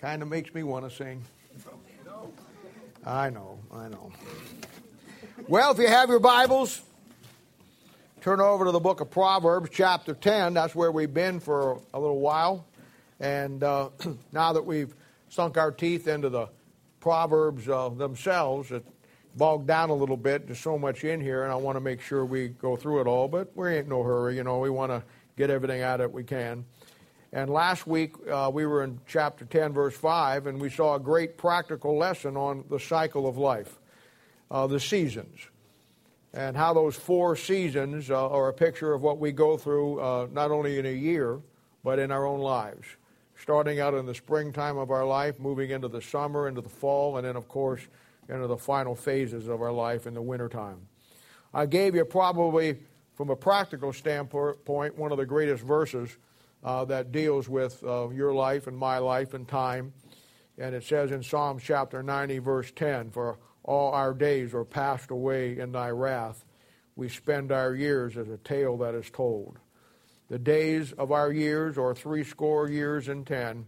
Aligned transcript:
Kind 0.00 0.22
of 0.22 0.28
makes 0.28 0.54
me 0.54 0.62
want 0.62 0.88
to 0.88 0.96
sing. 0.96 1.22
I 3.04 3.28
know, 3.28 3.58
I 3.70 3.88
know. 3.88 4.10
Well, 5.46 5.72
if 5.72 5.78
you 5.78 5.88
have 5.88 6.08
your 6.08 6.20
Bibles, 6.20 6.80
turn 8.22 8.40
over 8.40 8.64
to 8.64 8.70
the 8.70 8.80
book 8.80 9.02
of 9.02 9.10
Proverbs, 9.10 9.68
chapter 9.70 10.14
10. 10.14 10.54
That's 10.54 10.74
where 10.74 10.90
we've 10.90 11.12
been 11.12 11.38
for 11.38 11.82
a 11.92 12.00
little 12.00 12.18
while. 12.18 12.64
And 13.20 13.62
uh, 13.62 13.90
now 14.32 14.54
that 14.54 14.64
we've 14.64 14.94
sunk 15.28 15.58
our 15.58 15.70
teeth 15.70 16.08
into 16.08 16.30
the 16.30 16.48
Proverbs 17.00 17.68
uh, 17.68 17.90
themselves, 17.90 18.70
it 18.72 18.86
bogged 19.36 19.66
down 19.66 19.90
a 19.90 19.94
little 19.94 20.16
bit. 20.16 20.46
There's 20.46 20.60
so 20.60 20.78
much 20.78 21.04
in 21.04 21.20
here, 21.20 21.42
and 21.44 21.52
I 21.52 21.56
want 21.56 21.76
to 21.76 21.80
make 21.80 22.00
sure 22.00 22.24
we 22.24 22.48
go 22.48 22.74
through 22.74 23.02
it 23.02 23.06
all, 23.06 23.28
but 23.28 23.54
we 23.54 23.74
ain't 23.74 23.88
no 23.88 24.02
hurry. 24.02 24.36
You 24.36 24.44
know, 24.44 24.60
we 24.60 24.70
want 24.70 24.92
to 24.92 25.02
get 25.36 25.50
everything 25.50 25.82
out 25.82 26.00
of 26.00 26.08
it 26.10 26.12
we 26.14 26.24
can. 26.24 26.64
And 27.32 27.48
last 27.48 27.86
week 27.86 28.14
uh, 28.28 28.50
we 28.52 28.66
were 28.66 28.82
in 28.82 29.00
chapter 29.06 29.44
10, 29.44 29.72
verse 29.72 29.94
5, 29.94 30.48
and 30.48 30.60
we 30.60 30.68
saw 30.68 30.96
a 30.96 31.00
great 31.00 31.38
practical 31.38 31.96
lesson 31.96 32.36
on 32.36 32.64
the 32.68 32.80
cycle 32.80 33.28
of 33.28 33.38
life, 33.38 33.78
uh, 34.50 34.66
the 34.66 34.80
seasons, 34.80 35.38
and 36.34 36.56
how 36.56 36.74
those 36.74 36.96
four 36.96 37.36
seasons 37.36 38.10
uh, 38.10 38.28
are 38.28 38.48
a 38.48 38.52
picture 38.52 38.92
of 38.92 39.02
what 39.02 39.18
we 39.18 39.30
go 39.30 39.56
through 39.56 40.00
uh, 40.00 40.26
not 40.32 40.50
only 40.50 40.80
in 40.80 40.86
a 40.86 40.92
year, 40.92 41.40
but 41.84 42.00
in 42.00 42.10
our 42.10 42.26
own 42.26 42.40
lives. 42.40 42.86
Starting 43.36 43.78
out 43.78 43.94
in 43.94 44.06
the 44.06 44.14
springtime 44.14 44.76
of 44.76 44.90
our 44.90 45.06
life, 45.06 45.38
moving 45.38 45.70
into 45.70 45.88
the 45.88 46.02
summer, 46.02 46.48
into 46.48 46.60
the 46.60 46.68
fall, 46.68 47.16
and 47.16 47.24
then, 47.24 47.36
of 47.36 47.48
course, 47.48 47.80
into 48.28 48.48
the 48.48 48.56
final 48.56 48.94
phases 48.94 49.46
of 49.46 49.62
our 49.62 49.72
life 49.72 50.06
in 50.06 50.14
the 50.14 50.20
wintertime. 50.20 50.78
I 51.54 51.66
gave 51.66 51.94
you 51.94 52.04
probably, 52.04 52.78
from 53.14 53.30
a 53.30 53.36
practical 53.36 53.92
standpoint, 53.92 54.98
one 54.98 55.12
of 55.12 55.18
the 55.18 55.26
greatest 55.26 55.62
verses 55.62 56.16
uh, 56.62 56.84
that 56.86 57.12
deals 57.12 57.48
with 57.48 57.82
uh, 57.84 58.08
your 58.10 58.34
life 58.34 58.66
and 58.66 58.76
my 58.76 58.98
life 58.98 59.34
and 59.34 59.46
time. 59.48 59.92
And 60.58 60.74
it 60.74 60.84
says 60.84 61.10
in 61.10 61.22
Psalm 61.22 61.58
chapter 61.58 62.02
90, 62.02 62.38
verse 62.38 62.70
10 62.74 63.10
For 63.10 63.38
all 63.64 63.92
our 63.92 64.12
days 64.12 64.54
are 64.54 64.64
passed 64.64 65.10
away 65.10 65.58
in 65.58 65.72
thy 65.72 65.90
wrath. 65.90 66.44
We 66.96 67.08
spend 67.08 67.52
our 67.52 67.74
years 67.74 68.16
as 68.16 68.28
a 68.28 68.36
tale 68.38 68.76
that 68.78 68.94
is 68.94 69.10
told. 69.10 69.58
The 70.28 70.38
days 70.38 70.92
of 70.92 71.10
our 71.10 71.32
years 71.32 71.76
are 71.76 71.94
threescore 71.94 72.68
years 72.68 73.08
and 73.08 73.26
ten. 73.26 73.66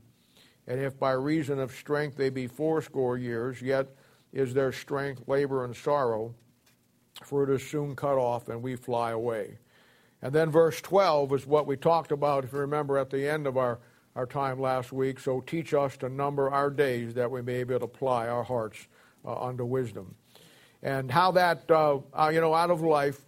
And 0.69 0.81
if 0.81 0.98
by 0.98 1.12
reason 1.12 1.59
of 1.59 1.72
strength 1.72 2.16
they 2.16 2.31
be 2.31 2.47
fourscore 2.47 3.19
years, 3.19 3.61
yet 3.61 3.88
is 4.33 4.55
their 4.55 4.70
strength 4.70 5.22
labor 5.27 5.64
and 5.64 5.75
sorrow, 5.75 6.34
for 7.25 7.42
it 7.42 7.50
is 7.50 7.69
soon 7.69 7.97
cut 7.97 8.16
off, 8.16 8.48
and 8.48 8.62
we 8.62 8.77
fly 8.77 9.11
away. 9.11 9.59
And 10.23 10.33
then 10.33 10.51
verse 10.51 10.81
12 10.81 11.33
is 11.33 11.47
what 11.47 11.67
we 11.67 11.77
talked 11.77 12.12
about, 12.12 12.45
if 12.45 12.53
you 12.53 12.61
remember, 12.61 12.97
at 12.97 13.11
the 13.11 13.28
end 13.28 13.47
of 13.47 13.56
our, 13.56 13.81
our 14.15 14.25
time 14.27 14.61
last 14.61 14.92
week. 14.92 15.19
So 15.19 15.41
teach 15.41 15.75
us 15.75 15.97
to 15.98 16.09
number 16.09 16.48
our 16.51 16.70
days 16.70 17.15
that 17.15 17.31
we 17.31 17.42
may 17.42 17.65
be 17.65 17.75
able 17.75 17.81
to 17.81 17.92
apply 17.92 18.28
our 18.28 18.45
hearts 18.45 18.87
uh, 19.25 19.41
unto 19.43 19.65
wisdom. 19.65 20.15
And 20.83 21.11
how 21.11 21.33
that, 21.33 21.69
uh, 21.70 21.98
uh, 22.15 22.31
you 22.33 22.41
know, 22.41 22.55
out 22.55 22.70
of 22.70 22.83
life, 22.83 23.20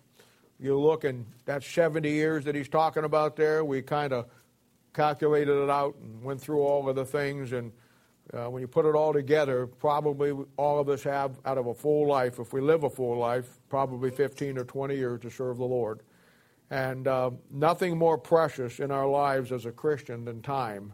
you 0.61 0.79
look 0.79 1.05
and 1.05 1.27
that 1.47 1.65
70 1.65 2.09
years 2.09 2.45
that 2.45 2.55
he's 2.55 2.69
talking 2.69 3.05
about 3.05 3.35
there, 3.35 3.65
we 3.65 3.83
kind 3.83 4.13
of 4.13 4.27
calculated 4.93 5.63
it 5.63 5.71
out 5.71 5.97
and 6.01 6.23
went 6.23 6.41
through 6.41 6.61
all 6.63 6.89
of 6.89 6.95
the 6.95 7.05
things. 7.05 7.53
And 7.53 7.73
uh, 8.33 8.49
when 8.51 8.61
you 8.61 8.69
put 8.69 8.87
it 8.87 8.95
all 8.95 9.13
together, 9.13 9.67
probably 9.67 10.33
all 10.57 10.79
of 10.79 10.89
us 10.89 11.03
have, 11.03 11.39
out 11.45 11.59
of 11.59 11.67
a 11.67 11.75
full 11.75 12.07
life, 12.07 12.39
if 12.39 12.53
we 12.53 12.61
live 12.61 12.85
a 12.85 12.91
full 12.91 13.19
life, 13.19 13.59
probably 13.69 14.11
15 14.11 14.59
or 14.59 14.65
20 14.65 14.95
years 14.95 15.21
to 15.23 15.31
serve 15.31 15.59
the 15.59 15.65
Lord. 15.65 16.01
And 16.75 17.07
uh, 17.07 17.31
nothing 17.53 17.97
more 17.97 18.19
precious 18.19 18.81
in 18.81 18.91
our 18.91 19.07
lives 19.07 19.53
as 19.53 19.65
a 19.65 19.71
Christian 19.71 20.25
than 20.25 20.43
time. 20.43 20.93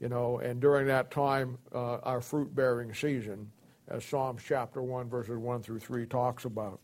You 0.00 0.08
know, 0.08 0.38
and 0.38 0.58
during 0.58 0.86
that 0.86 1.10
time, 1.10 1.58
uh, 1.70 1.98
our 1.98 2.22
fruit 2.22 2.54
bearing 2.54 2.94
season, 2.94 3.52
as 3.88 4.06
Psalms 4.06 4.42
chapter 4.42 4.80
1, 4.80 5.10
verses 5.10 5.36
1 5.36 5.62
through 5.62 5.80
3 5.80 6.06
talks 6.06 6.46
about. 6.46 6.80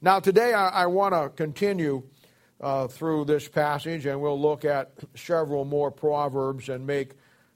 Now, 0.00 0.20
today 0.20 0.54
I, 0.54 0.68
I 0.68 0.86
want 0.86 1.12
to 1.12 1.28
continue 1.30 2.04
uh, 2.60 2.86
through 2.86 3.24
this 3.24 3.48
passage, 3.48 4.06
and 4.06 4.20
we'll 4.20 4.40
look 4.40 4.64
at 4.64 4.92
several 5.16 5.64
more 5.64 5.90
proverbs 5.90 6.68
and 6.68 6.86
make 6.86 7.14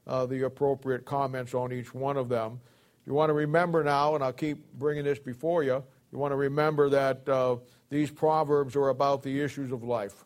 uh, 0.09 0.27
the 0.27 0.43
appropriate 0.43 1.05
comments 1.05 1.55
on 1.55 1.73
each 1.73 1.95
one 1.95 2.17
of 2.17 2.29
them. 2.29 2.59
You 3.07 3.15
want 3.15 3.31
to 3.31 3.35
remember 3.35 3.85
now, 3.85 4.17
and 4.17 4.25
I'll 4.25 4.33
keep 4.33 4.73
bringing 4.73 5.05
this 5.05 5.21
before 5.21 5.63
you, 5.63 5.85
you 6.11 6.19
want 6.19 6.33
to 6.33 6.37
remember 6.37 6.89
that 6.91 7.29
uh, 7.29 7.59
these 7.91 8.11
proverbs 8.11 8.77
are 8.77 8.89
about 8.89 9.23
the 9.23 9.41
issues 9.41 9.73
of 9.73 9.83
life. 9.83 10.25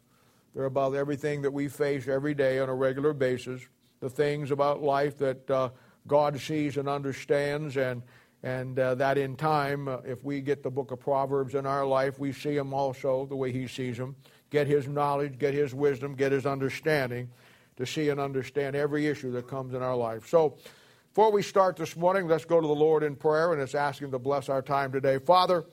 They're 0.54 0.66
about 0.66 0.94
everything 0.94 1.42
that 1.42 1.50
we 1.50 1.68
face 1.68 2.06
every 2.06 2.34
day 2.34 2.60
on 2.60 2.68
a 2.68 2.74
regular 2.74 3.12
basis, 3.12 3.62
the 4.00 4.10
things 4.10 4.50
about 4.50 4.82
life 4.82 5.18
that 5.18 5.50
uh, 5.50 5.70
God 6.06 6.38
sees 6.38 6.76
and 6.76 6.88
understands, 6.88 7.76
and, 7.76 8.02
and 8.42 8.78
uh, 8.78 8.94
that 8.96 9.18
in 9.18 9.34
time, 9.34 9.88
uh, 9.88 9.98
if 10.04 10.22
we 10.22 10.42
get 10.42 10.62
the 10.62 10.70
book 10.70 10.92
of 10.92 11.00
Proverbs 11.00 11.54
in 11.54 11.66
our 11.66 11.86
life, 11.86 12.18
we 12.18 12.32
see 12.32 12.54
them 12.54 12.74
also 12.74 13.26
the 13.26 13.34
way 13.34 13.50
He 13.50 13.66
sees 13.66 13.96
them. 13.96 14.14
Get 14.50 14.66
His 14.66 14.86
knowledge, 14.86 15.38
get 15.38 15.54
His 15.54 15.74
wisdom, 15.74 16.14
get 16.14 16.30
His 16.30 16.46
understanding 16.46 17.30
to 17.76 17.86
see 17.86 18.10
and 18.10 18.20
understand 18.20 18.76
every 18.76 19.06
issue 19.06 19.32
that 19.32 19.48
comes 19.48 19.74
in 19.74 19.82
our 19.82 19.96
life. 19.96 20.28
So, 20.28 20.56
before 21.12 21.32
we 21.32 21.42
start 21.42 21.76
this 21.76 21.96
morning, 21.96 22.26
let's 22.26 22.44
go 22.44 22.60
to 22.60 22.66
the 22.66 22.74
Lord 22.74 23.04
in 23.04 23.14
prayer 23.14 23.52
and 23.52 23.60
let's 23.60 23.74
ask 23.74 24.02
Him 24.02 24.10
to 24.10 24.18
bless 24.18 24.48
our 24.48 24.62
time 24.62 24.92
today. 24.92 25.18
Father, 25.18 25.64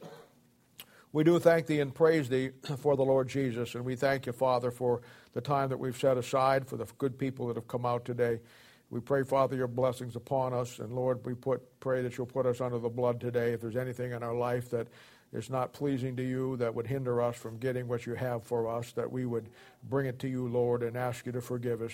we 1.13 1.23
do 1.23 1.39
thank 1.39 1.67
Thee 1.67 1.79
and 1.79 1.93
praise 1.93 2.29
Thee 2.29 2.51
for 2.77 2.95
the 2.95 3.03
Lord 3.03 3.27
Jesus, 3.27 3.75
and 3.75 3.83
we 3.83 3.95
thank 3.95 4.25
You, 4.25 4.31
Father, 4.31 4.71
for 4.71 5.01
the 5.33 5.41
time 5.41 5.69
that 5.69 5.77
we've 5.77 5.97
set 5.97 6.17
aside 6.17 6.67
for 6.67 6.77
the 6.77 6.87
good 6.97 7.17
people 7.17 7.47
that 7.47 7.55
have 7.55 7.67
come 7.67 7.85
out 7.85 8.05
today. 8.05 8.39
We 8.89 8.99
pray, 8.99 9.23
Father, 9.23 9.55
Your 9.55 9.67
blessings 9.67 10.15
upon 10.15 10.53
us, 10.53 10.79
and 10.79 10.93
Lord, 10.93 11.25
we 11.25 11.33
put, 11.33 11.61
pray 11.79 12.01
that 12.01 12.17
You'll 12.17 12.27
put 12.27 12.45
us 12.45 12.61
under 12.61 12.79
the 12.79 12.89
blood 12.89 13.19
today. 13.19 13.53
If 13.53 13.61
there's 13.61 13.75
anything 13.75 14.11
in 14.11 14.23
our 14.23 14.35
life 14.35 14.69
that 14.71 14.87
is 15.33 15.49
not 15.49 15.73
pleasing 15.73 16.15
to 16.17 16.23
You, 16.23 16.57
that 16.57 16.73
would 16.75 16.87
hinder 16.87 17.21
us 17.21 17.35
from 17.35 17.57
getting 17.57 17.87
what 17.87 18.05
You 18.05 18.15
have 18.15 18.43
for 18.43 18.67
us, 18.67 18.91
that 18.93 19.11
we 19.11 19.25
would 19.25 19.49
bring 19.89 20.05
it 20.07 20.19
to 20.19 20.27
You, 20.27 20.47
Lord, 20.47 20.83
and 20.83 20.97
ask 20.97 21.25
You 21.25 21.31
to 21.33 21.41
forgive 21.41 21.81
us. 21.81 21.93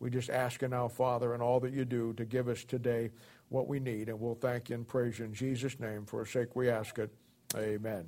We 0.00 0.10
just 0.10 0.30
ask 0.30 0.62
you 0.62 0.68
now, 0.68 0.88
Father, 0.88 1.34
and 1.34 1.42
all 1.42 1.60
that 1.60 1.72
you 1.72 1.84
do 1.84 2.12
to 2.14 2.24
give 2.24 2.48
us 2.48 2.64
today 2.64 3.10
what 3.48 3.66
we 3.66 3.80
need. 3.80 4.08
And 4.08 4.20
we'll 4.20 4.36
thank 4.36 4.68
you 4.68 4.76
and 4.76 4.86
praise 4.86 5.18
you 5.18 5.24
in 5.24 5.34
Jesus' 5.34 5.80
name. 5.80 6.04
For 6.06 6.22
a 6.22 6.26
sake 6.26 6.54
we 6.54 6.70
ask 6.70 6.98
it. 6.98 7.10
Amen. 7.56 8.06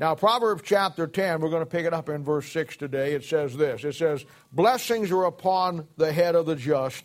Now, 0.00 0.14
Proverbs 0.14 0.62
chapter 0.64 1.06
10, 1.06 1.42
we're 1.42 1.50
going 1.50 1.60
to 1.60 1.66
pick 1.66 1.84
it 1.84 1.92
up 1.92 2.08
in 2.08 2.24
verse 2.24 2.50
6 2.52 2.78
today. 2.78 3.12
It 3.12 3.22
says 3.22 3.54
this 3.54 3.84
It 3.84 3.94
says, 3.94 4.24
Blessings 4.50 5.10
are 5.10 5.24
upon 5.24 5.86
the 5.98 6.10
head 6.10 6.34
of 6.34 6.46
the 6.46 6.56
just, 6.56 7.04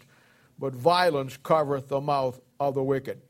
but 0.58 0.74
violence 0.74 1.36
covereth 1.36 1.90
the 1.90 2.00
mouth 2.00 2.40
of 2.58 2.74
the 2.74 2.82
wicked. 2.82 3.22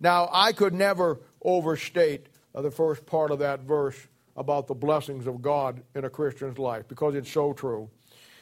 Now, 0.00 0.30
I 0.32 0.52
could 0.52 0.72
never 0.72 1.20
overstate 1.42 2.28
the 2.54 2.70
first 2.70 3.04
part 3.04 3.30
of 3.30 3.40
that 3.40 3.60
verse 3.60 4.08
about 4.38 4.66
the 4.66 4.74
blessings 4.74 5.26
of 5.26 5.42
God 5.42 5.82
in 5.94 6.06
a 6.06 6.10
Christian's 6.10 6.58
life 6.58 6.88
because 6.88 7.14
it's 7.14 7.30
so 7.30 7.52
true. 7.52 7.90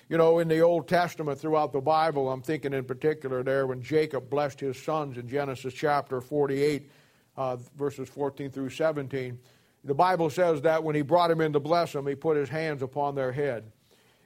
You 0.09 0.17
know, 0.17 0.39
in 0.39 0.47
the 0.47 0.61
Old 0.61 0.87
Testament, 0.87 1.41
throughout 1.41 1.73
the 1.73 1.81
Bible, 1.81 2.31
I'm 2.31 2.43
thinking 2.43 2.73
in 2.73 2.85
particular 2.85 3.43
there 3.43 3.67
when 3.67 3.83
Jacob 3.83 4.31
blessed 4.31 4.61
his 4.61 4.81
sons 4.81 5.19
in 5.19 5.27
Genesis 5.27 5.75
chapter 5.75 6.21
48, 6.21 6.89
uh, 7.37 7.57
verses 7.77 8.09
14 8.09 8.53
through 8.53 8.71
17. 8.71 9.41
The 9.87 9.95
Bible 9.95 10.31
says 10.31 10.63
that 10.63 10.85
when 10.85 10.95
he 10.95 11.03
brought 11.03 11.31
him 11.31 11.41
in 11.41 11.53
to 11.55 11.61
bless 11.61 11.93
them, 11.93 12.07
he 12.07 12.15
put 12.15 12.37
his 12.37 12.49
hands 12.49 12.83
upon 12.83 13.15
their 13.15 13.33
head. 13.33 13.65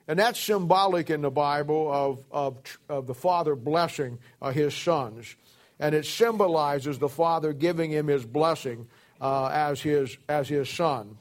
And 0.08 0.18
that's 0.18 0.40
symbolic 0.40 1.10
in 1.10 1.22
the 1.22 1.30
Bible 1.30 1.92
of, 1.92 2.24
of, 2.32 2.78
of 2.88 3.06
the 3.06 3.14
father 3.14 3.54
blessing 3.54 4.18
uh, 4.42 4.50
his 4.50 4.74
sons. 4.74 5.36
And 5.78 5.94
it 5.94 6.04
symbolizes 6.04 6.98
the 6.98 7.08
father 7.08 7.52
giving 7.52 7.90
him 7.90 8.08
his 8.08 8.24
blessing 8.24 8.88
uh, 9.20 9.46
as, 9.46 9.80
his, 9.80 10.16
as 10.28 10.48
his 10.48 10.68
son 10.68 11.16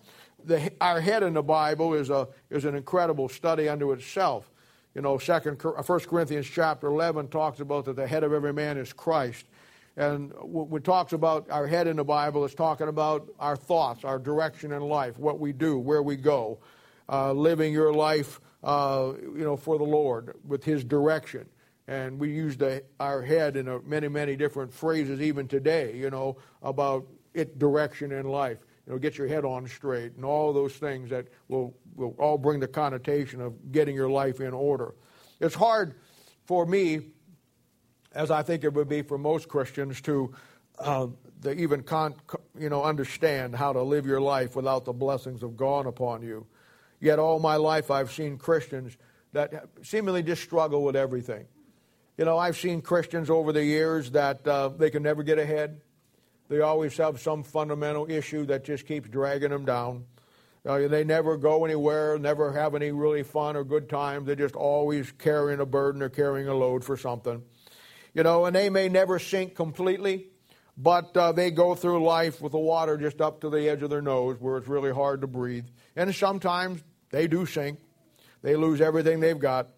the, 0.45 0.71
our 0.81 1.01
head 1.01 1.23
in 1.23 1.33
the 1.33 1.43
Bible 1.43 1.93
is, 1.93 2.09
a, 2.09 2.27
is 2.49 2.65
an 2.65 2.75
incredible 2.75 3.29
study 3.29 3.69
unto 3.69 3.91
itself. 3.91 4.49
You 4.95 5.01
know, 5.01 5.17
Second, 5.17 5.61
1 5.61 5.75
uh, 5.77 5.99
Corinthians 5.99 6.47
chapter 6.47 6.87
11 6.87 7.29
talks 7.29 7.59
about 7.59 7.85
that 7.85 7.95
the 7.95 8.07
head 8.07 8.23
of 8.23 8.33
every 8.33 8.53
man 8.53 8.77
is 8.77 8.91
Christ. 8.91 9.45
And 9.99 10.31
when 10.41 10.81
it 10.81 10.85
talks 10.85 11.11
about 11.11 11.51
our 11.51 11.67
head 11.67 11.85
in 11.85 11.97
the 11.97 12.05
Bible, 12.05 12.45
it's 12.45 12.55
talking 12.55 12.87
about 12.87 13.27
our 13.37 13.57
thoughts, 13.57 14.05
our 14.05 14.17
direction 14.17 14.71
in 14.71 14.81
life, 14.81 15.19
what 15.19 15.39
we 15.39 15.51
do, 15.51 15.77
where 15.77 16.01
we 16.01 16.15
go, 16.15 16.59
uh, 17.09 17.33
living 17.33 17.73
your 17.73 17.93
life, 17.93 18.39
uh, 18.63 19.11
you 19.21 19.43
know, 19.43 19.57
for 19.57 19.77
the 19.77 19.83
Lord 19.83 20.37
with 20.47 20.63
His 20.63 20.85
direction. 20.85 21.49
And 21.85 22.17
we 22.17 22.31
use 22.31 22.55
the, 22.55 22.81
our 22.97 23.21
head 23.21 23.57
in 23.57 23.67
a, 23.67 23.81
many, 23.81 24.07
many 24.07 24.37
different 24.37 24.71
phrases 24.73 25.19
even 25.19 25.49
today, 25.49 25.97
you 25.97 26.09
know, 26.09 26.37
about 26.63 27.05
it 27.33 27.59
direction 27.59 28.13
in 28.13 28.25
life 28.25 28.59
you 28.89 28.93
know, 28.93 28.99
get 28.99 29.17
your 29.17 29.27
head 29.27 29.45
on 29.45 29.67
straight, 29.67 30.13
and 30.15 30.25
all 30.25 30.51
those 30.51 30.73
things 30.73 31.11
that 31.11 31.27
will, 31.47 31.75
will 31.95 32.15
all 32.17 32.39
bring 32.39 32.59
the 32.59 32.67
connotation 32.67 33.39
of 33.39 33.71
getting 33.71 33.95
your 33.95 34.09
life 34.09 34.39
in 34.39 34.51
order. 34.51 34.95
It's 35.39 35.53
hard 35.53 35.95
for 36.45 36.65
me, 36.65 37.01
as 38.13 38.31
I 38.31 38.43
think 38.43 38.63
it 38.63 38.73
would 38.73 38.89
be 38.89 39.01
for 39.01 39.17
most 39.17 39.47
Christians, 39.47 40.01
to, 40.01 40.33
uh, 40.79 41.07
to 41.43 41.51
even 41.51 41.83
con- 41.83 42.15
you 42.57 42.69
know, 42.69 42.83
understand 42.83 43.55
how 43.55 43.73
to 43.73 43.81
live 43.81 44.05
your 44.05 44.21
life 44.21 44.55
without 44.55 44.85
the 44.85 44.93
blessings 44.93 45.43
of 45.43 45.55
God 45.55 45.85
upon 45.85 46.21
you. 46.21 46.45
Yet 46.99 47.19
all 47.19 47.39
my 47.39 47.55
life 47.55 47.91
I've 47.91 48.11
seen 48.11 48.37
Christians 48.37 48.97
that 49.33 49.69
seemingly 49.83 50.23
just 50.23 50.41
struggle 50.41 50.83
with 50.83 50.95
everything. 50.95 51.45
You 52.17 52.25
know, 52.25 52.37
I've 52.37 52.57
seen 52.57 52.81
Christians 52.81 53.29
over 53.29 53.53
the 53.53 53.63
years 53.63 54.11
that 54.11 54.45
uh, 54.45 54.69
they 54.69 54.89
can 54.89 55.03
never 55.03 55.23
get 55.23 55.39
ahead. 55.39 55.81
They 56.49 56.61
always 56.61 56.97
have 56.97 57.21
some 57.21 57.43
fundamental 57.43 58.09
issue 58.09 58.45
that 58.47 58.65
just 58.65 58.87
keeps 58.87 59.07
dragging 59.07 59.51
them 59.51 59.65
down. 59.65 60.05
Uh, 60.65 60.87
they 60.87 61.03
never 61.03 61.37
go 61.37 61.63
anywhere, 61.63 62.19
never 62.19 62.51
have 62.51 62.75
any 62.75 62.91
really 62.91 63.23
fun 63.23 63.55
or 63.55 63.63
good 63.63 63.87
times. 63.87 64.25
They're 64.25 64.35
just 64.35 64.55
always 64.55 65.11
carrying 65.13 65.61
a 65.61 65.65
burden 65.65 66.01
or 66.01 66.09
carrying 66.09 66.47
a 66.47 66.53
load 66.53 66.83
for 66.83 66.97
something. 66.97 67.41
You 68.13 68.23
know, 68.23 68.45
and 68.45 68.55
they 68.55 68.69
may 68.69 68.89
never 68.89 69.19
sink 69.19 69.55
completely, 69.55 70.27
but 70.77 71.15
uh, 71.15 71.31
they 71.31 71.51
go 71.51 71.75
through 71.75 72.03
life 72.03 72.41
with 72.41 72.53
the 72.53 72.59
water 72.59 72.97
just 72.97 73.21
up 73.21 73.41
to 73.41 73.49
the 73.49 73.69
edge 73.69 73.83
of 73.83 73.89
their 73.89 74.01
nose 74.01 74.37
where 74.39 74.57
it's 74.57 74.67
really 74.67 74.91
hard 74.91 75.21
to 75.21 75.27
breathe. 75.27 75.65
And 75.95 76.13
sometimes 76.13 76.83
they 77.11 77.27
do 77.27 77.45
sink, 77.45 77.79
they 78.41 78.55
lose 78.55 78.81
everything 78.81 79.19
they've 79.19 79.39
got. 79.39 79.69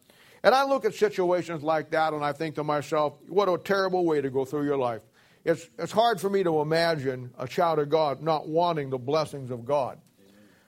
And 0.44 0.56
I 0.56 0.64
look 0.64 0.86
at 0.86 0.96
situations 0.96 1.62
like 1.62 1.92
that 1.92 2.14
and 2.14 2.24
I 2.24 2.34
think 2.34 2.56
to 2.56 2.64
myself, 2.64 3.14
what 3.28 3.48
a 3.48 3.58
terrible 3.58 4.06
way 4.06 4.22
to 4.22 4.30
go 4.30 4.46
through 4.46 4.66
your 4.66 4.78
life. 4.78 5.02
It's, 5.44 5.70
it's 5.78 5.92
hard 5.92 6.22
for 6.22 6.30
me 6.30 6.44
to 6.44 6.62
imagine 6.62 7.32
a 7.38 7.48
child 7.48 7.80
of 7.80 7.90
God 7.90 8.22
not 8.22 8.48
wanting 8.48 8.90
the 8.90 8.98
blessings 8.98 9.52
of 9.52 9.66
God. 9.66 10.00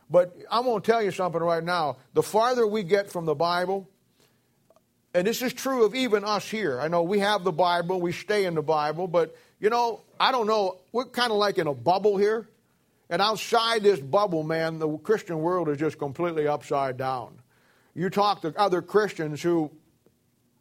But 0.10 0.36
I'm 0.52 0.64
going 0.64 0.82
to 0.82 0.92
tell 0.92 1.02
you 1.02 1.12
something 1.12 1.42
right 1.42 1.64
now. 1.64 1.98
The 2.14 2.24
farther 2.24 2.68
we 2.68 2.84
get 2.84 3.12
from 3.12 3.26
the 3.26 3.36
Bible, 3.36 3.90
and 5.14 5.28
this 5.28 5.42
is 5.42 5.54
true 5.54 5.86
of 5.86 5.94
even 5.94 6.24
us 6.24 6.50
here. 6.50 6.80
I 6.80 6.88
know 6.88 7.04
we 7.04 7.20
have 7.20 7.44
the 7.44 7.52
Bible, 7.52 8.02
we 8.02 8.12
stay 8.12 8.46
in 8.46 8.56
the 8.56 8.64
Bible, 8.64 9.08
but 9.08 9.36
you 9.60 9.70
know, 9.70 10.02
I 10.20 10.32
don't 10.32 10.48
know, 10.48 10.80
we're 10.92 11.06
kind 11.06 11.32
of 11.32 11.38
like 11.38 11.58
in 11.58 11.68
a 11.68 11.74
bubble 11.74 12.18
here. 12.18 12.50
And 13.10 13.22
outside 13.22 13.84
this 13.84 14.00
bubble, 14.00 14.44
man, 14.44 14.80
the 14.80 14.98
Christian 14.98 15.40
world 15.40 15.70
is 15.70 15.78
just 15.78 16.00
completely 16.00 16.48
upside 16.48 16.98
down. 16.98 17.38
You 17.94 18.10
talk 18.10 18.42
to 18.42 18.54
other 18.60 18.82
Christians 18.82 19.42
who 19.42 19.72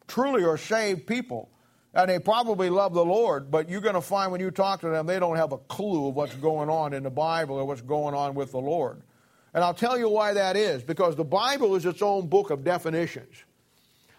truly 0.07 0.43
are 0.43 0.57
saved 0.57 1.07
people, 1.07 1.49
and 1.95 2.09
they 2.09 2.19
probably 2.19 2.69
love 2.69 2.93
the 2.93 3.03
Lord, 3.03 3.49
but 3.49 3.69
you're 3.69 3.81
going 3.81 3.95
to 3.95 4.01
find 4.01 4.31
when 4.31 4.41
you 4.41 4.51
talk 4.51 4.81
to 4.81 4.89
them, 4.89 5.07
they 5.07 5.19
don't 5.19 5.37
have 5.37 5.51
a 5.51 5.57
clue 5.57 6.09
of 6.09 6.15
what's 6.15 6.35
going 6.35 6.69
on 6.69 6.93
in 6.93 7.03
the 7.03 7.09
Bible 7.09 7.55
or 7.55 7.65
what's 7.65 7.81
going 7.81 8.13
on 8.13 8.35
with 8.35 8.51
the 8.51 8.59
Lord. 8.59 9.01
And 9.53 9.63
I'll 9.63 9.73
tell 9.73 9.97
you 9.97 10.09
why 10.09 10.33
that 10.33 10.55
is 10.55 10.83
because 10.83 11.15
the 11.15 11.23
Bible 11.23 11.75
is 11.75 11.85
its 11.85 12.01
own 12.01 12.27
book 12.27 12.51
of 12.51 12.63
definitions. 12.63 13.35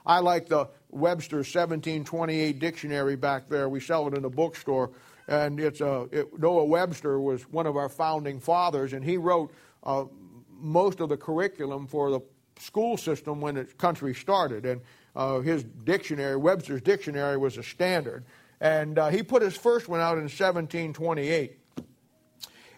I 0.06 0.19
like 0.21 0.49
the 0.49 0.69
Webster 0.91 1.39
1728 1.39 2.59
dictionary 2.59 3.17
back 3.17 3.49
there. 3.49 3.69
We 3.69 3.81
sell 3.81 4.06
it 4.09 4.15
in 4.15 4.23
the 4.23 4.31
bookstore. 4.31 4.91
And 5.27 5.59
it's 5.59 5.81
a, 5.81 6.09
it, 6.12 6.39
Noah 6.39 6.67
Webster 6.67 7.19
was 7.19 7.43
one 7.51 7.67
of 7.67 7.77
our 7.77 7.89
founding 7.89 8.41
fathers, 8.41 8.93
and 8.93 9.03
he 9.03 9.17
wrote 9.17 9.53
uh, 9.83 10.05
most 10.51 11.01
of 11.01 11.09
the 11.09 11.17
curriculum 11.17 11.87
for 11.87 12.11
the 12.11 12.21
school 12.59 12.97
system 12.97 13.41
when 13.41 13.55
the 13.55 13.65
country 13.65 14.15
started. 14.15 14.67
And 14.67 14.83
uh, 15.17 15.41
his 15.41 15.65
dictionary, 15.65 16.37
Webster's 16.37 16.83
dictionary, 16.83 17.37
was 17.37 17.57
a 17.57 17.62
standard. 17.62 18.25
And 18.61 18.99
uh, 18.99 19.09
he 19.09 19.23
put 19.23 19.43
his 19.43 19.57
first 19.57 19.89
one 19.89 20.00
out 20.00 20.19
in 20.19 20.25
1728. 20.25 21.59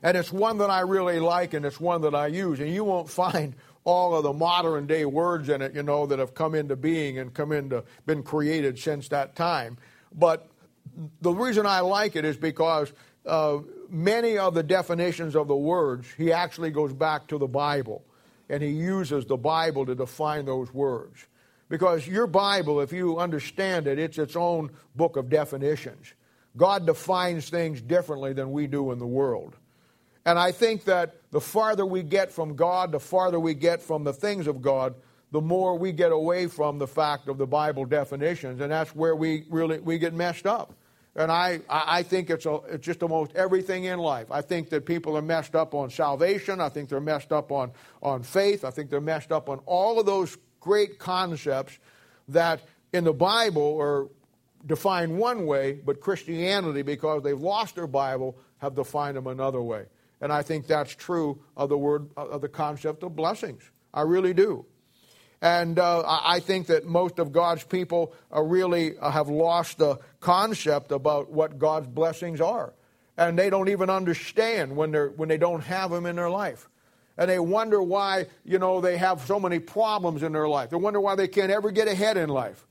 And 0.03 0.17
it's 0.17 0.33
one 0.33 0.59
that 0.59 0.71
I 0.71 0.81
really 0.81 1.19
like 1.19 1.55
and 1.55 1.65
it's 1.65 1.81
one 1.81 2.03
that 2.03 2.15
I 2.15 2.29
use. 2.29 2.61
And 2.61 2.71
you 2.71 2.85
won't 2.85 3.11
find 3.23 3.55
all 3.87 4.17
of 4.17 4.25
the 4.25 4.33
modern 4.33 4.87
day 4.87 5.05
words 5.05 5.49
in 5.49 5.63
it, 5.63 5.73
you 5.73 5.83
know, 5.83 6.07
that 6.07 6.19
have 6.19 6.35
come 6.35 6.57
into 6.57 6.75
being 6.75 7.19
and 7.19 7.33
come 7.33 7.53
into, 7.53 7.85
been 8.05 8.23
created 8.23 8.79
since 8.79 9.09
that 9.09 9.37
time. 9.37 9.79
But 10.13 10.49
the 11.21 11.33
reason 11.33 11.67
I 11.67 11.81
like 11.81 12.17
it 12.17 12.25
is 12.25 12.37
because 12.37 12.93
uh, 13.25 13.59
many 13.89 14.39
of 14.39 14.55
the 14.55 14.65
definitions 14.65 15.37
of 15.37 15.47
the 15.47 15.57
words, 15.57 16.09
he 16.19 16.33
actually 16.33 16.71
goes 16.71 16.93
back 16.93 17.29
to 17.29 17.39
the 17.39 17.47
Bible. 17.47 18.05
And 18.49 18.61
he 18.61 18.71
uses 18.71 19.25
the 19.25 19.37
Bible 19.37 19.87
to 19.87 19.95
define 19.95 20.47
those 20.47 20.73
words. 20.75 21.25
Because 21.69 22.07
your 22.07 22.27
Bible, 22.27 22.81
if 22.81 22.93
you 22.93 23.19
understand 23.19 23.87
it, 23.87 24.01
it's 24.01 24.19
its 24.19 24.35
own 24.35 24.71
book 24.97 25.17
of 25.17 25.29
definitions. 25.29 26.13
God 26.57 26.87
defines 26.87 27.51
things 27.51 27.81
differently 27.81 28.33
than 28.33 28.51
we 28.51 28.67
do 28.67 28.91
in 28.91 28.99
the 28.99 29.07
world. 29.07 29.57
And 30.27 30.41
I 30.41 30.51
think 30.51 30.85
that 30.85 31.15
the 31.31 31.41
farther 31.41 31.87
we 31.87 32.03
get 32.03 32.33
from 32.33 32.57
God, 32.57 32.91
the 32.91 33.01
farther 33.01 33.39
we 33.39 33.55
get 33.55 33.81
from 33.81 34.03
the 34.03 34.13
things 34.13 34.49
of 34.49 34.61
God, 34.61 34.97
the 35.31 35.41
more 35.41 35.79
we 35.79 35.93
get 35.93 36.11
away 36.11 36.49
from 36.49 36.79
the 36.79 36.87
fact 36.87 37.29
of 37.29 37.39
the 37.39 37.47
Bible 37.47 37.85
definitions, 37.85 38.61
and 38.61 38.73
that's 38.73 38.95
where 38.95 39.15
we 39.15 39.45
really 39.49 39.79
we 39.79 39.99
get 39.99 40.13
messed 40.15 40.47
up. 40.47 40.75
And 41.15 41.33
I, 41.33 41.61
I 41.71 42.03
think 42.03 42.29
it's, 42.29 42.45
a, 42.45 42.57
it's 42.69 42.85
just 42.85 43.03
almost 43.03 43.35
everything 43.35 43.85
in 43.85 43.99
life. 43.99 44.31
I 44.31 44.43
think 44.43 44.69
that 44.71 44.85
people 44.85 45.17
are 45.17 45.23
messed 45.23 45.55
up 45.55 45.75
on 45.75 45.89
salvation. 45.89 46.61
I 46.61 46.69
think 46.69 46.91
they're 46.91 47.01
messed 47.01 47.33
up 47.33 47.51
on, 47.51 47.71
on 48.03 48.23
faith. 48.23 48.65
I 48.65 48.71
think 48.71 48.91
they're 48.91 49.01
messed 49.01 49.33
up 49.33 49.49
on 49.49 49.61
all 49.65 49.99
of 49.99 50.05
those 50.05 50.37
great 50.61 50.99
concepts 50.99 51.79
that 52.29 52.61
in 52.93 53.05
the 53.05 53.15
Bible 53.15 53.79
are 53.81 54.09
defined 54.67 55.17
one 55.17 55.47
way, 55.47 55.75
but 55.75 56.01
Christianity, 56.01 56.83
because 56.83 57.23
they've 57.23 57.41
lost 57.41 57.77
their 57.77 57.87
Bible, 57.87 58.37
have 58.59 58.75
defined 58.75 59.17
them 59.17 59.27
another 59.27 59.63
way. 59.63 59.87
And 60.21 60.33
I 60.33 60.43
think 60.43 60.67
that's 60.67 60.95
true 60.95 61.43
of 61.57 61.69
the 61.69 61.79
word, 61.79 62.09
of 62.17 62.41
the 62.41 62.49
concept 62.49 63.03
of 63.03 63.15
blessings. 63.15 63.63
I 63.93 64.03
really 64.03 64.35
do. 64.35 64.67
And 65.43 65.79
uh, 65.79 66.03
I 66.07 66.41
think 66.41 66.69
that 66.69 66.87
most 66.87 67.19
of 67.19 67.31
God's 67.31 67.63
people 67.63 68.15
really 68.33 68.97
uh, 68.99 69.11
have 69.11 69.29
lost 69.29 69.79
the 69.79 69.99
concept 70.21 70.93
about 70.93 71.31
what 71.31 71.59
God's 71.59 71.87
blessings 71.87 72.41
are. 72.41 72.73
And 73.19 73.39
they 73.39 73.51
don't 73.51 73.69
even 73.69 73.91
understand 73.91 74.77
when, 74.77 74.93
they're, 74.93 75.11
when 75.11 75.29
they 75.29 75.39
don't 75.39 75.63
have 75.63 75.91
them 75.91 76.07
in 76.07 76.17
their 76.17 76.31
life. 76.31 76.69
And 77.19 77.31
they 77.31 77.39
wonder 77.39 77.83
why, 77.83 78.27
you 78.45 78.59
know, 78.59 78.81
they 78.81 78.97
have 78.97 79.23
so 79.27 79.39
many 79.41 79.59
problems 79.59 80.23
in 80.23 80.33
their 80.33 80.49
life. 80.49 80.71
They 80.71 80.77
wonder 80.77 81.01
why 81.01 81.15
they 81.15 81.29
can't 81.29 81.51
ever 81.51 81.71
get 81.71 81.89
ahead 81.89 82.17
in 82.17 82.29
life. 82.29 82.67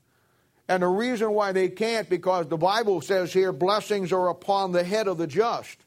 And 0.68 0.82
the 0.82 0.88
reason 0.88 1.32
why 1.32 1.52
they 1.52 1.68
can't, 1.68 2.08
because 2.08 2.48
the 2.48 2.56
Bible 2.56 3.00
says 3.00 3.32
here, 3.32 3.52
blessings 3.52 4.12
are 4.12 4.28
upon 4.28 4.72
the 4.72 4.82
head 4.82 5.06
of 5.06 5.18
the 5.18 5.26
just. 5.26 5.78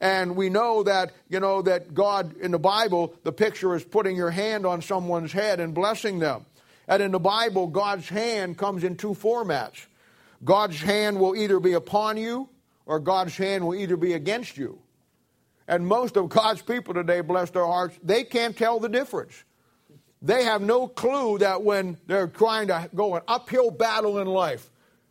And 0.00 0.34
we 0.34 0.48
know 0.48 0.82
that, 0.82 1.12
you 1.28 1.40
know, 1.40 1.60
that 1.62 1.92
God 1.92 2.36
in 2.38 2.52
the 2.52 2.58
Bible, 2.58 3.14
the 3.22 3.32
picture 3.32 3.74
is 3.74 3.84
putting 3.84 4.16
your 4.16 4.30
hand 4.30 4.64
on 4.64 4.80
someone's 4.80 5.32
head 5.32 5.60
and 5.60 5.74
blessing 5.74 6.18
them. 6.18 6.46
And 6.88 7.02
in 7.02 7.10
the 7.12 7.20
Bible, 7.20 7.66
God's 7.66 8.08
hand 8.08 8.56
comes 8.56 8.82
in 8.82 8.96
two 8.96 9.14
formats. 9.14 9.86
God's 10.42 10.80
hand 10.80 11.20
will 11.20 11.36
either 11.36 11.60
be 11.60 11.74
upon 11.74 12.16
you 12.16 12.48
or 12.86 12.98
God's 12.98 13.36
hand 13.36 13.66
will 13.66 13.74
either 13.74 13.96
be 13.96 14.14
against 14.14 14.56
you. 14.56 14.80
And 15.68 15.86
most 15.86 16.16
of 16.16 16.28
God's 16.28 16.62
people 16.62 16.94
today, 16.94 17.20
bless 17.20 17.50
their 17.50 17.66
hearts, 17.66 17.96
they 18.02 18.24
can't 18.24 18.56
tell 18.56 18.80
the 18.80 18.88
difference. 18.88 19.44
They 20.22 20.44
have 20.44 20.62
no 20.62 20.88
clue 20.88 21.38
that 21.38 21.62
when 21.62 21.98
they're 22.06 22.26
trying 22.26 22.68
to 22.68 22.90
go 22.94 23.14
an 23.14 23.22
uphill 23.28 23.70
battle 23.70 24.18
in 24.18 24.26
life 24.26 24.68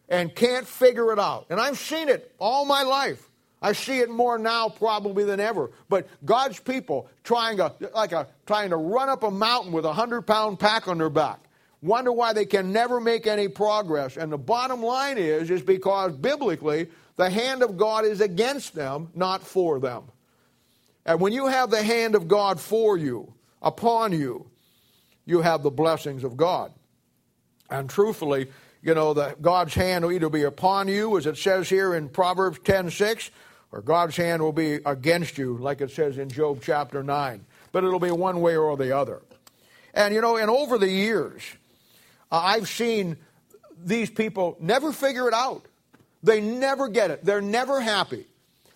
and 0.10 0.34
can't 0.36 0.68
figure 0.68 1.14
it 1.14 1.20
out. 1.20 1.46
And 1.50 1.60
I've 1.60 1.78
seen 1.78 2.10
it 2.10 2.36
all 2.40 2.66
my 2.66 2.84
life. 2.84 3.29
I 3.62 3.74
see 3.74 4.00
it 4.00 4.10
more 4.10 4.38
now 4.38 4.70
probably 4.70 5.26
than 5.26 5.40
ever. 5.40 5.72
But 5.90 6.08
God's 6.24 6.60
people 6.60 7.10
trying 7.24 7.58
to 7.58 7.74
like 7.94 8.14
a 8.14 8.28
trying 8.46 8.70
to 8.70 8.78
run 8.78 9.10
up 9.10 9.24
a 9.24 9.32
mountain 9.32 9.72
with 9.72 9.86
a 9.86 9.94
hundred 9.94 10.22
pound 10.24 10.60
pack 10.60 10.88
on 10.88 10.98
their 10.98 11.10
back. 11.10 11.40
Wonder 11.82 12.12
why 12.12 12.34
they 12.34 12.46
can 12.46 12.72
never 12.72 13.00
make 13.00 13.28
any 13.28 13.48
progress. 13.48 14.18
And 14.18 14.32
the 14.32 14.38
bottom 14.38 14.82
line 14.82 15.18
is 15.18 15.50
is 15.50 15.62
because 15.62 16.16
biblically 16.16 16.88
the 17.18 17.30
hand 17.30 17.64
of 17.64 17.78
God 17.78 18.06
is 18.06 18.22
against 18.22 18.76
them, 18.76 19.10
not 19.14 19.44
for 19.44 19.80
them. 19.80 20.04
And 21.06 21.20
when 21.20 21.34
you 21.34 21.48
have 21.48 21.70
the 21.70 21.84
hand 21.84 22.16
of 22.16 22.28
God 22.28 22.60
for 22.60 22.98
you, 22.98 23.34
upon 23.62 24.14
you, 24.14 24.50
you 25.26 25.42
have 25.42 25.64
the 25.64 25.72
blessings 25.72 26.24
of 26.24 26.38
God. 26.38 26.72
And 27.70 27.90
truthfully, 27.90 28.48
you 28.82 28.94
know, 28.96 29.14
that 29.14 29.42
God's 29.42 29.74
hand 29.74 30.06
will 30.06 30.12
either 30.12 30.30
be 30.30 30.44
upon 30.44 30.88
you, 30.88 31.18
as 31.18 31.26
it 31.26 31.38
says 31.38 31.70
here 31.70 31.94
in 31.94 32.10
Proverbs 32.10 32.60
10 32.64 32.90
6, 32.90 33.32
or 33.72 33.82
God's 33.82 34.16
hand 34.16 34.42
will 34.42 34.52
be 34.52 34.80
against 34.86 35.38
you, 35.38 35.58
like 35.58 35.82
it 35.82 35.92
says 35.92 36.18
in 36.18 36.30
Job 36.30 36.60
chapter 36.62 37.04
9. 37.04 37.46
But 37.72 37.84
it'll 37.84 38.00
be 38.00 38.12
one 38.12 38.42
way 38.42 38.58
or 38.58 38.76
the 38.76 38.96
other. 38.96 39.22
And, 39.94 40.14
you 40.14 40.22
know, 40.22 40.38
and 40.38 40.50
over 40.50 40.78
the 40.78 40.90
years, 40.90 41.44
I've 42.32 42.68
seen 42.68 43.18
these 43.84 44.10
people 44.10 44.58
never 44.60 44.92
figure 44.92 45.28
it 45.28 45.34
out. 45.34 45.66
They 46.24 46.42
never 46.42 46.90
get 46.90 47.12
it. 47.12 47.24
They're 47.24 47.42
never 47.42 47.80
happy. 47.80 48.26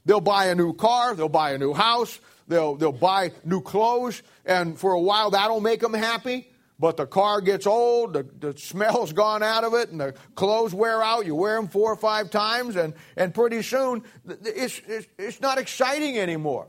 They'll 0.05 0.21
buy 0.21 0.47
a 0.47 0.55
new 0.55 0.73
car, 0.73 1.15
they'll 1.15 1.29
buy 1.29 1.51
a 1.51 1.57
new 1.57 1.73
house, 1.73 2.19
they'll, 2.47 2.75
they'll 2.75 2.91
buy 2.91 3.31
new 3.45 3.61
clothes, 3.61 4.21
and 4.45 4.77
for 4.77 4.91
a 4.91 4.99
while 4.99 5.31
that'll 5.31 5.61
make 5.61 5.79
them 5.79 5.93
happy 5.93 6.47
but 6.83 6.97
the 6.97 7.07
car 7.07 7.39
gets 7.39 7.65
old, 7.65 8.11
the, 8.11 8.27
the 8.41 8.57
smell's 8.57 9.13
gone 9.13 9.41
out 9.41 9.63
of 9.63 9.73
it, 9.73 9.91
and 9.91 10.01
the 10.01 10.13
clothes 10.35 10.73
wear 10.73 11.01
out. 11.01 11.25
You 11.25 11.33
wear 11.33 11.55
them 11.55 11.69
four 11.69 11.89
or 11.89 11.95
five 11.95 12.29
times, 12.29 12.75
and, 12.75 12.93
and 13.15 13.33
pretty 13.33 13.61
soon 13.61 14.03
it's, 14.27 14.81
it's, 14.85 15.07
it's 15.17 15.39
not 15.39 15.57
exciting 15.57 16.17
anymore. 16.17 16.67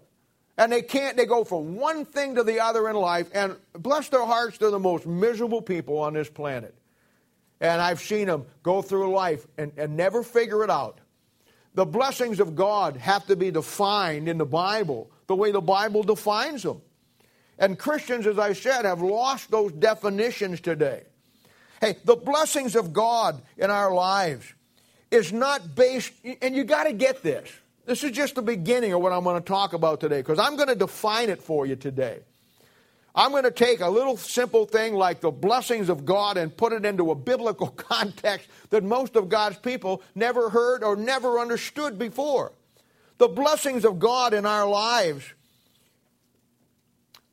And 0.56 0.70
they 0.70 0.82
can't, 0.82 1.16
they 1.16 1.26
go 1.26 1.42
from 1.42 1.74
one 1.74 2.04
thing 2.04 2.36
to 2.36 2.44
the 2.44 2.60
other 2.60 2.88
in 2.88 2.94
life, 2.94 3.28
and 3.34 3.56
bless 3.72 4.08
their 4.08 4.24
hearts, 4.24 4.56
they're 4.58 4.70
the 4.70 4.78
most 4.78 5.04
miserable 5.04 5.60
people 5.60 5.98
on 5.98 6.12
this 6.12 6.30
planet. 6.30 6.76
And 7.60 7.82
I've 7.82 7.98
seen 7.98 8.28
them 8.28 8.46
go 8.62 8.82
through 8.82 9.12
life 9.12 9.44
and, 9.58 9.72
and 9.76 9.96
never 9.96 10.22
figure 10.22 10.62
it 10.62 10.70
out. 10.70 11.00
The 11.74 11.86
blessings 11.86 12.38
of 12.38 12.54
God 12.54 12.98
have 12.98 13.26
to 13.26 13.34
be 13.34 13.50
defined 13.50 14.28
in 14.28 14.38
the 14.38 14.46
Bible 14.46 15.10
the 15.26 15.34
way 15.34 15.50
the 15.50 15.60
Bible 15.60 16.04
defines 16.04 16.62
them. 16.62 16.82
And 17.58 17.78
Christians, 17.78 18.26
as 18.26 18.38
I 18.38 18.52
said, 18.52 18.84
have 18.84 19.00
lost 19.00 19.50
those 19.50 19.72
definitions 19.72 20.60
today. 20.60 21.02
Hey, 21.80 21.96
the 22.04 22.16
blessings 22.16 22.76
of 22.76 22.92
God 22.92 23.40
in 23.56 23.70
our 23.70 23.92
lives 23.92 24.52
is 25.10 25.32
not 25.32 25.74
based, 25.74 26.12
and 26.42 26.54
you 26.54 26.64
got 26.64 26.84
to 26.84 26.92
get 26.92 27.22
this. 27.22 27.48
This 27.86 28.02
is 28.02 28.12
just 28.12 28.34
the 28.34 28.42
beginning 28.42 28.92
of 28.92 29.00
what 29.00 29.12
I'm 29.12 29.24
going 29.24 29.40
to 29.40 29.46
talk 29.46 29.72
about 29.72 30.00
today 30.00 30.20
because 30.20 30.38
I'm 30.38 30.56
going 30.56 30.68
to 30.68 30.74
define 30.74 31.28
it 31.28 31.42
for 31.42 31.66
you 31.66 31.76
today. 31.76 32.20
I'm 33.14 33.30
going 33.30 33.44
to 33.44 33.52
take 33.52 33.80
a 33.80 33.88
little 33.88 34.16
simple 34.16 34.66
thing 34.66 34.94
like 34.94 35.20
the 35.20 35.30
blessings 35.30 35.88
of 35.88 36.04
God 36.04 36.36
and 36.36 36.56
put 36.56 36.72
it 36.72 36.84
into 36.84 37.12
a 37.12 37.14
biblical 37.14 37.68
context 37.76 38.48
that 38.70 38.82
most 38.82 39.14
of 39.14 39.28
God's 39.28 39.58
people 39.58 40.02
never 40.14 40.50
heard 40.50 40.82
or 40.82 40.96
never 40.96 41.38
understood 41.38 41.98
before. 41.98 42.52
The 43.18 43.28
blessings 43.28 43.84
of 43.84 44.00
God 44.00 44.34
in 44.34 44.44
our 44.44 44.66
lives 44.66 45.32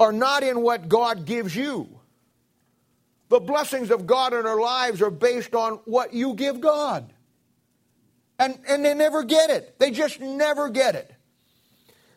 are 0.02 0.12
not 0.12 0.42
in 0.42 0.62
what 0.62 0.90
God 0.90 1.26
gives 1.26 1.56
you. 1.56 1.88
The 3.30 3.40
blessings 3.40 3.92
of 3.92 4.08
God 4.08 4.34
in 4.34 4.48
our 4.48 4.60
lives 4.60 5.00
are 5.04 5.12
based 5.12 5.54
on 5.54 5.74
what 5.86 6.12
you 6.12 6.34
give 6.34 6.60
God. 6.60 7.14
And, 8.40 8.58
and 8.68 8.84
they 8.84 8.96
never 8.96 9.24
get 9.24 9.52
it. 9.52 9.78
They 9.78 9.92
just 9.92 10.20
never 10.20 10.70
get 10.70 10.96
it. 10.96 11.14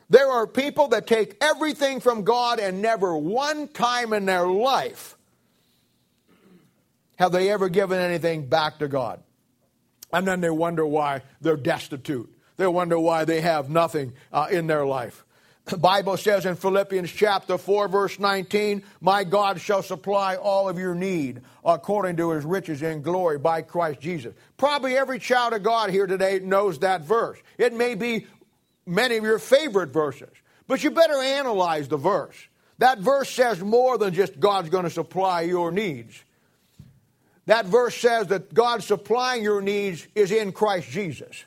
There 0.08 0.30
are 0.30 0.46
people 0.46 0.88
that 0.88 1.06
take 1.06 1.36
everything 1.42 2.00
from 2.00 2.24
God 2.24 2.58
and 2.58 2.80
never 2.80 3.18
one 3.18 3.68
time 3.68 4.14
in 4.14 4.24
their 4.24 4.46
life 4.46 5.16
have 7.16 7.32
they 7.32 7.50
ever 7.50 7.68
given 7.68 7.98
anything 7.98 8.48
back 8.48 8.78
to 8.78 8.88
God. 8.88 9.22
And 10.10 10.26
then 10.26 10.40
they 10.40 10.50
wonder 10.50 10.86
why 10.86 11.20
they're 11.42 11.58
destitute. 11.58 12.32
They 12.56 12.66
wonder 12.66 12.98
why 12.98 13.26
they 13.26 13.42
have 13.42 13.68
nothing 13.68 14.14
uh, 14.32 14.48
in 14.50 14.68
their 14.68 14.86
life. 14.86 15.24
The 15.66 15.78
Bible 15.78 16.18
says 16.18 16.44
in 16.44 16.56
Philippians 16.56 17.11
chapter 17.11 17.56
4, 17.56 17.88
verse 17.88 18.18
19, 18.18 18.83
My 19.00 19.25
God 19.25 19.59
shall 19.59 19.83
supply 19.83 20.37
all 20.37 20.68
of 20.68 20.78
your 20.78 20.94
need 20.94 21.40
according 21.64 22.18
to 22.18 22.33
his 22.33 22.44
riches 22.44 22.83
in 22.83 23.00
glory 23.00 23.38
by 23.38 23.62
Christ 23.62 24.00
Jesus. 24.00 24.35
Probably 24.59 24.94
every 24.97 25.18
child 25.18 25.54
of 25.54 25.62
God 25.62 25.88
here 25.88 26.06
today 26.06 26.38
knows 26.40 26.80
that 26.80 27.02
verse. 27.02 27.38
It 27.56 27.73
may 27.73 27.94
be 27.94 28.26
many 28.85 29.16
of 29.16 29.25
your 29.25 29.38
favorite 29.38 29.90
verses. 29.90 30.28
But 30.66 30.85
you 30.85 30.90
better 30.90 31.21
analyze 31.21 31.88
the 31.88 31.97
verse. 31.97 32.37
That 32.78 32.99
verse 32.99 33.30
says 33.30 33.61
more 33.61 33.97
than 33.97 34.12
just 34.12 34.38
God's 34.38 34.68
going 34.68 34.85
to 34.85 34.90
supply 34.90 35.42
your 35.42 35.71
needs. 35.71 36.23
That 37.47 37.66
verse 37.66 37.94
says 37.94 38.28
that 38.28 38.52
God 38.52 38.83
supplying 38.83 39.42
your 39.42 39.62
needs 39.62 40.06
is 40.14 40.30
in 40.30 40.52
Christ 40.52 40.88
Jesus. 40.88 41.44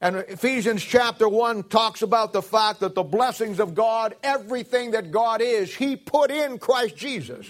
And 0.00 0.16
Ephesians 0.16 0.82
chapter 0.82 1.28
1 1.28 1.64
talks 1.64 2.00
about 2.00 2.32
the 2.32 2.40
fact 2.40 2.80
that 2.80 2.94
the 2.94 3.02
blessings 3.02 3.60
of 3.60 3.74
God, 3.74 4.14
everything 4.22 4.92
that 4.92 5.10
God 5.10 5.42
is, 5.42 5.74
He 5.74 5.94
put 5.94 6.30
in 6.30 6.58
Christ 6.58 6.96
Jesus. 6.96 7.46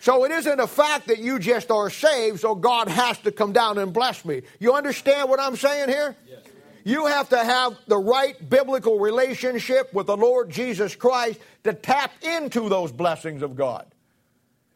So 0.00 0.24
it 0.24 0.30
isn't 0.30 0.60
a 0.60 0.68
fact 0.68 1.08
that 1.08 1.18
you 1.18 1.40
just 1.40 1.72
are 1.72 1.90
saved, 1.90 2.40
so 2.40 2.54
God 2.54 2.86
has 2.86 3.18
to 3.18 3.32
come 3.32 3.52
down 3.52 3.78
and 3.78 3.92
bless 3.92 4.24
me. 4.24 4.42
You 4.60 4.74
understand 4.74 5.28
what 5.28 5.40
I'm 5.40 5.56
saying 5.56 5.88
here? 5.88 6.16
Yes. 6.28 6.38
You 6.84 7.06
have 7.06 7.28
to 7.30 7.38
have 7.38 7.76
the 7.88 7.98
right 7.98 8.48
biblical 8.48 9.00
relationship 9.00 9.92
with 9.92 10.06
the 10.06 10.16
Lord 10.16 10.50
Jesus 10.50 10.94
Christ 10.94 11.40
to 11.64 11.74
tap 11.74 12.12
into 12.22 12.68
those 12.68 12.92
blessings 12.92 13.42
of 13.42 13.56
God. 13.56 13.86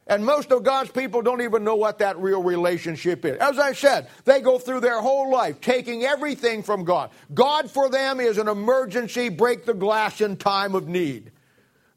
And 0.06 0.24
most 0.26 0.50
of 0.50 0.64
God's 0.64 0.90
people 0.90 1.22
don't 1.22 1.42
even 1.42 1.62
know 1.62 1.76
what 1.76 1.98
that 1.98 2.18
real 2.18 2.42
relationship 2.42 3.24
is. 3.24 3.38
As 3.38 3.58
I 3.58 3.72
said, 3.72 4.08
they 4.24 4.40
go 4.40 4.58
through 4.58 4.80
their 4.80 5.00
whole 5.00 5.30
life 5.30 5.60
taking 5.60 6.04
everything 6.04 6.62
from 6.62 6.84
God. 6.84 7.10
God 7.32 7.70
for 7.70 7.88
them 7.88 8.18
is 8.18 8.38
an 8.38 8.48
emergency, 8.48 9.28
break 9.28 9.64
the 9.64 9.74
glass 9.74 10.20
in 10.20 10.36
time 10.36 10.74
of 10.74 10.88
need. 10.88 11.30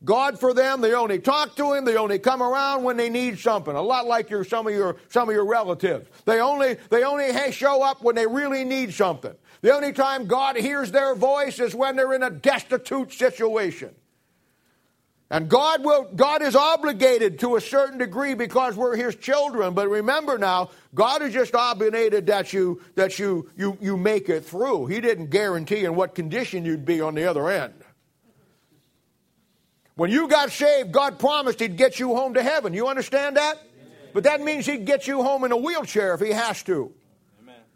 God 0.04 0.40
for 0.40 0.54
them, 0.54 0.82
they 0.82 0.94
only 0.94 1.18
talk 1.18 1.56
to 1.56 1.74
him, 1.74 1.84
they 1.84 1.98
only 1.98 2.20
come 2.20 2.44
around 2.44 2.84
when 2.84 2.96
they 2.96 3.10
need 3.10 3.40
something. 3.40 3.76
A 3.76 3.82
lot 3.82 4.06
like 4.06 4.30
your 4.30 4.44
some 4.44 4.68
of 4.68 4.74
your 4.74 4.98
some 5.10 5.28
of 5.28 5.34
your 5.34 5.46
relatives. 5.46 6.08
They 6.26 6.40
only 6.40 6.76
they 6.92 7.04
only 7.04 7.52
show 7.52 7.82
up 7.82 8.04
when 8.04 8.14
they 8.14 8.28
really 8.28 8.64
need 8.64 8.94
something. 8.94 9.34
The 9.62 9.74
only 9.74 9.94
time 9.94 10.28
God 10.28 10.58
hears 10.58 10.92
their 10.92 11.16
voice 11.16 11.60
is 11.60 11.74
when 11.74 11.96
they're 11.96 12.14
in 12.14 12.22
a 12.22 12.30
destitute 12.30 13.14
situation. 13.14 13.96
And 15.32 15.50
God 15.50 15.84
will 15.84 16.04
God 16.16 16.44
is 16.44 16.56
obligated 16.56 17.40
to 17.40 17.56
a 17.56 17.62
certain 17.62 17.98
degree 17.98 18.36
because 18.36 18.76
we're 18.76 18.96
his 18.96 19.16
children. 19.16 19.74
But 19.74 19.90
remember 19.90 20.38
now, 20.38 20.70
God 20.94 21.24
is 21.24 21.34
just 21.34 21.56
obligated 21.56 22.28
that 22.28 22.54
you 22.54 22.82
that 22.94 23.18
you 23.18 23.50
you 23.58 23.78
you 23.82 23.98
make 23.98 24.30
it 24.30 24.46
through. 24.46 24.86
He 24.86 25.02
didn't 25.02 25.32
guarantee 25.32 25.84
in 25.84 25.96
what 25.96 26.14
condition 26.14 26.64
you'd 26.64 26.86
be 26.86 27.02
on 27.02 27.16
the 27.16 27.26
other 27.26 27.50
end. 27.50 27.74
When 29.96 30.12
you 30.12 30.28
got 30.28 30.52
saved, 30.52 30.92
God 30.92 31.18
promised 31.18 31.60
he'd 31.60 31.78
get 31.78 32.00
you 32.00 32.16
home 32.16 32.36
to 32.36 32.44
heaven. 32.44 32.74
You 32.74 32.88
understand 32.88 33.38
that? 33.38 33.58
But 34.14 34.26
that 34.26 34.42
means 34.42 34.66
he'd 34.66 34.86
get 34.86 35.08
you 35.08 35.24
home 35.24 35.44
in 35.44 35.52
a 35.52 35.58
wheelchair 35.58 36.14
if 36.14 36.22
he 36.22 36.32
has 36.32 36.62
to. 36.64 36.94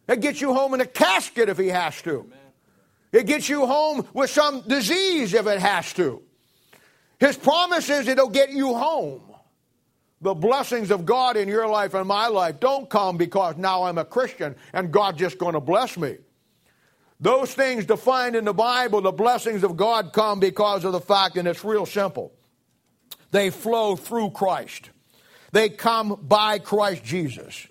It 0.08 0.22
gets 0.22 0.40
you 0.42 0.54
home 0.54 0.74
in 0.74 0.82
a 0.82 0.86
casket 0.86 1.50
if 1.50 1.58
he 1.58 1.68
has 1.68 2.02
to. 2.04 2.32
It 3.12 3.26
gets 3.26 3.50
you 3.50 3.66
home 3.66 4.08
with 4.14 4.30
some 4.30 4.62
disease 4.68 5.34
if 5.34 5.48
it 5.48 5.60
has 5.60 5.94
to. 5.94 6.22
His 7.20 7.36
promise 7.38 7.90
is 7.90 8.08
it'll 8.08 8.30
get 8.30 8.52
you 8.52 8.74
home. 8.74 9.22
The 10.22 10.34
blessings 10.34 10.92
of 10.92 11.06
God 11.06 11.38
in 11.38 11.48
your 11.48 11.68
life 11.68 11.94
and 11.94 12.08
my 12.08 12.28
life 12.28 12.60
don't 12.60 12.90
come 12.90 13.18
because 13.18 13.56
now 13.58 13.84
I'm 13.84 13.98
a 13.98 14.06
Christian 14.06 14.56
and 14.74 14.92
God's 14.92 15.20
just 15.20 15.38
going 15.38 15.54
to 15.54 15.62
bless 15.62 15.98
me. 15.98 16.18
Those 17.22 17.54
things 17.54 17.86
defined 17.86 18.36
in 18.36 18.46
the 18.46 18.54
Bible, 18.54 19.02
the 19.02 19.12
blessings 19.12 19.64
of 19.64 19.76
God 19.76 20.14
come 20.14 20.40
because 20.40 20.86
of 20.86 20.94
the 20.94 21.02
fact, 21.02 21.36
and 21.36 21.48
it's 21.48 21.66
real 21.66 21.86
simple. 21.86 22.32
They 23.32 23.50
flow 23.50 23.96
through 23.98 24.32
Christ. 24.32 24.90
They 25.52 25.70
come 25.70 26.18
by 26.22 26.60
Christ 26.60 27.04
Jesus. 27.04 27.68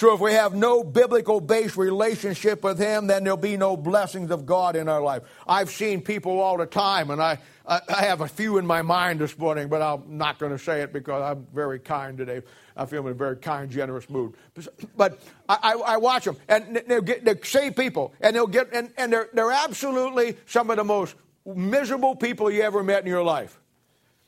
So 0.00 0.14
if 0.14 0.20
we 0.20 0.32
have 0.32 0.54
no 0.54 0.82
biblical 0.82 1.42
based 1.42 1.76
relationship 1.76 2.64
with 2.64 2.78
Him, 2.78 3.06
then 3.06 3.22
there'll 3.22 3.36
be 3.36 3.58
no 3.58 3.76
blessings 3.76 4.30
of 4.30 4.46
God 4.46 4.74
in 4.74 4.88
our 4.88 5.02
life. 5.02 5.24
I've 5.46 5.68
seen 5.68 6.00
people 6.00 6.40
all 6.40 6.56
the 6.56 6.64
time, 6.64 7.10
and 7.10 7.20
I, 7.20 7.36
I, 7.66 7.82
I 7.86 8.02
have 8.04 8.22
a 8.22 8.26
few 8.26 8.56
in 8.56 8.66
my 8.66 8.80
mind 8.80 9.20
this 9.20 9.36
morning, 9.36 9.68
but 9.68 9.82
I'm 9.82 10.16
not 10.16 10.38
going 10.38 10.52
to 10.52 10.58
say 10.58 10.80
it 10.80 10.94
because 10.94 11.20
I'm 11.20 11.46
very 11.52 11.78
kind 11.78 12.16
today. 12.16 12.40
I 12.78 12.86
feel 12.86 13.06
in 13.06 13.12
a 13.12 13.14
very 13.14 13.36
kind, 13.36 13.70
generous 13.70 14.08
mood. 14.08 14.32
But 14.96 15.20
I, 15.50 15.58
I, 15.62 15.72
I 15.72 15.96
watch 15.98 16.24
them, 16.24 16.38
and 16.48 16.82
they'll 16.86 17.02
get 17.02 17.26
they're 17.26 17.44
saved 17.44 17.76
people, 17.76 18.14
and 18.22 18.34
they'll 18.34 18.46
get 18.46 18.72
and, 18.72 18.90
and 18.96 19.12
they're 19.12 19.28
they're 19.34 19.52
absolutely 19.52 20.38
some 20.46 20.70
of 20.70 20.78
the 20.78 20.84
most 20.84 21.14
miserable 21.44 22.16
people 22.16 22.50
you 22.50 22.62
ever 22.62 22.82
met 22.82 23.02
in 23.02 23.06
your 23.06 23.22
life. 23.22 23.59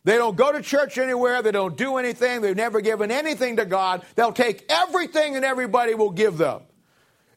They 0.04 0.16
don't 0.16 0.37
go 0.37 0.50
to 0.52 0.62
church 0.62 0.99
anywhere. 0.99 1.42
They 1.42 1.52
don't 1.52 1.76
do 1.76 1.97
anything. 1.97 2.40
They've 2.40 2.56
never 2.56 2.80
given 2.80 3.11
anything 3.11 3.56
to 3.56 3.64
God. 3.64 4.04
They'll 4.16 4.32
take 4.32 4.64
everything 4.68 5.37
and 5.37 5.44
everybody 5.44 5.94
will 5.94 6.11
give 6.11 6.38
them. 6.38 6.62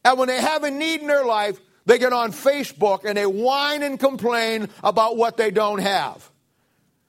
And 0.04 0.18
when 0.18 0.28
they 0.28 0.40
have 0.40 0.64
a 0.64 0.70
need 0.70 1.00
in 1.00 1.06
their 1.06 1.24
life, 1.24 1.60
they 1.84 1.98
get 1.98 2.12
on 2.12 2.32
Facebook 2.32 3.04
and 3.04 3.16
they 3.16 3.26
whine 3.26 3.82
and 3.82 3.98
complain 3.98 4.68
about 4.82 5.16
what 5.16 5.36
they 5.36 5.52
don't 5.52 5.78
have. 5.78 6.28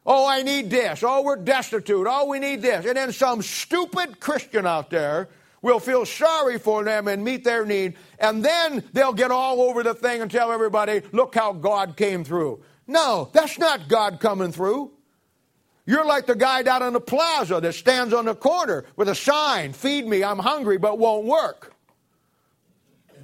Oh, 0.06 0.26
I 0.28 0.44
need 0.44 0.70
this. 0.70 1.04
Oh, 1.04 1.24
we're 1.24 1.36
destitute. 1.36 2.08
Oh, 2.08 2.28
we 2.28 2.40
need 2.40 2.62
this. 2.62 2.86
And 2.86 2.96
then 2.96 3.12
some 3.12 3.42
stupid 3.42 4.20
Christian 4.20 4.66
out 4.66 4.90
there 4.90 5.28
will 5.62 5.80
feel 5.80 6.06
sorry 6.06 6.60
for 6.60 6.84
them 6.84 7.08
and 7.08 7.24
meet 7.24 7.44
their 7.44 7.66
need. 7.66 7.98
And 8.20 8.46
then 8.46 8.84
they'll 8.94 9.12
get 9.12 9.32
all 9.32 9.62
over 9.62 9.84
the 9.84 9.96
thing 9.96 10.22
and 10.22 10.32
tell 10.32 10.52
everybody, 10.52 11.02
look 11.12 11.36
how 11.36 11.52
God 11.52 11.98
came 11.98 12.24
through. 12.24 12.64
No, 12.86 13.30
that's 13.34 13.60
not 13.60 13.90
God 13.90 14.20
coming 14.20 14.52
through. 14.52 14.92
You're 15.88 16.06
like 16.06 16.26
the 16.26 16.36
guy 16.36 16.64
down 16.64 16.84
in 16.84 16.92
the 16.92 17.00
plaza 17.00 17.62
that 17.62 17.74
stands 17.74 18.14
on 18.14 18.26
the 18.26 18.36
corner 18.36 18.84
with 18.98 19.08
a 19.08 19.16
sign, 19.16 19.72
feed 19.72 20.06
me, 20.06 20.22
I'm 20.22 20.38
hungry, 20.38 20.78
but 20.78 21.00
won't 21.00 21.26
work. 21.26 21.74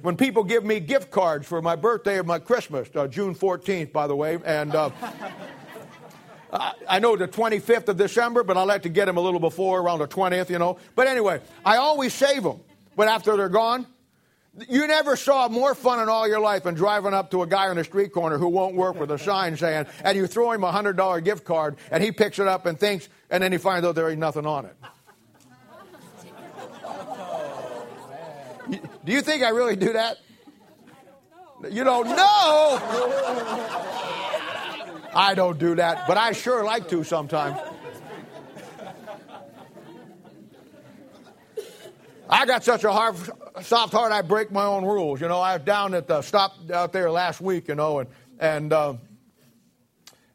When 0.00 0.16
people 0.16 0.44
give 0.44 0.64
me 0.64 0.80
gift 0.80 1.10
cards 1.10 1.46
for 1.46 1.60
my 1.60 1.76
birthday 1.76 2.18
or 2.18 2.24
my 2.24 2.38
Christmas, 2.38 2.88
uh, 2.94 3.06
June 3.06 3.34
14th, 3.34 3.92
by 3.92 4.06
the 4.06 4.16
way, 4.16 4.38
and 4.46 4.74
uh, 4.74 4.90
I 6.88 7.00
know 7.00 7.16
the 7.16 7.28
25th 7.28 7.88
of 7.88 7.98
December, 7.98 8.42
but 8.42 8.56
I 8.56 8.62
like 8.62 8.82
to 8.82 8.88
get 8.88 9.06
them 9.06 9.18
a 9.18 9.20
little 9.20 9.40
before, 9.40 9.80
around 9.80 9.98
the 9.98 10.08
20th, 10.08 10.48
you 10.48 10.58
know. 10.58 10.78
But 10.94 11.06
anyway, 11.06 11.42
I 11.66 11.76
always 11.76 12.14
save 12.14 12.44
them. 12.44 12.60
But 12.96 13.08
after 13.08 13.36
they're 13.36 13.48
gone, 13.50 13.86
you 14.68 14.86
never 14.86 15.16
saw 15.16 15.48
more 15.48 15.74
fun 15.74 16.00
in 16.00 16.08
all 16.08 16.28
your 16.28 16.40
life 16.40 16.62
than 16.62 16.74
driving 16.74 17.12
up 17.12 17.30
to 17.32 17.42
a 17.42 17.46
guy 17.46 17.68
on 17.68 17.78
a 17.78 17.84
street 17.84 18.12
corner 18.12 18.38
who 18.38 18.48
won't 18.48 18.74
work 18.74 18.98
with 18.98 19.10
a 19.10 19.18
sign 19.18 19.56
saying, 19.56 19.86
and 20.04 20.16
you 20.16 20.26
throw 20.26 20.52
him 20.52 20.62
a 20.62 20.72
$100 20.72 21.24
gift 21.24 21.44
card, 21.44 21.76
and 21.90 22.02
he 22.02 22.12
picks 22.12 22.38
it 22.38 22.46
up 22.46 22.66
and 22.66 22.78
thinks, 22.78 23.08
and 23.30 23.42
then 23.42 23.50
he 23.52 23.58
finds 23.58 23.86
out 23.86 23.94
there 23.94 24.08
ain't 24.08 24.20
nothing 24.20 24.46
on 24.46 24.66
it. 24.66 24.76
Do 29.04 29.12
you 29.12 29.20
think 29.22 29.42
I 29.42 29.50
really 29.50 29.76
do 29.76 29.92
that? 29.92 30.18
You 31.70 31.84
don't 31.84 32.08
know. 32.08 32.78
I 35.16 35.34
don't 35.34 35.58
do 35.58 35.74
that, 35.76 36.06
but 36.06 36.16
I 36.16 36.32
sure 36.32 36.64
like 36.64 36.88
to 36.88 37.04
sometimes. 37.04 37.58
I 42.28 42.46
got 42.46 42.64
such 42.64 42.84
a 42.84 42.92
hard, 42.92 43.16
soft 43.62 43.92
heart, 43.92 44.12
I 44.12 44.22
break 44.22 44.50
my 44.50 44.64
own 44.64 44.84
rules. 44.84 45.20
You 45.20 45.28
know, 45.28 45.40
I 45.40 45.56
was 45.56 45.64
down 45.64 45.94
at 45.94 46.08
the 46.08 46.22
stop 46.22 46.54
out 46.72 46.92
there 46.92 47.10
last 47.10 47.40
week, 47.40 47.68
you 47.68 47.74
know, 47.74 48.00
and, 48.00 48.08
and 48.40 48.72
uh, 48.72 48.94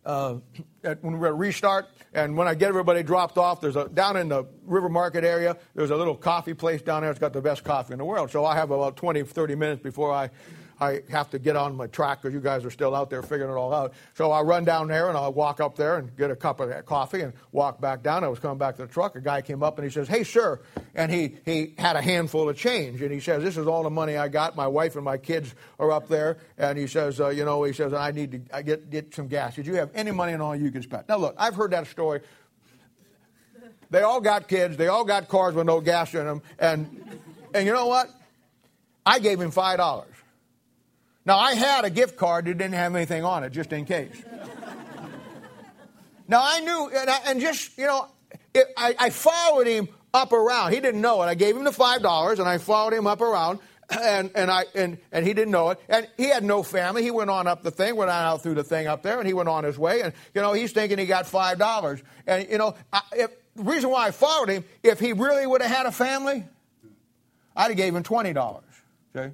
uh, 0.05 0.36
at, 0.84 1.03
when 1.03 1.19
we're 1.19 1.27
at 1.27 1.36
restart, 1.36 1.88
and 2.13 2.38
when 2.38 2.48
I 2.48 2.53
get 2.55 2.69
everybody 2.69 3.03
dropped 3.03 3.38
off, 3.38 3.62
there's 3.62 3.75
a 3.75 3.89
down 3.89 4.17
in 4.17 4.29
the 4.29 4.46
River 4.65 4.89
Market 4.89 5.24
area. 5.24 5.58
There's 5.75 5.91
a 5.91 5.96
little 5.96 6.15
coffee 6.15 6.53
place 6.53 6.81
down 6.81 7.01
there. 7.01 7.12
It's 7.12 7.19
got 7.19 7.34
the 7.34 7.41
best 7.41 7.63
coffee 7.63 7.93
in 7.93 8.00
the 8.00 8.05
world. 8.05 8.31
So 8.31 8.46
I 8.46 8.55
have 8.55 8.72
about 8.72 8.96
20, 8.96 9.24
30 9.24 9.55
minutes 9.55 9.81
before 9.81 10.12
I 10.12 10.29
I 10.80 11.02
have 11.10 11.30
to 11.32 11.40
get 11.40 11.56
on 11.56 11.76
my 11.76 11.88
track 11.88 12.22
because 12.22 12.34
you 12.34 12.40
guys 12.40 12.64
are 12.66 12.72
still 12.72 12.96
out 12.96 13.10
there 13.10 13.22
figuring 13.22 13.52
it 13.52 13.56
all 13.56 13.74
out. 13.74 13.94
So 14.16 14.32
I 14.32 14.42
run 14.42 14.66
down 14.66 14.88
there 14.88 15.10
and 15.10 15.18
I 15.18 15.28
walk 15.28 15.60
up 15.60 15.76
there 15.76 15.98
and 15.98 16.16
get 16.16 16.32
a 16.32 16.36
cup 16.36 16.60
of 16.60 16.86
coffee 16.86 17.22
and 17.22 17.34
walk 17.52 17.82
back 17.82 18.04
down. 18.04 18.24
I 18.24 18.28
was 18.28 18.40
coming 18.40 18.58
back 18.58 18.78
to 18.78 18.84
the 18.84 18.88
truck. 18.88 19.16
A 19.16 19.22
guy 19.22 19.42
came 19.42 19.64
up 19.64 19.78
and 19.78 19.86
he 19.86 19.92
says, 19.92 20.08
"Hey, 20.08 20.24
sir," 20.24 20.60
and 20.96 21.12
he 21.12 21.36
he 21.46 21.74
had 21.78 21.96
a 21.96 22.02
handful 22.02 22.48
of 22.48 22.58
change 22.58 23.02
and 23.02 23.12
he 23.12 23.20
says, 23.20 23.44
"This 23.44 23.58
is 23.58 23.68
all 23.68 23.84
the 23.84 23.90
money 23.90 24.18
I 24.18 24.28
got. 24.28 24.56
My 24.56 24.68
wife 24.68 24.96
and 24.96 25.04
my 25.04 25.18
kids 25.18 25.54
are 25.80 25.92
up 25.92 26.08
there." 26.08 26.38
And 26.58 26.78
he 26.78 26.88
says, 26.88 27.20
uh, 27.20 27.30
"You 27.30 27.46
know," 27.46 27.64
he 27.64 27.74
says, 27.74 27.94
"I 27.94 28.12
need 28.12 28.32
to 28.32 28.42
I 28.56 28.62
get 28.62 28.90
get 28.90 29.14
some 29.14 29.28
gas. 29.28 29.56
Did 29.56 29.68
you 29.68 29.76
have 29.76 29.90
any 29.94 30.12
money 30.12 30.34
and 30.34 30.42
all 30.42 30.56
you 30.56 30.72
can 30.72 30.82
spend?" 30.82 31.04
Now 31.10 31.18
look, 31.18 31.36
I've 31.38 31.56
heard 31.56 31.72
that 31.72 31.88
story. 31.88 32.22
They 33.90 34.02
all 34.02 34.22
got 34.22 34.48
kids. 34.48 34.78
They 34.78 34.88
all 34.88 35.04
got 35.04 35.28
cars 35.28 35.56
with 35.56 35.66
no 35.66 35.82
gas 35.82 36.14
in 36.14 36.26
them. 36.26 36.42
And 36.60 37.22
and 37.54 37.66
you 37.66 37.74
know 37.74 37.88
what? 37.88 38.10
I 39.06 39.20
gave 39.20 39.42
him 39.42 39.52
five 39.52 39.78
dollars. 39.78 40.14
Now, 41.30 41.38
I 41.38 41.54
had 41.54 41.86
a 41.86 41.92
gift 41.92 42.18
card 42.18 42.46
that 42.46 42.58
didn't 42.58 42.74
have 42.74 42.96
anything 42.96 43.24
on 43.24 43.44
it, 43.44 43.52
just 43.52 43.72
in 43.72 43.86
case. 43.86 44.20
now, 46.28 46.42
I 46.44 46.60
knew, 46.62 46.90
and, 46.92 47.08
I, 47.08 47.20
and 47.28 47.40
just, 47.40 47.78
you 47.78 47.86
know, 47.86 48.08
it, 48.52 48.66
I, 48.76 48.96
I 48.98 49.10
followed 49.12 49.68
him 49.68 49.90
up 50.12 50.34
around. 50.34 50.74
He 50.74 50.80
didn't 50.80 51.02
know 51.02 51.22
it. 51.22 51.28
I 51.28 51.36
gave 51.36 51.56
him 51.56 51.66
the 51.66 51.70
$5, 51.70 52.40
and 52.40 52.50
I 52.50 52.58
followed 52.58 52.94
him 52.94 53.06
up 53.06 53.22
around 53.22 53.60
and 54.02 54.32
and 54.34 54.50
I 54.50 54.66
and 54.74 54.98
and 55.12 55.24
he 55.24 55.36
didn't 55.36 55.52
know 55.52 55.70
it, 55.70 55.80
and 55.88 56.08
he 56.18 56.30
had 56.30 56.44
no 56.44 56.64
family. 56.64 57.04
He 57.04 57.12
went 57.12 57.30
on 57.30 57.46
up 57.46 57.62
the 57.62 57.70
thing, 57.70 57.96
went 57.96 58.10
on 58.10 58.26
out 58.26 58.42
through 58.42 58.56
the 58.56 58.64
thing 58.64 58.88
up 58.88 59.04
there, 59.04 59.20
and 59.20 59.28
he 59.28 59.34
went 59.34 59.50
on 59.50 59.64
his 59.64 59.78
way. 59.78 60.02
And 60.02 60.14
you 60.34 60.42
know, 60.42 60.54
he's 60.54 60.72
thinking 60.72 60.98
he 60.98 61.06
got 61.06 61.28
five 61.28 61.60
dollars. 61.60 62.02
And 62.26 62.50
you 62.50 62.58
know, 62.58 62.76
I, 62.92 63.02
if, 63.14 63.32
the 63.56 63.64
reason 63.64 63.92
why 63.92 64.08
I 64.08 64.12
followed 64.12 64.50
him, 64.50 64.64
if 64.82 65.00
he 65.00 65.14
really 65.14 65.46
would 65.46 65.62
have 65.62 65.72
had 65.72 65.86
a 65.86 65.92
family, 65.92 66.44
I'd 67.56 67.68
have 67.68 67.78
gave 67.78 67.96
him 67.96 68.02
twenty 68.02 68.34
dollars. 68.34 68.64
Okay, 69.16 69.34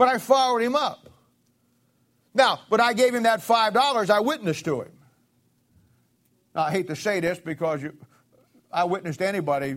but 0.00 0.08
I 0.08 0.16
followed 0.16 0.62
him 0.62 0.74
up. 0.74 1.10
Now, 2.32 2.60
but 2.70 2.80
I 2.80 2.94
gave 2.94 3.14
him 3.14 3.24
that 3.24 3.40
$5, 3.40 4.08
I 4.08 4.20
witnessed 4.20 4.64
to 4.64 4.80
him. 4.80 4.92
Now, 6.54 6.62
I 6.62 6.70
hate 6.70 6.86
to 6.86 6.96
say 6.96 7.20
this 7.20 7.38
because 7.38 7.82
you, 7.82 7.94
I 8.72 8.84
witnessed 8.84 9.20
anybody 9.20 9.76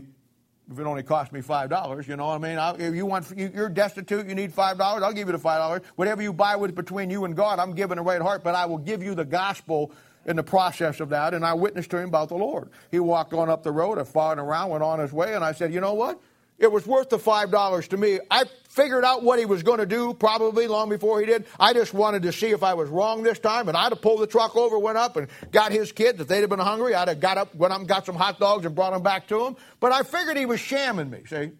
if 0.72 0.80
it 0.80 0.86
only 0.86 1.04
cost 1.04 1.34
me 1.34 1.42
five 1.42 1.70
dollars. 1.70 2.08
You 2.08 2.16
know 2.16 2.28
what 2.28 2.36
I 2.36 2.38
mean? 2.38 2.58
I, 2.58 2.74
if 2.76 2.96
you 2.96 3.06
want, 3.06 3.34
you, 3.36 3.52
are 3.58 3.68
destitute, 3.68 4.26
you 4.26 4.34
need 4.34 4.54
five 4.54 4.78
dollars. 4.78 5.04
I'll 5.04 5.12
give 5.12 5.28
you 5.28 5.34
the 5.34 5.40
five 5.40 5.60
dollars. 5.60 5.82
Whatever 5.98 6.22
you 6.22 6.32
buy 6.32 6.56
with 6.56 6.74
between 6.74 7.10
you 7.10 7.26
and 7.26 7.36
God, 7.36 7.60
I'm 7.60 7.74
giving 7.74 7.98
a 7.98 8.02
right 8.02 8.22
heart. 8.22 8.46
But 8.46 8.56
I 8.56 8.66
will 8.66 8.78
give 8.78 9.04
you 9.04 9.16
the 9.16 9.26
gospel 9.26 9.92
in 10.26 10.38
the 10.38 10.44
process 10.44 11.02
of 11.02 11.10
that. 11.10 11.34
And 11.34 11.46
I 11.46 11.54
witnessed 11.54 11.90
to 11.92 11.98
him 11.98 12.08
about 12.08 12.30
the 12.30 12.38
Lord. 12.38 12.70
He 12.92 13.00
walked 13.02 13.34
on 13.34 13.50
up 13.50 13.62
the 13.62 13.74
road, 13.74 14.00
I 14.00 14.06
followed 14.06 14.40
around, 14.40 14.70
went 14.70 14.84
on 14.84 15.00
his 15.00 15.12
way, 15.12 15.36
and 15.36 15.44
I 15.44 15.52
said, 15.52 15.74
you 15.74 15.82
know 15.82 15.96
what? 15.96 16.22
It 16.60 16.72
was 16.72 16.86
worth 16.86 17.10
the 17.10 17.18
$5 17.18 17.88
to 17.90 17.98
me. 17.98 18.20
I 18.30 18.46
figured 18.70 19.04
out 19.04 19.24
what 19.24 19.40
he 19.40 19.46
was 19.46 19.64
going 19.64 19.80
to 19.80 19.86
do 19.86 20.14
probably 20.14 20.68
long 20.68 20.90
before 20.90 21.20
he 21.20 21.26
did. 21.26 21.46
I 21.60 21.74
just 21.74 21.94
wanted 21.94 22.22
to 22.24 22.32
see 22.32 22.52
if 22.52 22.64
I 22.64 22.74
was 22.74 22.90
wrong 22.90 23.24
this 23.24 23.40
time, 23.40 23.68
and 23.68 23.78
I'd 23.78 23.92
have 23.92 24.02
pulled 24.02 24.22
the 24.22 24.28
truck 24.28 24.56
over, 24.56 24.80
went 24.80 24.98
up, 24.98 25.18
and 25.18 25.28
got 25.52 25.72
his 25.72 25.92
kids. 25.92 26.22
If 26.22 26.28
they'd 26.28 26.42
have 26.42 26.50
been 26.50 26.60
hungry, 26.60 26.96
I'd 26.96 27.08
have 27.08 27.20
got 27.20 27.38
up, 27.38 27.54
went 27.56 27.74
up 27.74 27.80
and 27.80 27.88
got 27.88 28.06
some 28.06 28.16
hot 28.16 28.40
dogs 28.40 28.66
and 28.66 28.76
brought 28.76 28.94
them 28.94 29.04
back 29.04 29.28
to 29.28 29.46
him. 29.46 29.56
But 29.80 29.92
I 29.92 30.04
figured 30.04 30.38
he 30.38 30.46
was 30.46 30.60
shamming 30.60 31.10
me, 31.10 31.24
see? 31.28 31.52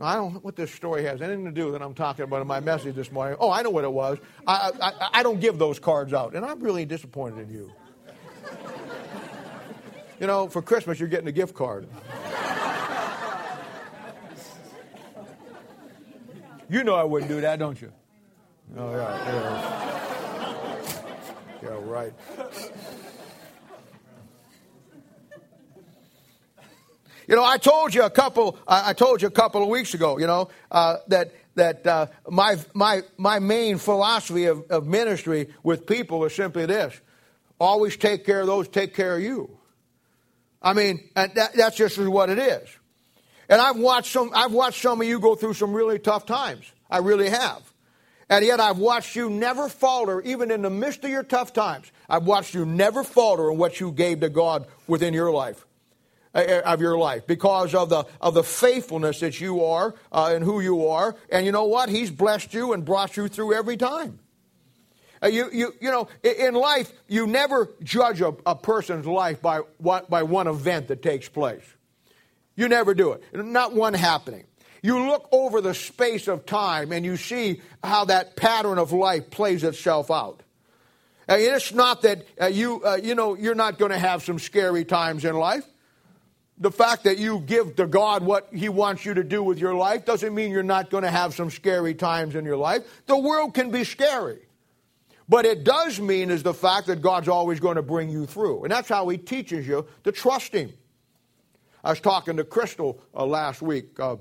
I 0.00 0.16
don't 0.16 0.34
know 0.34 0.40
what 0.40 0.56
this 0.56 0.72
story 0.72 1.04
has 1.04 1.22
anything 1.22 1.44
to 1.44 1.52
do 1.52 1.70
that 1.72 1.80
I'm 1.80 1.94
talking 1.94 2.24
about 2.24 2.40
in 2.42 2.48
my 2.48 2.60
message 2.60 2.96
this 2.96 3.12
morning. 3.12 3.36
Oh, 3.38 3.50
I 3.50 3.62
know 3.62 3.70
what 3.70 3.84
it 3.84 3.92
was. 3.92 4.18
I, 4.46 4.72
I, 4.82 5.08
I 5.20 5.22
don't 5.22 5.40
give 5.40 5.56
those 5.56 5.78
cards 5.78 6.12
out, 6.12 6.34
and 6.34 6.44
I'm 6.44 6.60
really 6.60 6.84
disappointed 6.84 7.48
in 7.48 7.54
you. 7.54 7.72
you 10.20 10.26
know, 10.26 10.48
for 10.48 10.60
Christmas, 10.62 10.98
you're 10.98 11.08
getting 11.08 11.28
a 11.28 11.32
gift 11.32 11.54
card. 11.54 11.86
You 16.68 16.84
know 16.84 16.94
I 16.94 17.04
wouldn't 17.04 17.30
do 17.30 17.40
that, 17.42 17.58
don't 17.58 17.80
you? 17.80 17.92
Oh, 18.76 18.90
yeah. 18.90 19.32
Yeah, 21.62 21.70
yeah 21.70 21.78
right. 21.82 22.12
You 27.26 27.36
know, 27.36 27.44
I 27.44 27.56
told 27.56 27.94
you 27.94 28.02
a 28.02 28.10
couple. 28.10 28.58
I 28.68 28.92
told 28.92 29.22
you 29.22 29.28
a 29.28 29.30
couple 29.30 29.62
of 29.62 29.68
weeks 29.68 29.94
ago. 29.94 30.18
You 30.18 30.26
know 30.26 30.50
uh, 30.70 30.96
that 31.08 31.32
that 31.54 31.86
uh, 31.86 32.06
my 32.28 32.58
my 32.74 33.02
my 33.16 33.38
main 33.38 33.78
philosophy 33.78 34.44
of, 34.44 34.70
of 34.70 34.86
ministry 34.86 35.48
with 35.62 35.86
people 35.86 36.24
is 36.24 36.34
simply 36.34 36.66
this: 36.66 37.00
always 37.58 37.96
take 37.96 38.26
care 38.26 38.42
of 38.42 38.46
those, 38.46 38.68
take 38.68 38.94
care 38.94 39.16
of 39.16 39.22
you. 39.22 39.56
I 40.60 40.74
mean, 40.74 41.08
and 41.16 41.34
that, 41.34 41.54
that's 41.54 41.76
just 41.76 41.98
what 41.98 42.28
it 42.30 42.38
is. 42.38 42.68
And 43.48 43.60
I've 43.60 43.76
watched 43.76 44.12
some, 44.12 44.30
I've 44.34 44.52
watched 44.52 44.80
some 44.80 45.00
of 45.00 45.06
you 45.06 45.20
go 45.20 45.34
through 45.34 45.54
some 45.54 45.72
really 45.72 45.98
tough 45.98 46.26
times. 46.26 46.70
I 46.90 46.98
really 46.98 47.28
have. 47.28 47.62
And 48.30 48.44
yet 48.44 48.58
I've 48.58 48.78
watched 48.78 49.16
you 49.16 49.28
never 49.28 49.68
falter, 49.68 50.20
even 50.22 50.50
in 50.50 50.62
the 50.62 50.70
midst 50.70 51.04
of 51.04 51.10
your 51.10 51.22
tough 51.22 51.52
times. 51.52 51.92
I've 52.08 52.24
watched 52.24 52.54
you 52.54 52.64
never 52.64 53.04
falter 53.04 53.50
in 53.50 53.58
what 53.58 53.80
you 53.80 53.92
gave 53.92 54.20
to 54.20 54.30
God 54.30 54.66
within 54.86 55.12
your 55.12 55.30
life, 55.30 55.66
uh, 56.34 56.38
uh, 56.38 56.62
of 56.64 56.80
your 56.80 56.96
life, 56.96 57.26
because 57.26 57.74
of 57.74 57.90
the 57.90 58.04
of 58.20 58.32
the 58.32 58.42
faithfulness 58.42 59.20
that 59.20 59.40
you 59.40 59.64
are 59.64 59.94
uh, 60.10 60.32
and 60.34 60.42
who 60.42 60.60
you 60.60 60.88
are. 60.88 61.16
And 61.30 61.44
you 61.44 61.52
know 61.52 61.64
what? 61.64 61.90
He's 61.90 62.10
blessed 62.10 62.54
you 62.54 62.72
and 62.72 62.84
brought 62.84 63.16
you 63.16 63.28
through 63.28 63.54
every 63.54 63.76
time. 63.76 64.18
Uh, 65.22 65.28
you, 65.28 65.48
you, 65.52 65.74
you 65.80 65.90
know, 65.90 66.08
in 66.22 66.54
life, 66.54 66.92
you 67.08 67.26
never 67.26 67.70
judge 67.82 68.20
a, 68.20 68.34
a 68.44 68.54
person's 68.54 69.06
life 69.06 69.40
by, 69.40 69.58
what, 69.78 70.10
by 70.10 70.22
one 70.22 70.46
event 70.46 70.88
that 70.88 71.02
takes 71.02 71.28
place. 71.28 71.64
You 72.56 72.68
never 72.68 72.94
do 72.94 73.12
it. 73.12 73.22
Not 73.34 73.74
one 73.74 73.94
happening. 73.94 74.44
You 74.82 75.06
look 75.08 75.28
over 75.32 75.60
the 75.60 75.74
space 75.74 76.28
of 76.28 76.44
time 76.44 76.92
and 76.92 77.04
you 77.04 77.16
see 77.16 77.62
how 77.82 78.04
that 78.04 78.36
pattern 78.36 78.78
of 78.78 78.92
life 78.92 79.30
plays 79.30 79.64
itself 79.64 80.10
out. 80.10 80.42
And 81.26 81.40
it's 81.40 81.72
not 81.72 82.02
that 82.02 82.26
uh, 82.38 82.46
you, 82.46 82.84
uh, 82.84 82.98
you 83.02 83.14
know, 83.14 83.34
you're 83.34 83.54
not 83.54 83.78
going 83.78 83.92
to 83.92 83.98
have 83.98 84.22
some 84.22 84.38
scary 84.38 84.84
times 84.84 85.24
in 85.24 85.34
life. 85.34 85.64
The 86.58 86.70
fact 86.70 87.04
that 87.04 87.18
you 87.18 87.40
give 87.40 87.76
to 87.76 87.86
God 87.86 88.22
what 88.22 88.48
He 88.52 88.68
wants 88.68 89.04
you 89.04 89.14
to 89.14 89.24
do 89.24 89.42
with 89.42 89.58
your 89.58 89.74
life 89.74 90.04
doesn't 90.04 90.34
mean 90.34 90.50
you're 90.50 90.62
not 90.62 90.90
going 90.90 91.02
to 91.02 91.10
have 91.10 91.34
some 91.34 91.50
scary 91.50 91.94
times 91.94 92.34
in 92.34 92.44
your 92.44 92.56
life. 92.56 92.82
The 93.06 93.18
world 93.18 93.54
can 93.54 93.70
be 93.70 93.84
scary. 93.84 94.40
But 95.28 95.46
it 95.46 95.64
does 95.64 95.98
mean 95.98 96.30
is 96.30 96.42
the 96.42 96.52
fact 96.52 96.88
that 96.88 97.00
God's 97.00 97.28
always 97.28 97.58
going 97.58 97.76
to 97.76 97.82
bring 97.82 98.10
you 98.10 98.26
through. 98.26 98.64
And 98.64 98.70
that's 98.70 98.90
how 98.90 99.08
He 99.08 99.16
teaches 99.16 99.66
you 99.66 99.86
to 100.04 100.12
trust 100.12 100.52
Him. 100.52 100.74
I 101.84 101.90
was 101.90 102.00
talking 102.00 102.38
to 102.38 102.44
Crystal 102.44 102.98
uh, 103.14 103.26
last 103.26 103.60
week 103.60 104.00
uh, 104.00 104.16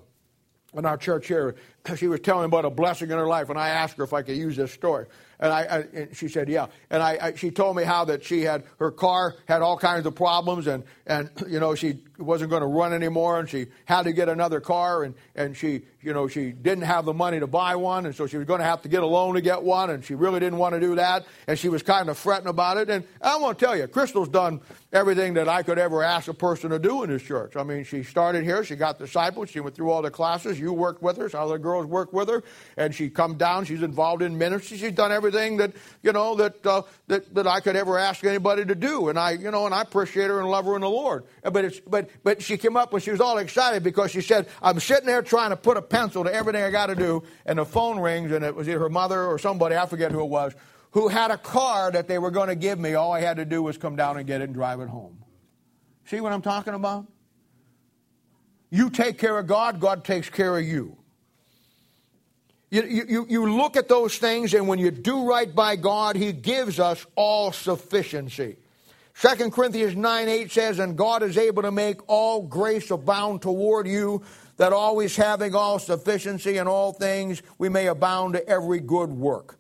in 0.74 0.86
our 0.86 0.98
church 0.98 1.28
here. 1.28 1.56
She 1.98 2.08
was 2.08 2.22
telling 2.22 2.44
me 2.44 2.46
about 2.46 2.64
a 2.64 2.70
blessing 2.70 3.12
in 3.12 3.18
her 3.18 3.28
life, 3.28 3.50
and 3.50 3.60
I 3.60 3.68
asked 3.68 3.98
her 3.98 4.06
if 4.06 4.14
I 4.14 4.22
could 4.22 4.38
use 4.38 4.56
this 4.56 4.72
story. 4.72 5.06
And, 5.40 5.52
I, 5.52 5.62
I 5.64 5.78
and 5.94 6.16
she 6.16 6.30
said, 6.30 6.48
yeah. 6.48 6.68
And 6.90 7.04
I, 7.04 7.18
I, 7.22 7.34
she 7.36 7.52
told 7.52 7.76
me 7.76 7.84
how 7.84 8.06
that 8.06 8.24
she 8.24 8.42
had, 8.42 8.64
her 8.80 8.90
car 8.90 9.36
had 9.50 9.62
all 9.62 9.78
kinds 9.78 10.06
of 10.06 10.16
problems, 10.16 10.68
and, 10.68 10.86
and 11.06 11.30
you 11.50 11.60
know, 11.60 11.76
she 11.76 12.00
wasn't 12.18 12.50
going 12.50 12.62
to 12.62 12.68
run 12.68 12.94
anymore, 12.94 13.40
and 13.40 13.50
she 13.50 13.68
had 13.86 14.04
to 14.04 14.14
get 14.14 14.30
another 14.30 14.60
car, 14.60 15.04
and, 15.04 15.16
and 15.36 15.58
she, 15.58 15.82
you 16.02 16.14
know, 16.14 16.28
she 16.28 16.52
didn't 16.52 16.84
have 16.84 17.06
the 17.06 17.14
money 17.14 17.40
to 17.40 17.48
buy 17.48 17.76
one, 17.76 18.06
and 18.06 18.16
so 18.16 18.28
she 18.28 18.38
was 18.38 18.46
going 18.46 18.60
to 18.60 18.66
have 18.66 18.82
to 18.84 18.90
get 18.90 19.02
a 19.02 19.06
loan 19.06 19.34
to 19.34 19.42
get 19.42 19.64
one, 19.64 19.90
and 19.90 20.06
she 20.06 20.14
really 20.14 20.40
didn't 20.40 20.60
want 20.60 20.74
to 20.76 20.80
do 20.80 20.96
that, 20.96 21.26
and 21.48 21.58
she 21.58 21.70
was 21.70 21.82
kind 21.82 22.10
of 22.10 22.18
fretting 22.18 22.48
about 22.48 22.78
it. 22.78 22.90
And 22.90 23.04
I 23.22 23.38
want 23.38 23.58
to 23.58 23.66
tell 23.66 23.76
you, 23.76 23.88
Crystal's 23.88 24.30
done 24.30 24.62
everything 24.92 25.34
that 25.34 25.50
I 25.50 25.64
could 25.64 25.80
ever 25.80 26.04
ask 26.04 26.28
a 26.28 26.34
person 26.34 26.70
to 26.70 26.78
do 26.78 27.02
in 27.04 27.10
this 27.10 27.24
church. 27.24 27.56
I 27.56 27.64
mean, 27.64 27.84
she 27.84 28.04
started 28.04 28.44
here, 28.44 28.64
she 28.64 28.76
got 28.76 29.00
disciples, 29.00 29.50
she 29.50 29.60
went 29.60 29.76
through 29.76 29.90
all 29.90 30.04
the 30.04 30.12
classes, 30.12 30.60
you 30.60 30.72
worked 30.72 31.02
with 31.02 31.18
her, 31.18 31.30
some 31.30 31.42
other 31.42 31.58
girls 31.58 31.88
worked 31.88 32.14
with 32.14 32.30
her, 32.30 32.44
and 32.78 32.94
she 32.94 33.10
come 33.10 33.38
down, 33.38 33.66
she's 33.66 33.82
involved 33.82 34.22
in 34.22 34.38
ministry, 34.38 34.78
she's 34.78 34.92
done 34.92 35.12
everything 35.12 35.58
that, 35.58 35.74
you 36.04 36.12
know, 36.12 36.36
that, 36.36 36.64
uh, 36.66 36.84
that, 37.08 37.34
that 37.34 37.48
I 37.48 37.60
could 37.60 37.76
ever 37.76 37.98
ask 37.98 38.24
anybody 38.24 38.66
to 38.66 38.76
do. 38.76 39.10
And 39.10 39.18
I, 39.18 39.32
you 39.32 39.50
know, 39.50 39.66
and 39.66 39.74
I 39.74 39.82
appreciate 39.82 40.28
her 40.28 40.40
and 40.40 40.50
love 40.50 40.66
her 40.66 40.76
in 40.76 40.82
the 40.82 40.90
Lord. 40.90 41.24
But 41.42 41.66
it's, 41.66 41.80
but, 41.80 42.03
but 42.24 42.42
she 42.42 42.58
came 42.58 42.78
up 42.78 42.94
and 42.94 43.02
she 43.02 43.12
was 43.12 43.22
all 43.22 43.38
excited 43.38 43.84
because 43.84 44.12
she 44.12 44.22
said, 44.22 44.48
I'm 44.62 44.80
sitting 44.80 45.06
there 45.06 45.22
trying 45.22 45.50
to 45.50 45.58
put 45.58 45.78
a 45.78 45.82
pencil 45.82 46.24
to 46.24 46.34
everything 46.34 46.64
I 46.64 46.72
got 46.72 46.88
to 46.88 46.96
do, 46.96 47.24
and 47.46 47.60
the 47.60 47.66
phone 47.66 48.00
rings, 48.00 48.32
and 48.32 48.44
it 48.44 48.56
was 48.56 48.68
either 48.68 48.80
her 48.80 48.90
mother 48.90 49.26
or 49.26 49.38
somebody, 49.40 49.76
I 49.76 49.86
forget 49.86 50.12
who 50.12 50.22
it 50.22 50.30
was, 50.30 50.54
who 50.92 51.08
had 51.08 51.32
a 51.32 51.38
car 51.38 51.92
that 51.92 52.08
they 52.08 52.20
were 52.20 52.32
going 52.32 52.50
to 52.50 52.56
give 52.56 52.80
me. 52.80 52.94
All 52.94 53.12
I 53.12 53.22
had 53.22 53.38
to 53.38 53.46
do 53.46 53.64
was 53.64 53.78
come 53.78 53.96
down 53.96 54.18
and 54.18 54.28
get 54.28 54.42
it 54.42 54.46
and 54.46 54.54
drive 54.54 54.80
it 54.80 54.90
home. 54.90 55.18
See 56.06 56.20
what 56.20 56.34
I'm 56.34 56.42
talking 56.42 56.74
about? 56.74 57.08
You 58.70 58.90
take 58.90 59.18
care 59.18 59.38
of 59.38 59.48
God, 59.48 59.80
God 59.80 60.04
takes 60.04 60.30
care 60.30 60.58
of 60.58 60.66
you. 60.66 60.98
You, 62.72 63.06
you, 63.08 63.26
you 63.30 63.56
look 63.56 63.78
at 63.78 63.88
those 63.88 64.18
things, 64.18 64.56
and 64.56 64.68
when 64.68 64.80
you 64.80 64.90
do 64.90 65.26
right 65.28 65.54
by 65.54 65.76
God, 65.76 66.16
He 66.16 66.32
gives 66.32 66.80
us 66.80 67.06
all 67.16 67.52
sufficiency. 67.52 68.58
2 69.16 69.52
Corinthians 69.52 69.96
9 69.96 70.28
8 70.28 70.52
says, 70.52 70.80
And 70.80 70.98
God 70.98 71.24
is 71.24 71.38
able 71.38 71.62
to 71.64 71.72
make 71.72 72.02
all 72.08 72.42
grace 72.42 72.92
abound 72.92 73.42
toward 73.42 73.88
you, 73.88 74.24
that 74.58 74.74
always 74.74 75.16
having 75.16 75.56
all 75.56 75.80
sufficiency 75.80 76.58
in 76.58 76.68
all 76.68 76.94
things, 76.94 77.42
we 77.58 77.70
may 77.70 77.88
abound 77.88 78.34
to 78.34 78.48
every 78.48 78.80
good 78.80 79.12
work. 79.12 79.60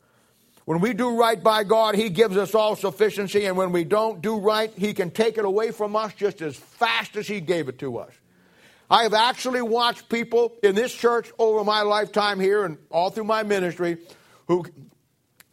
When 0.66 0.80
we 0.80 0.94
do 0.94 1.18
right 1.18 1.42
by 1.42 1.64
God, 1.64 1.96
He 1.96 2.10
gives 2.10 2.38
us 2.38 2.56
all 2.56 2.76
sufficiency, 2.76 3.46
and 3.46 3.58
when 3.58 3.72
we 3.72 3.84
don't 3.84 4.22
do 4.22 4.40
right, 4.40 4.72
He 4.76 4.94
can 4.94 5.12
take 5.12 5.38
it 5.38 5.46
away 5.46 5.72
from 5.72 5.96
us 5.96 6.14
just 6.14 6.42
as 6.42 6.56
fast 6.56 7.16
as 7.16 7.28
He 7.28 7.42
gave 7.42 7.68
it 7.68 7.80
to 7.80 7.98
us. 7.98 8.12
I 8.90 9.04
have 9.04 9.14
actually 9.14 9.62
watched 9.62 10.08
people 10.10 10.56
in 10.62 10.76
this 10.76 10.94
church 10.94 11.32
over 11.40 11.64
my 11.64 11.82
lifetime 11.82 12.40
here 12.40 12.64
and 12.64 12.78
all 12.90 13.10
through 13.10 13.24
my 13.24 13.44
ministry 13.44 13.98
who 14.48 14.66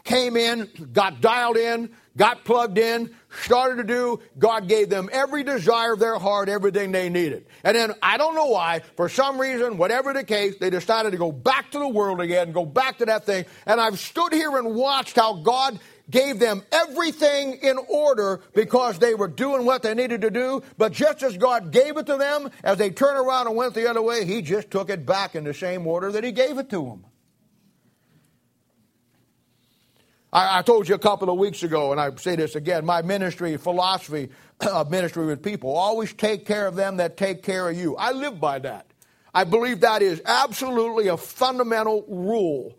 came 0.05 0.37
in, 0.37 0.69
got 0.93 1.21
dialed 1.21 1.57
in, 1.57 1.91
got 2.21 2.45
plugged 2.45 2.77
in, 2.77 3.11
started 3.41 3.77
to 3.77 3.85
do. 3.85 4.21
God 4.39 4.69
gave 4.69 4.91
them 4.91 5.09
every 5.11 5.43
desire 5.43 5.95
of 5.95 6.01
their 6.01 6.19
heart, 6.19 6.51
everything 6.51 6.93
they 6.93 7.09
needed. 7.09 7.47
And 7.65 7.75
then 7.75 7.95
I 8.03 8.19
don't 8.19 8.35
know 8.35 8.49
why, 8.49 8.83
for 8.95 9.09
some 9.09 9.41
reason, 9.41 9.79
whatever 9.79 10.13
the 10.13 10.23
case, 10.23 10.57
they 10.59 10.69
decided 10.69 11.13
to 11.13 11.17
go 11.17 11.33
back 11.33 11.71
to 11.71 11.79
the 11.79 11.89
world 11.89 12.21
again, 12.21 12.53
go 12.53 12.67
back 12.67 12.99
to 12.99 13.07
that 13.07 13.25
thing. 13.25 13.47
And 13.65 13.81
I've 13.81 13.99
stood 13.99 14.35
here 14.35 14.59
and 14.59 14.75
watched 14.75 15.17
how 15.17 15.37
God 15.37 15.81
gave 16.11 16.39
them 16.39 16.63
everything 16.71 17.55
in 17.63 17.79
order 17.89 18.43
because 18.55 18.99
they 18.99 19.15
were 19.15 19.29
doing 19.29 19.65
what 19.65 19.83
they 19.83 19.95
needed 19.95 20.21
to 20.21 20.31
do. 20.31 20.63
But 20.77 20.93
just 20.93 21.23
as 21.23 21.39
God 21.39 21.73
gave 21.73 21.97
it 21.97 22.05
to 22.05 22.19
them, 22.19 22.51
as 22.63 22.77
they 22.77 22.91
turned 22.91 23.19
around 23.19 23.47
and 23.47 23.57
went 23.57 23.73
the 23.73 23.89
other 23.89 24.03
way, 24.03 24.27
He 24.27 24.43
just 24.43 24.71
took 24.71 24.91
it 24.91 25.07
back 25.07 25.35
in 25.35 25.45
the 25.45 25.55
same 25.55 25.87
order 25.87 26.13
that 26.13 26.23
He 26.23 26.33
gave 26.33 26.59
it 26.59 26.69
to 26.69 26.85
them. 26.85 27.07
I, 30.33 30.59
I, 30.59 30.63
told 30.63 30.89
you 30.89 30.95
a 30.95 30.99
couple 30.99 31.29
of 31.29 31.39
weeks 31.39 31.63
ago, 31.63 31.93
and 31.93 32.01
I 32.01 32.15
say 32.17 32.37
this 32.37 32.55
again 32.55 32.85
my 32.85 33.03
ministry 33.03 33.57
philosophy 33.57 34.31
of 34.61 34.91
ministry 34.91 35.27
with 35.27 35.43
people 35.43 35.75
always 35.75 36.13
take 36.13 36.47
care 36.47 36.67
of 36.67 36.77
them 36.77 36.99
that 36.99 37.17
take 37.17 37.43
care 37.43 37.69
of 37.69 37.77
you. 37.77 37.97
I 37.97 38.13
live 38.13 38.41
by 38.41 38.61
that. 38.61 38.87
I 39.33 39.45
believe 39.45 39.81
that 39.81 40.03
is 40.03 40.21
absolutely 40.25 41.09
a 41.09 41.17
fundamental 41.17 42.05
rule. 42.09 42.77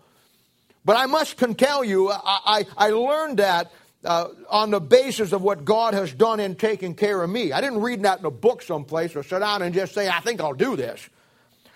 But 0.83 0.97
I 0.97 1.05
must 1.05 1.37
tell 1.57 1.83
you, 1.83 2.09
I, 2.09 2.39
I, 2.45 2.65
I 2.77 2.89
learned 2.89 3.37
that 3.37 3.71
uh, 4.03 4.29
on 4.49 4.71
the 4.71 4.81
basis 4.81 5.31
of 5.31 5.41
what 5.41 5.63
God 5.63 5.93
has 5.93 6.11
done 6.13 6.39
in 6.39 6.55
taking 6.55 6.95
care 6.95 7.21
of 7.21 7.29
me. 7.29 7.51
I 7.51 7.61
didn't 7.61 7.81
read 7.81 8.03
that 8.03 8.19
in 8.19 8.25
a 8.25 8.31
book 8.31 8.61
someplace 8.63 9.15
or 9.15 9.23
sit 9.23 9.39
down 9.39 9.61
and 9.61 9.73
just 9.73 9.93
say, 9.93 10.09
I 10.09 10.19
think 10.21 10.41
I'll 10.41 10.53
do 10.53 10.75
this. 10.75 11.07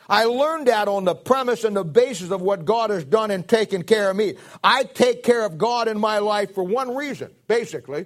I 0.08 0.26
learned 0.26 0.68
that 0.68 0.88
on 0.88 1.04
the 1.04 1.16
premise 1.16 1.64
and 1.64 1.76
the 1.76 1.84
basis 1.84 2.32
of 2.32 2.42
what 2.42 2.66
God 2.66 2.90
has 2.92 3.04
done 3.04 3.32
in 3.32 3.44
taking 3.44 3.84
care 3.84 4.12
of 4.12 4.16
me. 4.16 4.36
I 4.64 4.84
take 4.84 5.24
care 5.24 5.46
of 5.46 5.58
God 5.58 5.88
in 5.88 6.00
my 6.00 6.20
life 6.20 6.54
for 6.54 6.64
one 6.64 6.96
reason, 6.96 7.32
basically, 7.48 8.06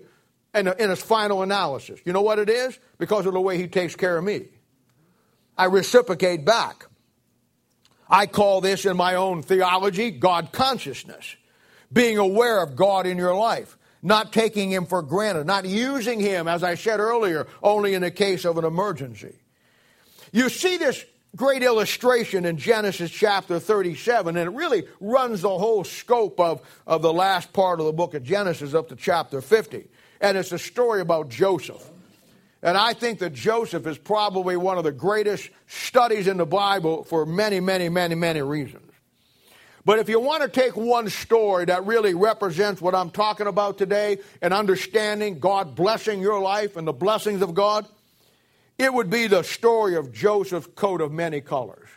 in, 0.54 0.68
a, 0.68 0.74
in 0.74 0.92
its 0.92 1.02
final 1.02 1.42
analysis. 1.42 2.00
You 2.06 2.14
know 2.14 2.22
what 2.22 2.40
it 2.40 2.50
is? 2.50 2.80
Because 2.98 3.26
of 3.26 3.34
the 3.34 3.42
way 3.42 3.58
He 3.58 3.68
takes 3.68 3.96
care 3.96 4.18
of 4.18 4.24
me. 4.24 4.46
I 5.58 5.66
reciprocate 5.66 6.46
back. 6.46 6.88
I 8.10 8.26
call 8.26 8.62
this 8.62 8.86
in 8.86 8.96
my 8.96 9.16
own 9.16 9.44
theology 9.44 10.10
God 10.10 10.52
consciousness. 10.52 11.36
Being 11.92 12.18
aware 12.18 12.64
of 12.64 12.76
God 12.76 13.08
in 13.08 13.18
your 13.18 13.36
life, 13.36 13.78
not 14.02 14.32
taking 14.32 14.72
Him 14.72 14.86
for 14.86 15.02
granted, 15.02 15.46
not 15.46 15.66
using 15.66 16.20
Him, 16.20 16.48
as 16.48 16.64
I 16.64 16.76
said 16.76 17.00
earlier, 17.00 17.48
only 17.62 17.94
in 17.94 18.02
the 18.02 18.12
case 18.12 18.46
of 18.46 18.58
an 18.58 18.64
emergency. 18.64 19.36
You 20.32 20.50
see 20.50 20.78
this 20.78 21.04
great 21.36 21.64
illustration 21.64 22.46
in 22.46 22.58
Genesis 22.58 23.12
chapter 23.12 23.60
37, 23.60 24.36
and 24.36 24.50
it 24.50 24.56
really 24.56 24.84
runs 25.00 25.42
the 25.42 25.50
whole 25.50 25.84
scope 25.84 26.40
of, 26.40 26.62
of 26.88 27.02
the 27.02 27.14
last 27.14 27.54
part 27.54 27.80
of 27.80 27.86
the 27.86 27.94
book 27.94 28.14
of 28.14 28.24
Genesis 28.24 28.74
up 28.74 28.90
to 28.90 28.96
chapter 28.96 29.42
50. 29.42 29.88
And 30.22 30.38
it's 30.38 30.52
a 30.52 30.60
story 30.60 31.02
about 31.02 31.30
Joseph. 31.30 31.90
And 32.62 32.78
I 32.78 32.94
think 32.94 33.20
that 33.20 33.34
Joseph 33.34 33.88
is 33.88 33.98
probably 33.98 34.58
one 34.58 34.78
of 34.78 34.84
the 34.84 34.92
greatest 34.92 35.50
studies 35.68 36.28
in 36.28 36.38
the 36.38 36.46
Bible 36.46 37.06
for 37.06 37.26
many, 37.26 37.60
many, 37.60 37.88
many, 37.88 38.16
many 38.16 38.42
reasons. 38.42 38.92
But 39.86 40.00
if 40.00 40.10
you 40.10 40.20
want 40.20 40.44
to 40.44 40.50
take 40.50 40.76
one 40.76 41.10
story 41.10 41.66
that 41.66 41.86
really 41.86 42.14
represents 42.14 42.82
what 42.82 42.94
I'm 42.94 43.10
talking 43.10 43.48
about 43.48 43.78
today 43.78 44.18
and 44.42 44.54
understanding 44.54 45.40
God 45.40 45.74
blessing 45.74 46.22
your 46.22 46.42
life 46.42 46.76
and 46.76 46.86
the 46.86 46.94
blessings 46.94 47.42
of 47.42 47.54
God, 47.54 47.88
it 48.80 48.94
would 48.94 49.10
be 49.10 49.28
the 49.28 49.44
story 49.44 49.96
of 49.96 50.12
Joseph's 50.12 50.70
coat 50.74 51.02
of 51.02 51.12
many 51.12 51.42
colors. 51.42 51.90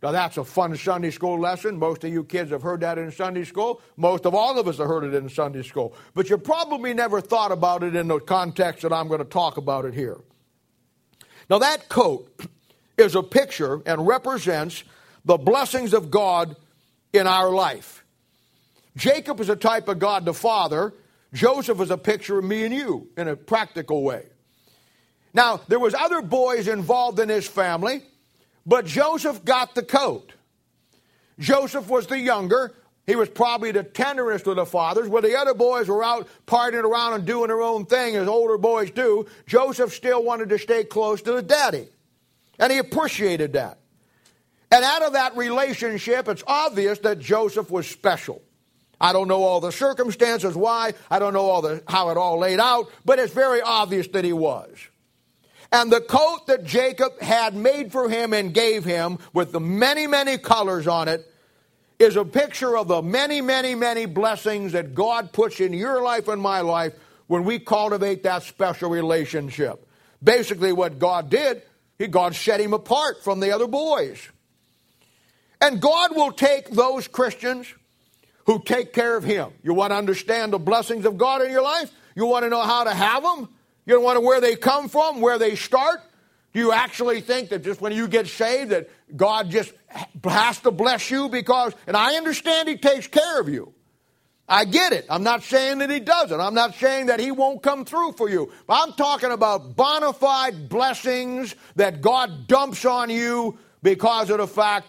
Now, 0.00 0.12
that's 0.12 0.36
a 0.36 0.44
fun 0.44 0.76
Sunday 0.76 1.10
school 1.10 1.40
lesson. 1.40 1.78
Most 1.78 2.04
of 2.04 2.12
you 2.12 2.24
kids 2.24 2.50
have 2.50 2.62
heard 2.62 2.80
that 2.80 2.98
in 2.98 3.10
Sunday 3.10 3.44
school. 3.44 3.80
Most 3.96 4.26
of 4.26 4.34
all 4.34 4.58
of 4.58 4.68
us 4.68 4.78
have 4.78 4.86
heard 4.86 5.02
it 5.04 5.14
in 5.14 5.28
Sunday 5.28 5.62
school. 5.62 5.96
But 6.14 6.28
you 6.28 6.38
probably 6.38 6.94
never 6.94 7.20
thought 7.20 7.50
about 7.50 7.82
it 7.82 7.96
in 7.96 8.08
the 8.08 8.20
context 8.20 8.82
that 8.82 8.92
I'm 8.92 9.08
going 9.08 9.20
to 9.20 9.24
talk 9.24 9.56
about 9.56 9.86
it 9.86 9.94
here. 9.94 10.20
Now, 11.50 11.58
that 11.58 11.88
coat 11.88 12.30
is 12.98 13.14
a 13.14 13.22
picture 13.22 13.82
and 13.86 14.06
represents 14.06 14.84
the 15.24 15.38
blessings 15.38 15.94
of 15.94 16.10
God 16.10 16.54
in 17.12 17.26
our 17.26 17.50
life. 17.50 18.04
Jacob 18.96 19.40
is 19.40 19.48
a 19.48 19.56
type 19.56 19.88
of 19.88 19.98
God 19.98 20.26
the 20.26 20.34
Father. 20.34 20.92
Joseph 21.32 21.80
is 21.80 21.90
a 21.90 21.98
picture 21.98 22.38
of 22.38 22.44
me 22.44 22.64
and 22.64 22.74
you 22.74 23.08
in 23.16 23.26
a 23.26 23.34
practical 23.34 24.02
way. 24.04 24.26
Now, 25.34 25.60
there 25.66 25.80
was 25.80 25.94
other 25.94 26.22
boys 26.22 26.68
involved 26.68 27.18
in 27.18 27.28
his 27.28 27.46
family, 27.46 28.02
but 28.64 28.86
Joseph 28.86 29.44
got 29.44 29.74
the 29.74 29.82
coat. 29.82 30.32
Joseph 31.40 31.88
was 31.88 32.06
the 32.06 32.18
younger. 32.18 32.72
He 33.06 33.16
was 33.16 33.28
probably 33.28 33.72
the 33.72 33.82
tenderest 33.82 34.46
of 34.46 34.56
the 34.56 34.64
fathers. 34.64 35.08
Where 35.08 35.20
the 35.20 35.36
other 35.36 35.52
boys 35.52 35.88
were 35.88 36.04
out 36.04 36.28
partying 36.46 36.84
around 36.84 37.14
and 37.14 37.26
doing 37.26 37.48
their 37.48 37.60
own 37.60 37.84
thing, 37.84 38.14
as 38.14 38.28
older 38.28 38.56
boys 38.56 38.92
do, 38.92 39.26
Joseph 39.46 39.92
still 39.92 40.22
wanted 40.22 40.48
to 40.50 40.58
stay 40.58 40.84
close 40.84 41.20
to 41.22 41.34
his 41.34 41.42
daddy. 41.42 41.88
And 42.58 42.72
he 42.72 42.78
appreciated 42.78 43.54
that. 43.54 43.78
And 44.70 44.84
out 44.84 45.02
of 45.02 45.12
that 45.12 45.36
relationship, 45.36 46.28
it's 46.28 46.44
obvious 46.46 47.00
that 47.00 47.18
Joseph 47.18 47.70
was 47.70 47.88
special. 47.88 48.40
I 49.00 49.12
don't 49.12 49.28
know 49.28 49.42
all 49.42 49.60
the 49.60 49.72
circumstances 49.72 50.54
why, 50.54 50.94
I 51.10 51.18
don't 51.18 51.34
know 51.34 51.46
all 51.50 51.60
the, 51.60 51.82
how 51.88 52.10
it 52.10 52.16
all 52.16 52.38
laid 52.38 52.60
out, 52.60 52.90
but 53.04 53.18
it's 53.18 53.34
very 53.34 53.60
obvious 53.60 54.06
that 54.08 54.24
he 54.24 54.32
was. 54.32 54.70
And 55.74 55.90
the 55.90 56.00
coat 56.00 56.46
that 56.46 56.62
Jacob 56.62 57.20
had 57.20 57.56
made 57.56 57.90
for 57.90 58.08
him 58.08 58.32
and 58.32 58.54
gave 58.54 58.84
him 58.84 59.18
with 59.32 59.50
the 59.50 59.58
many, 59.58 60.06
many 60.06 60.38
colors 60.38 60.86
on 60.86 61.08
it 61.08 61.28
is 61.98 62.14
a 62.14 62.24
picture 62.24 62.78
of 62.78 62.86
the 62.86 63.02
many, 63.02 63.40
many, 63.40 63.74
many 63.74 64.06
blessings 64.06 64.70
that 64.70 64.94
God 64.94 65.32
puts 65.32 65.58
in 65.58 65.72
your 65.72 66.00
life 66.00 66.28
and 66.28 66.40
my 66.40 66.60
life 66.60 66.94
when 67.26 67.42
we 67.42 67.58
cultivate 67.58 68.22
that 68.22 68.44
special 68.44 68.88
relationship. 68.88 69.84
Basically, 70.22 70.72
what 70.72 71.00
God 71.00 71.28
did, 71.28 71.62
he, 71.98 72.06
God 72.06 72.36
set 72.36 72.60
him 72.60 72.72
apart 72.72 73.24
from 73.24 73.40
the 73.40 73.50
other 73.50 73.66
boys. 73.66 74.28
And 75.60 75.80
God 75.80 76.14
will 76.14 76.30
take 76.30 76.70
those 76.70 77.08
Christians 77.08 77.66
who 78.46 78.62
take 78.62 78.92
care 78.92 79.16
of 79.16 79.24
him. 79.24 79.50
You 79.64 79.74
want 79.74 79.90
to 79.90 79.96
understand 79.96 80.52
the 80.52 80.60
blessings 80.60 81.04
of 81.04 81.18
God 81.18 81.42
in 81.42 81.50
your 81.50 81.62
life? 81.62 81.90
You 82.14 82.26
want 82.26 82.44
to 82.44 82.48
know 82.48 82.62
how 82.62 82.84
to 82.84 82.94
have 82.94 83.24
them? 83.24 83.48
You 83.86 83.94
don't 83.94 84.04
want 84.04 84.16
to 84.16 84.20
where 84.20 84.40
they 84.40 84.56
come 84.56 84.88
from, 84.88 85.20
where 85.20 85.38
they 85.38 85.56
start? 85.56 86.00
Do 86.52 86.60
you 86.60 86.72
actually 86.72 87.20
think 87.20 87.48
that 87.48 87.64
just 87.64 87.80
when 87.80 87.92
you 87.92 88.06
get 88.06 88.28
saved 88.28 88.70
that 88.70 88.88
God 89.16 89.50
just 89.50 89.72
has 90.22 90.60
to 90.60 90.70
bless 90.70 91.10
you 91.10 91.28
because, 91.28 91.74
and 91.86 91.96
I 91.96 92.14
understand 92.14 92.68
He 92.68 92.76
takes 92.76 93.06
care 93.08 93.40
of 93.40 93.48
you. 93.48 93.74
I 94.48 94.64
get 94.64 94.92
it. 94.92 95.06
I'm 95.08 95.22
not 95.22 95.42
saying 95.42 95.78
that 95.78 95.90
He 95.90 96.00
doesn't. 96.00 96.38
I'm 96.38 96.54
not 96.54 96.74
saying 96.74 97.06
that 97.06 97.18
He 97.18 97.32
won't 97.32 97.62
come 97.62 97.84
through 97.84 98.12
for 98.12 98.28
you. 98.28 98.52
But 98.66 98.82
I'm 98.82 98.92
talking 98.92 99.32
about 99.32 99.74
bona 99.74 100.12
fide 100.12 100.68
blessings 100.68 101.54
that 101.76 102.00
God 102.00 102.46
dumps 102.46 102.84
on 102.84 103.10
you 103.10 103.58
because 103.82 104.30
of 104.30 104.38
the 104.38 104.46
fact 104.46 104.86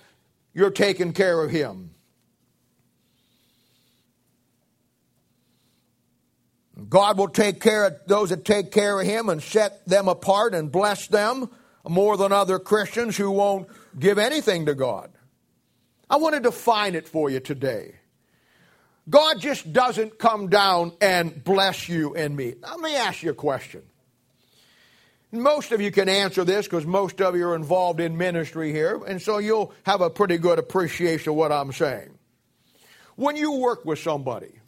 you're 0.53 0.71
taking 0.71 1.13
care 1.13 1.41
of 1.41 1.49
Him. 1.49 1.94
God 6.89 7.17
will 7.17 7.29
take 7.29 7.61
care 7.61 7.85
of 7.85 7.95
those 8.07 8.29
that 8.29 8.45
take 8.45 8.71
care 8.71 8.99
of 8.99 9.07
Him 9.07 9.29
and 9.29 9.41
set 9.41 9.85
them 9.87 10.07
apart 10.07 10.53
and 10.53 10.71
bless 10.71 11.07
them 11.07 11.49
more 11.87 12.17
than 12.17 12.31
other 12.31 12.59
Christians 12.59 13.17
who 13.17 13.31
won't 13.31 13.67
give 13.97 14.17
anything 14.17 14.65
to 14.65 14.75
God. 14.75 15.11
I 16.09 16.17
want 16.17 16.35
to 16.35 16.41
define 16.41 16.95
it 16.95 17.07
for 17.07 17.29
you 17.29 17.39
today. 17.39 17.95
God 19.09 19.39
just 19.39 19.71
doesn't 19.71 20.17
come 20.17 20.49
down 20.49 20.93
and 20.99 21.43
bless 21.43 21.87
you 21.87 22.15
and 22.15 22.35
me. 22.35 22.55
Let 22.61 22.79
me 22.79 22.95
ask 22.95 23.23
you 23.23 23.31
a 23.31 23.35
question. 23.35 23.83
Most 25.31 25.71
of 25.71 25.81
you 25.81 25.91
can 25.91 26.07
answer 26.07 26.43
this 26.43 26.65
because 26.65 26.85
most 26.85 27.21
of 27.21 27.35
you 27.35 27.47
are 27.47 27.55
involved 27.55 27.99
in 27.99 28.17
ministry 28.17 28.71
here, 28.71 29.01
and 29.05 29.21
so 29.21 29.37
you'll 29.37 29.73
have 29.83 30.01
a 30.01 30.09
pretty 30.09 30.37
good 30.37 30.59
appreciation 30.59 31.31
of 31.31 31.35
what 31.35 31.51
I'm 31.51 31.71
saying. 31.71 32.17
When 33.15 33.35
you 33.35 33.53
work 33.53 33.85
with 33.85 33.99
somebody, 33.99 34.59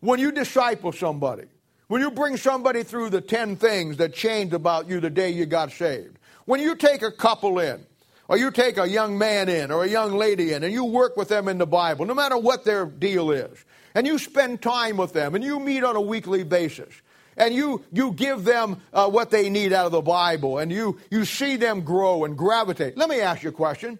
when 0.00 0.18
you 0.18 0.32
disciple 0.32 0.92
somebody, 0.92 1.44
when 1.88 2.00
you 2.00 2.10
bring 2.10 2.36
somebody 2.36 2.82
through 2.82 3.10
the 3.10 3.20
10 3.20 3.56
things 3.56 3.96
that 3.98 4.14
changed 4.14 4.54
about 4.54 4.88
you 4.88 5.00
the 5.00 5.10
day 5.10 5.30
you 5.30 5.46
got 5.46 5.72
saved, 5.72 6.18
when 6.44 6.60
you 6.60 6.74
take 6.74 7.02
a 7.02 7.12
couple 7.12 7.58
in, 7.58 7.84
or 8.28 8.38
you 8.38 8.52
take 8.52 8.78
a 8.78 8.88
young 8.88 9.18
man 9.18 9.48
in 9.48 9.72
or 9.72 9.82
a 9.82 9.88
young 9.88 10.12
lady 10.12 10.52
in 10.52 10.62
and 10.62 10.72
you 10.72 10.84
work 10.84 11.16
with 11.16 11.28
them 11.28 11.48
in 11.48 11.58
the 11.58 11.66
Bible, 11.66 12.06
no 12.06 12.14
matter 12.14 12.38
what 12.38 12.64
their 12.64 12.86
deal 12.86 13.32
is, 13.32 13.64
and 13.94 14.06
you 14.06 14.18
spend 14.18 14.62
time 14.62 14.96
with 14.96 15.12
them 15.12 15.34
and 15.34 15.42
you 15.42 15.58
meet 15.58 15.82
on 15.82 15.96
a 15.96 16.00
weekly 16.00 16.44
basis, 16.44 16.94
and 17.36 17.52
you, 17.52 17.84
you 17.92 18.12
give 18.12 18.44
them 18.44 18.80
uh, 18.92 19.08
what 19.08 19.30
they 19.30 19.50
need 19.50 19.72
out 19.72 19.86
of 19.86 19.92
the 19.92 20.00
Bible, 20.00 20.58
and 20.58 20.70
you, 20.70 21.00
you 21.10 21.24
see 21.24 21.56
them 21.56 21.80
grow 21.80 22.24
and 22.24 22.38
gravitate. 22.38 22.96
Let 22.96 23.08
me 23.08 23.20
ask 23.20 23.42
you 23.42 23.48
a 23.48 23.52
question 23.52 23.98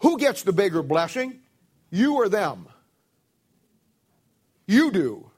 Who 0.00 0.16
gets 0.16 0.44
the 0.44 0.52
bigger 0.52 0.82
blessing? 0.82 1.40
You 1.90 2.14
or 2.14 2.30
them? 2.30 2.68
You 4.72 4.90
do. 4.90 5.30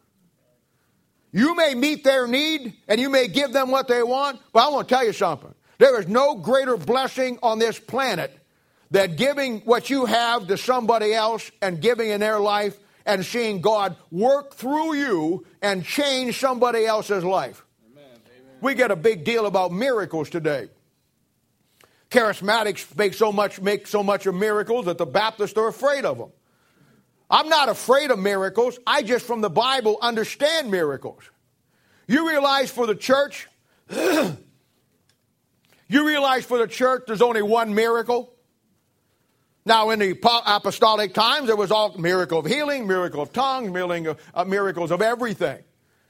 You 1.33 1.57
may 1.57 1.75
meet 1.75 2.05
their 2.05 2.29
need 2.29 2.75
and 2.87 3.01
you 3.01 3.11
may 3.11 3.27
give 3.27 3.53
them 3.53 3.73
what 3.73 3.89
they 3.89 4.01
want, 4.01 4.39
but 4.53 4.61
I 4.61 4.69
want 4.69 4.89
to 4.89 4.95
tell 4.95 5.05
you 5.05 5.13
something. 5.13 5.53
There 5.79 5.99
is 5.99 6.07
no 6.07 6.37
greater 6.37 6.77
blessing 6.77 7.41
on 7.43 7.59
this 7.59 7.77
planet 7.81 8.33
than 8.93 9.17
giving 9.17 9.63
what 9.63 9.91
you 9.91 10.05
have 10.05 10.47
to 10.47 10.57
somebody 10.57 11.13
else 11.13 11.51
and 11.61 11.81
giving 11.81 12.11
in 12.11 12.21
their 12.21 12.39
life 12.39 12.79
and 13.05 13.27
seeing 13.27 13.61
God 13.61 13.97
work 14.13 14.55
through 14.55 14.95
you 14.95 15.45
and 15.61 15.85
change 15.85 16.39
somebody 16.39 16.87
else's 16.87 17.25
life. 17.25 17.65
Amen. 17.91 18.05
We 18.61 18.75
get 18.75 18.93
a 18.93 18.97
big 18.97 19.25
deal 19.25 19.47
about 19.47 19.73
miracles 19.73 20.31
today. 20.31 20.69
Charismatics 22.09 22.97
make 22.97 23.15
so 23.15 23.33
much 23.33 23.61
make 23.61 23.89
so 23.89 24.05
much 24.05 24.27
of 24.27 24.37
miracles 24.37 24.85
that 24.85 24.99
the 24.99 25.07
Baptists 25.07 25.59
are 25.59 25.67
afraid 25.67 26.05
of 26.05 26.19
them. 26.19 26.31
I'm 27.31 27.49
not 27.49 27.69
afraid 27.69 28.11
of 28.11 28.19
miracles. 28.19 28.79
I 28.87 29.03
just 29.03 29.27
from 29.27 29.41
the 29.41 29.51
Bible 29.51 29.99
understand 30.01 30.71
miracles. 30.71 31.23
You 32.07 32.29
realize 32.29 32.71
for 32.71 32.87
the 32.87 32.95
church, 32.95 33.49
you 33.91 34.37
realize 35.91 36.45
for 36.45 36.59
the 36.59 36.67
church 36.67 37.05
there's 37.07 37.23
only 37.23 37.43
one 37.43 37.75
miracle. 37.75 38.31
Now, 39.67 39.91
in 39.91 39.99
the 39.99 40.11
apostolic 40.47 41.15
times, 41.15 41.47
there 41.47 41.57
was 41.57 41.71
all 41.71 41.97
miracle 41.97 42.39
of 42.39 42.45
healing, 42.45 42.87
miracle 42.87 43.23
of 43.23 43.33
tongues, 43.33 43.71
miracle 43.71 44.19
uh, 44.35 44.45
miracles 44.45 44.91
of 44.91 45.01
everything. 45.01 45.63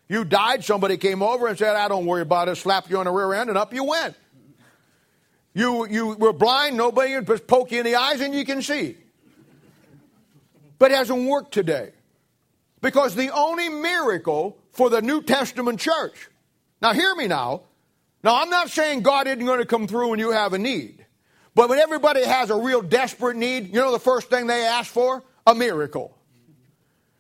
You 0.08 0.24
died, 0.24 0.64
somebody 0.64 0.96
came 0.96 1.22
over 1.22 1.46
and 1.46 1.56
said, 1.56 1.76
I 1.76 1.86
don't 1.86 2.04
worry 2.04 2.22
about 2.22 2.48
it, 2.48 2.56
slapped 2.56 2.90
you 2.90 2.98
on 2.98 3.04
the 3.04 3.12
rear 3.12 3.32
end, 3.32 3.48
and 3.48 3.56
up 3.56 3.72
you 3.72 3.84
went. 3.84 4.16
You, 5.54 5.86
you 5.86 6.08
were 6.08 6.32
blind, 6.32 6.76
nobody 6.76 7.20
just 7.24 7.46
poke 7.46 7.70
you 7.70 7.78
in 7.78 7.84
the 7.84 7.94
eyes 7.94 8.20
and 8.20 8.34
you 8.34 8.44
can 8.44 8.60
see. 8.60 8.96
But 10.78 10.90
hasn't 10.90 11.28
worked 11.28 11.52
today. 11.52 11.92
Because 12.80 13.14
the 13.14 13.30
only 13.30 13.68
miracle 13.68 14.58
for 14.72 14.90
the 14.90 15.00
New 15.00 15.22
Testament 15.22 15.80
church, 15.80 16.28
now 16.82 16.92
hear 16.92 17.14
me 17.14 17.28
now. 17.28 17.62
Now, 18.22 18.40
I'm 18.40 18.50
not 18.50 18.70
saying 18.70 19.02
God 19.02 19.26
isn't 19.26 19.44
going 19.44 19.60
to 19.60 19.66
come 19.66 19.86
through 19.86 20.10
when 20.10 20.18
you 20.18 20.30
have 20.30 20.52
a 20.52 20.58
need. 20.58 21.04
But 21.54 21.68
when 21.68 21.78
everybody 21.78 22.24
has 22.24 22.50
a 22.50 22.56
real 22.56 22.82
desperate 22.82 23.36
need, 23.36 23.68
you 23.68 23.74
know 23.74 23.92
the 23.92 23.98
first 23.98 24.28
thing 24.28 24.46
they 24.46 24.66
ask 24.66 24.90
for? 24.90 25.22
A 25.46 25.54
miracle. 25.54 26.16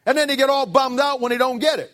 And 0.06 0.18
then 0.18 0.28
they 0.28 0.36
get 0.36 0.50
all 0.50 0.66
bummed 0.66 1.00
out 1.00 1.20
when 1.20 1.30
they 1.30 1.38
don't 1.38 1.58
get 1.58 1.78
it. 1.78 1.92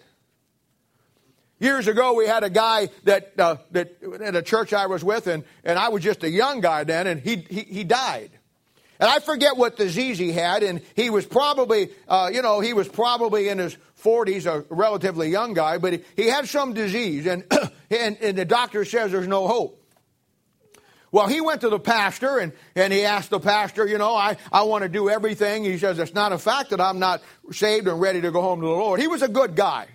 Years 1.58 1.86
ago, 1.88 2.14
we 2.14 2.26
had 2.26 2.42
a 2.42 2.50
guy 2.50 2.88
that, 3.04 3.34
uh, 3.38 3.56
that 3.72 4.00
in 4.02 4.34
a 4.34 4.42
church 4.42 4.72
I 4.72 4.86
was 4.86 5.04
with, 5.04 5.26
and, 5.26 5.44
and 5.62 5.78
I 5.78 5.90
was 5.90 6.02
just 6.02 6.24
a 6.24 6.30
young 6.30 6.60
guy 6.60 6.84
then, 6.84 7.06
and 7.06 7.20
he, 7.20 7.44
he, 7.50 7.60
he 7.60 7.84
died. 7.84 8.30
And 9.00 9.08
I 9.08 9.18
forget 9.18 9.56
what 9.56 9.76
disease 9.76 10.18
he 10.18 10.30
had, 10.30 10.62
and 10.62 10.82
he 10.94 11.08
was 11.08 11.24
probably, 11.24 11.88
uh, 12.06 12.30
you 12.32 12.42
know, 12.42 12.60
he 12.60 12.74
was 12.74 12.86
probably 12.86 13.48
in 13.48 13.56
his 13.56 13.76
40s, 14.04 14.44
a 14.44 14.66
relatively 14.68 15.30
young 15.30 15.54
guy, 15.54 15.78
but 15.78 15.94
he, 15.94 16.00
he 16.16 16.26
had 16.26 16.46
some 16.46 16.74
disease, 16.74 17.26
and, 17.26 17.44
and, 17.90 18.18
and 18.20 18.36
the 18.36 18.44
doctor 18.44 18.84
says 18.84 19.10
there's 19.10 19.26
no 19.26 19.48
hope. 19.48 19.78
Well, 21.12 21.26
he 21.26 21.40
went 21.40 21.62
to 21.62 21.70
the 21.70 21.80
pastor 21.80 22.38
and, 22.38 22.52
and 22.76 22.92
he 22.92 23.04
asked 23.04 23.30
the 23.30 23.40
pastor, 23.40 23.84
you 23.84 23.98
know, 23.98 24.14
I, 24.14 24.36
I 24.52 24.62
want 24.62 24.82
to 24.82 24.88
do 24.88 25.10
everything. 25.10 25.64
He 25.64 25.76
says, 25.76 25.98
it's 25.98 26.14
not 26.14 26.30
a 26.30 26.38
fact 26.38 26.70
that 26.70 26.80
I'm 26.80 27.00
not 27.00 27.20
saved 27.50 27.88
and 27.88 28.00
ready 28.00 28.20
to 28.20 28.30
go 28.30 28.40
home 28.40 28.60
to 28.60 28.66
the 28.66 28.72
Lord. 28.72 29.00
He 29.00 29.08
was 29.08 29.22
a 29.22 29.28
good 29.28 29.56
guy. 29.56 29.88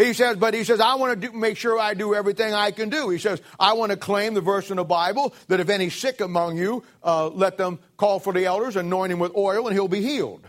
He 0.00 0.14
says, 0.14 0.38
but 0.38 0.54
he 0.54 0.64
says, 0.64 0.80
I 0.80 0.94
want 0.94 1.20
to 1.20 1.28
do, 1.28 1.36
make 1.36 1.58
sure 1.58 1.78
I 1.78 1.92
do 1.92 2.14
everything 2.14 2.54
I 2.54 2.70
can 2.70 2.88
do. 2.88 3.10
He 3.10 3.18
says, 3.18 3.42
I 3.58 3.74
want 3.74 3.90
to 3.90 3.98
claim 3.98 4.32
the 4.32 4.40
verse 4.40 4.70
in 4.70 4.78
the 4.78 4.84
Bible 4.84 5.34
that 5.48 5.60
if 5.60 5.68
any 5.68 5.90
sick 5.90 6.22
among 6.22 6.56
you, 6.56 6.82
uh, 7.04 7.28
let 7.28 7.58
them 7.58 7.78
call 7.98 8.18
for 8.18 8.32
the 8.32 8.46
elders, 8.46 8.76
anoint 8.76 9.12
him 9.12 9.18
with 9.18 9.36
oil, 9.36 9.66
and 9.66 9.74
he'll 9.74 9.88
be 9.88 10.00
healed. 10.00 10.42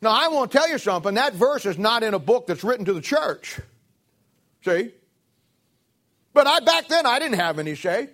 Now, 0.00 0.10
I 0.10 0.28
want 0.28 0.52
to 0.52 0.58
tell 0.58 0.68
you 0.68 0.78
something. 0.78 1.14
That 1.14 1.34
verse 1.34 1.66
is 1.66 1.76
not 1.76 2.04
in 2.04 2.14
a 2.14 2.20
book 2.20 2.46
that's 2.46 2.62
written 2.62 2.84
to 2.84 2.92
the 2.92 3.00
church. 3.00 3.58
See? 4.64 4.92
But 6.34 6.46
I 6.46 6.60
back 6.60 6.86
then 6.86 7.04
I 7.04 7.18
didn't 7.18 7.40
have 7.40 7.58
any 7.58 7.74
say. 7.74 8.10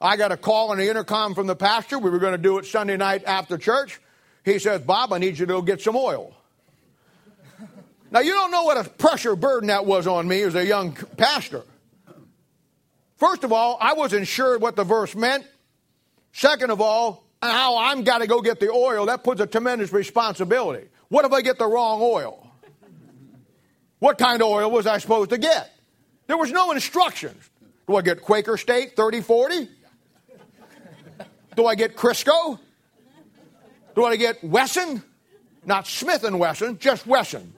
I 0.00 0.16
got 0.16 0.32
a 0.32 0.36
call 0.38 0.70
on 0.70 0.78
the 0.78 0.88
intercom 0.88 1.34
from 1.34 1.46
the 1.46 1.56
pastor. 1.56 1.98
We 1.98 2.08
were 2.08 2.20
going 2.20 2.32
to 2.32 2.38
do 2.38 2.56
it 2.56 2.64
Sunday 2.64 2.96
night 2.96 3.24
after 3.26 3.58
church. 3.58 4.00
He 4.46 4.58
says, 4.58 4.80
Bob, 4.80 5.12
I 5.12 5.18
need 5.18 5.38
you 5.38 5.44
to 5.44 5.52
go 5.52 5.60
get 5.60 5.82
some 5.82 5.94
oil. 5.94 6.34
Now, 8.10 8.20
you 8.20 8.32
don't 8.32 8.50
know 8.50 8.64
what 8.64 8.84
a 8.84 8.88
pressure 8.88 9.36
burden 9.36 9.68
that 9.68 9.86
was 9.86 10.06
on 10.06 10.26
me 10.26 10.42
as 10.42 10.54
a 10.54 10.66
young 10.66 10.92
pastor. 11.16 11.62
First 13.16 13.44
of 13.44 13.52
all, 13.52 13.78
I 13.80 13.94
wasn't 13.94 14.26
sure 14.26 14.58
what 14.58 14.76
the 14.76 14.84
verse 14.84 15.14
meant. 15.14 15.46
Second 16.32 16.70
of 16.70 16.80
all, 16.80 17.24
how 17.42 17.78
I'm 17.78 18.02
got 18.02 18.18
to 18.18 18.26
go 18.26 18.40
get 18.40 18.58
the 18.58 18.70
oil, 18.70 19.06
that 19.06 19.22
puts 19.22 19.40
a 19.40 19.46
tremendous 19.46 19.92
responsibility. 19.92 20.88
What 21.08 21.24
if 21.24 21.32
I 21.32 21.40
get 21.40 21.58
the 21.58 21.66
wrong 21.66 22.00
oil? 22.02 22.46
What 23.98 24.18
kind 24.18 24.40
of 24.40 24.48
oil 24.48 24.70
was 24.70 24.86
I 24.86 24.98
supposed 24.98 25.30
to 25.30 25.38
get? 25.38 25.70
There 26.26 26.36
was 26.36 26.50
no 26.50 26.72
instructions. 26.72 27.50
Do 27.86 27.96
I 27.96 28.02
get 28.02 28.22
Quaker 28.22 28.56
State 28.56 28.96
3040? 28.96 29.68
Do 31.56 31.66
I 31.66 31.74
get 31.74 31.96
Crisco? 31.96 32.58
Do 33.94 34.04
I 34.04 34.16
get 34.16 34.42
Wesson? 34.42 35.02
Not 35.64 35.86
Smith 35.86 36.24
and 36.24 36.38
Wesson, 36.38 36.78
just 36.78 37.06
Wesson. 37.06 37.52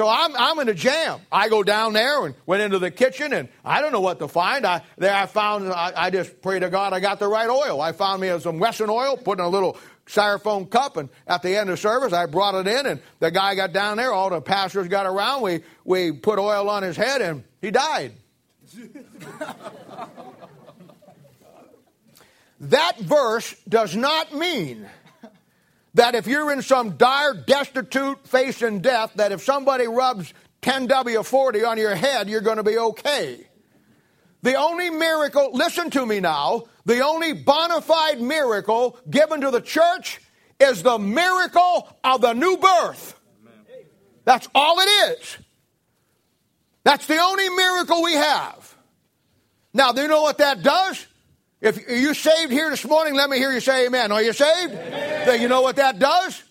So 0.00 0.08
I'm, 0.08 0.34
I'm 0.34 0.58
in 0.60 0.70
a 0.70 0.74
jam. 0.74 1.20
I 1.30 1.50
go 1.50 1.62
down 1.62 1.92
there 1.92 2.24
and 2.24 2.34
went 2.46 2.62
into 2.62 2.78
the 2.78 2.90
kitchen 2.90 3.34
and 3.34 3.50
I 3.62 3.82
don't 3.82 3.92
know 3.92 4.00
what 4.00 4.18
to 4.20 4.28
find. 4.28 4.64
I, 4.64 4.80
there 4.96 5.14
I 5.14 5.26
found, 5.26 5.70
I, 5.70 5.92
I 5.94 6.08
just 6.08 6.40
pray 6.40 6.58
to 6.58 6.70
God 6.70 6.94
I 6.94 7.00
got 7.00 7.18
the 7.18 7.28
right 7.28 7.50
oil. 7.50 7.82
I 7.82 7.92
found 7.92 8.22
me 8.22 8.40
some 8.40 8.58
Wesson 8.58 8.88
oil, 8.88 9.18
put 9.18 9.38
in 9.38 9.44
a 9.44 9.48
little 9.50 9.76
styrofoam 10.06 10.70
cup, 10.70 10.96
and 10.96 11.10
at 11.26 11.42
the 11.42 11.54
end 11.54 11.68
of 11.68 11.78
service, 11.78 12.14
I 12.14 12.24
brought 12.24 12.54
it 12.54 12.66
in, 12.66 12.86
and 12.86 13.02
the 13.18 13.30
guy 13.30 13.54
got 13.54 13.74
down 13.74 13.98
there. 13.98 14.10
All 14.10 14.30
the 14.30 14.40
pastors 14.40 14.88
got 14.88 15.04
around. 15.04 15.42
We 15.42 15.60
we 15.84 16.12
put 16.12 16.38
oil 16.38 16.70
on 16.70 16.82
his 16.82 16.96
head, 16.96 17.20
and 17.20 17.44
he 17.60 17.70
died. 17.70 18.14
that 22.60 22.98
verse 23.00 23.54
does 23.68 23.94
not 23.94 24.34
mean 24.34 24.88
that 25.94 26.14
if 26.14 26.26
you're 26.26 26.52
in 26.52 26.62
some 26.62 26.96
dire, 26.96 27.34
destitute, 27.34 28.26
facing 28.26 28.80
death, 28.80 29.12
that 29.16 29.32
if 29.32 29.42
somebody 29.42 29.86
rubs 29.86 30.32
10W40 30.62 31.66
on 31.66 31.78
your 31.78 31.94
head, 31.94 32.28
you're 32.28 32.40
going 32.40 32.58
to 32.58 32.62
be 32.62 32.78
okay. 32.78 33.46
The 34.42 34.54
only 34.54 34.90
miracle, 34.90 35.50
listen 35.52 35.90
to 35.90 36.06
me 36.06 36.20
now, 36.20 36.64
the 36.86 37.00
only 37.00 37.32
bona 37.32 37.80
fide 37.80 38.20
miracle 38.20 38.98
given 39.08 39.42
to 39.42 39.50
the 39.50 39.60
church 39.60 40.20
is 40.58 40.82
the 40.82 40.98
miracle 40.98 41.88
of 42.04 42.20
the 42.20 42.32
new 42.32 42.56
birth. 42.56 43.18
That's 44.24 44.48
all 44.54 44.78
it 44.80 44.88
is. 45.18 45.38
That's 46.84 47.06
the 47.06 47.18
only 47.18 47.48
miracle 47.50 48.02
we 48.02 48.14
have. 48.14 48.76
Now, 49.72 49.92
do 49.92 50.02
you 50.02 50.08
know 50.08 50.22
what 50.22 50.38
that 50.38 50.62
does? 50.62 51.06
If 51.60 51.90
you 51.90 52.14
saved 52.14 52.50
here 52.50 52.70
this 52.70 52.84
morning, 52.86 53.14
let 53.14 53.28
me 53.28 53.36
hear 53.36 53.52
you 53.52 53.60
say 53.60 53.86
amen. 53.86 54.12
Are 54.12 54.22
you 54.22 54.32
saved? 54.32 54.72
Amen. 54.72 55.26
Then 55.26 55.42
you 55.42 55.48
know 55.48 55.60
what 55.60 55.76
that 55.76 55.98
does? 55.98 56.42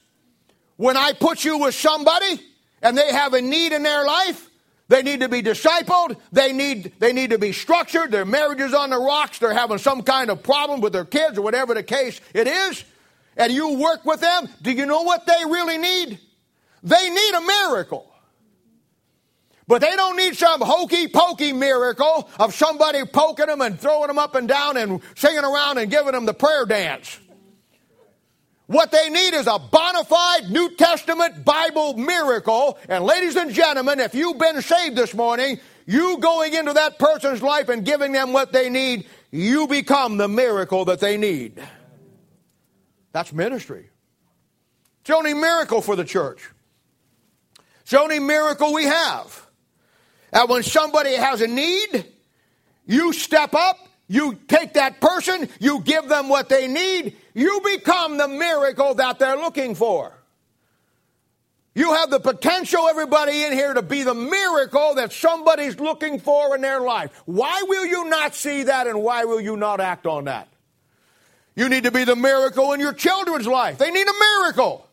When 0.76 0.95
I 0.95 1.13
put 1.13 1.43
you 1.43 1.58
with 1.58 1.74
somebody 1.74 2.39
and 2.82 2.98
they 2.98 3.12
have 3.12 3.34
a 3.34 3.41
need 3.41 3.72
in 3.72 3.84
their 3.84 4.06
life, 4.06 4.50
they 4.88 5.02
need 5.04 5.22
to 5.22 5.30
be 5.30 5.41
discipled. 5.41 6.19
They 6.32 6.54
need, 6.54 6.93
they 7.00 7.13
need 7.13 7.32
to 7.32 7.39
be 7.39 7.54
structured. 7.54 8.12
Their 8.12 8.26
marriage 8.26 8.60
is 8.60 8.74
on 8.74 8.91
the 8.91 9.00
rocks. 9.00 9.39
They're 9.39 9.54
having 9.54 9.78
some 9.78 10.04
kind 10.04 10.30
of 10.30 10.43
problem 10.43 10.82
with 10.82 10.93
their 10.93 11.06
kids 11.06 11.38
or 11.38 11.41
whatever 11.41 11.74
the 11.74 11.84
case 11.84 12.22
it 12.34 12.48
is. 12.48 12.84
And 13.36 13.52
you 13.52 13.80
work 13.80 14.06
with 14.06 14.22
them. 14.22 14.48
Do 14.62 14.72
you 14.72 14.86
know 14.86 15.02
what 15.02 15.26
they 15.26 15.43
really 15.45 15.78
need? 15.78 16.19
They 16.84 17.10
need 17.10 17.34
a 17.34 17.41
miracle. 17.41 18.09
But 19.69 19.82
they 19.82 19.95
don't 19.95 20.17
need 20.17 20.36
some 20.36 20.62
hokey 20.62 21.08
pokey 21.08 21.53
miracle 21.53 22.27
of 22.39 22.55
somebody 22.55 23.05
poking 23.05 23.45
them 23.45 23.62
and 23.62 23.79
throwing 23.79 24.08
them 24.08 24.17
up 24.17 24.34
and 24.34 24.47
down 24.47 24.77
and 24.77 24.99
singing 25.15 25.43
around 25.43 25.77
and 25.77 25.91
giving 25.91 26.13
them 26.13 26.25
the 26.25 26.34
prayer 26.34 26.65
dance. 26.65 27.19
What 28.65 28.91
they 28.91 29.10
need 29.10 29.36
is 29.36 29.45
a 29.45 29.60
bona 29.60 30.05
fide 30.05 30.49
New 30.49 30.75
Testament 30.75 31.45
Bible 31.45 31.95
miracle. 31.95 32.79
And 32.89 33.03
ladies 33.03 33.36
and 33.36 33.53
gentlemen, 33.53 33.99
if 33.99 34.15
you've 34.15 34.39
been 34.39 34.60
saved 34.63 34.95
this 34.95 35.13
morning, 35.13 35.60
you 35.86 36.17
going 36.17 36.55
into 36.55 36.73
that 36.73 36.97
person's 36.97 37.43
life 37.43 37.69
and 37.69 37.86
giving 37.86 38.12
them 38.12 38.34
what 38.34 38.51
they 38.51 38.71
need, 38.71 39.05
you 39.29 39.67
become 39.67 40.17
the 40.17 40.27
miracle 40.27 40.86
that 40.86 40.99
they 40.99 41.15
need. 41.15 41.62
That's 43.12 43.32
ministry. 43.32 43.91
It's 45.01 45.10
the 45.10 45.15
only 45.15 45.36
miracle 45.36 45.84
for 45.84 45.95
the 45.95 46.05
church. 46.05 46.49
It's 47.82 47.91
the 47.91 48.01
only 48.01 48.17
miracle 48.17 48.73
we 48.73 48.86
have. 48.86 49.45
And 50.32 50.50
when 50.50 50.63
somebody 50.63 51.15
has 51.15 51.42
a 51.42 51.48
need, 51.48 52.06
you 52.86 53.13
step 53.13 53.54
up, 53.54 53.78
you 54.08 54.39
take 54.48 54.74
that 54.74 55.00
person, 55.00 55.50
you 55.60 55.82
give 55.82 56.10
them 56.10 56.30
what 56.30 56.50
they 56.50 56.68
need, 56.68 57.15
you 57.34 57.62
become 57.63 58.18
the 58.18 58.28
miracle 58.28 58.96
that 58.96 59.20
they're 59.20 59.38
looking 59.38 59.76
for. 59.76 60.13
You 61.76 61.94
have 61.94 62.10
the 62.10 62.20
potential, 62.20 62.88
everybody 62.89 63.44
in 63.44 63.54
here, 63.54 63.74
to 63.74 63.82
be 63.82 64.04
the 64.04 64.15
miracle 64.15 64.96
that 64.96 65.13
somebody's 65.13 65.80
looking 65.80 66.20
for 66.20 66.56
in 66.56 66.62
their 66.62 66.82
life. 66.82 67.12
Why 67.26 67.63
will 67.68 67.86
you 67.86 68.10
not 68.10 68.36
see 68.36 68.63
that 68.63 68.88
and 68.88 69.02
why 69.02 69.26
will 69.26 69.39
you 69.39 69.56
not 69.56 69.80
act 69.80 70.06
on 70.06 70.26
that? 70.26 70.48
You 71.56 71.70
need 71.70 71.84
to 71.84 71.92
be 71.92 72.04
the 72.04 72.15
miracle 72.15 72.74
in 72.74 72.80
your 72.80 72.94
children's 72.94 73.48
life. 73.48 73.78
They 73.78 73.92
need 73.92 74.08
a 74.08 74.13
miracle. 74.42 74.88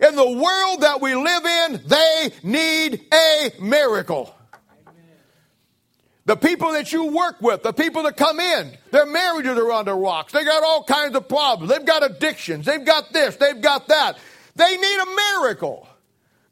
In 0.00 0.16
the 0.16 0.28
world 0.28 0.80
that 0.80 1.00
we 1.00 1.14
live 1.14 1.44
in, 1.44 1.82
they 1.86 2.30
need 2.42 3.00
a 3.12 3.52
miracle. 3.60 4.34
The 6.26 6.36
people 6.36 6.72
that 6.72 6.90
you 6.92 7.06
work 7.06 7.40
with, 7.42 7.62
the 7.62 7.72
people 7.72 8.04
that 8.04 8.16
come 8.16 8.40
in, 8.40 8.72
their 8.90 9.04
marriages 9.04 9.58
are 9.58 9.72
on 9.72 9.84
the 9.84 9.94
rocks. 9.94 10.32
They 10.32 10.44
got 10.44 10.62
all 10.62 10.82
kinds 10.82 11.14
of 11.14 11.28
problems. 11.28 11.70
They've 11.70 11.84
got 11.84 12.02
addictions. 12.02 12.64
They've 12.64 12.84
got 12.84 13.12
this. 13.12 13.36
They've 13.36 13.60
got 13.60 13.88
that. 13.88 14.16
They 14.56 14.76
need 14.76 14.98
a 15.00 15.40
miracle. 15.40 15.86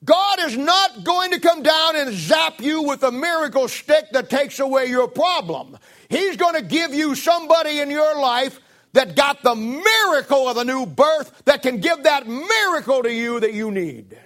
God 0.04 0.40
is 0.40 0.56
not 0.56 1.04
going 1.04 1.30
to 1.30 1.40
come 1.40 1.62
down 1.62 1.96
and 1.96 2.12
zap 2.12 2.61
you 2.61 2.82
with 2.82 3.02
a 3.02 3.12
miracle 3.12 3.68
stick 3.68 4.06
that 4.12 4.28
takes 4.28 4.58
away 4.58 4.87
your 4.87 5.08
problem. 5.08 5.78
He's 6.08 6.37
going 6.37 6.56
to 6.56 6.62
give 6.62 6.92
you 6.92 7.14
somebody 7.14 7.78
in 7.78 7.90
your 7.90 8.20
life 8.20 8.61
that 8.94 9.16
got 9.16 9.42
the 9.42 9.54
miracle 9.54 10.48
of 10.48 10.56
the 10.56 10.64
new 10.64 10.85
birth 10.85 11.44
that 11.46 11.62
can 11.62 11.80
give 11.80 12.02
that 12.02 12.26
miracle 12.26 13.02
to 13.04 13.12
you 13.12 13.40
that 13.40 13.54
you 13.54 13.70
need. 13.70 14.18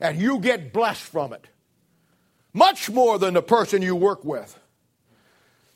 And 0.00 0.20
you 0.20 0.38
get 0.38 0.72
blessed 0.72 1.02
from 1.02 1.32
it. 1.32 1.46
Much 2.52 2.90
more 2.90 3.18
than 3.18 3.34
the 3.34 3.42
person 3.42 3.82
you 3.82 3.96
work 3.96 4.24
with. 4.24 4.56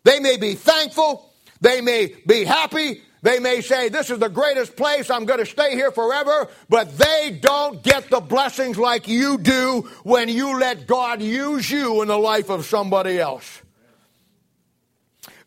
They 0.04 0.20
may 0.20 0.36
be 0.36 0.54
thankful, 0.54 1.30
they 1.60 1.80
may 1.80 2.14
be 2.26 2.44
happy, 2.44 3.02
they 3.22 3.38
may 3.38 3.60
say, 3.60 3.88
This 3.88 4.10
is 4.10 4.18
the 4.18 4.28
greatest 4.28 4.76
place, 4.76 5.10
I'm 5.10 5.26
going 5.26 5.40
to 5.40 5.46
stay 5.46 5.74
here 5.74 5.90
forever, 5.90 6.48
but 6.68 6.96
they 6.96 7.38
don't 7.40 7.82
get 7.82 8.08
the 8.08 8.20
blessings 8.20 8.78
like 8.78 9.08
you 9.08 9.38
do 9.38 9.88
when 10.02 10.28
you 10.28 10.58
let 10.58 10.86
God 10.86 11.20
use 11.20 11.70
you 11.70 12.02
in 12.02 12.08
the 12.08 12.18
life 12.18 12.50
of 12.50 12.64
somebody 12.64 13.18
else. 13.18 13.62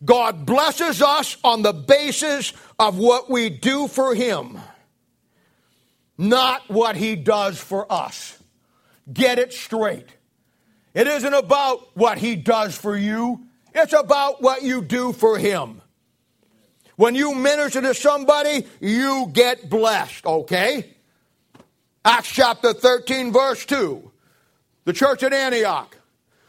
God 0.04 0.44
blesses 0.44 1.00
us 1.00 1.36
on 1.42 1.62
the 1.62 1.72
basis 1.72 2.52
of 2.78 2.98
what 2.98 3.30
we 3.30 3.48
do 3.50 3.88
for 3.88 4.14
Him, 4.14 4.58
not 6.18 6.68
what 6.68 6.96
He 6.96 7.16
does 7.16 7.58
for 7.58 7.90
us. 7.90 8.38
Get 9.12 9.38
it 9.38 9.52
straight. 9.52 10.06
It 10.92 11.06
isn't 11.08 11.34
about 11.34 11.96
what 11.96 12.18
He 12.18 12.36
does 12.36 12.76
for 12.76 12.96
you, 12.96 13.46
it's 13.74 13.92
about 13.92 14.42
what 14.42 14.62
you 14.62 14.82
do 14.82 15.12
for 15.12 15.38
Him. 15.38 15.80
When 16.96 17.14
you 17.14 17.34
minister 17.34 17.80
to 17.82 17.94
somebody, 17.94 18.66
you 18.80 19.28
get 19.32 19.68
blessed, 19.68 20.24
okay? 20.24 20.94
Acts 22.04 22.28
chapter 22.28 22.72
13, 22.72 23.32
verse 23.32 23.66
2. 23.66 24.10
The 24.84 24.92
church 24.92 25.22
at 25.22 25.32
Antioch. 25.32 25.96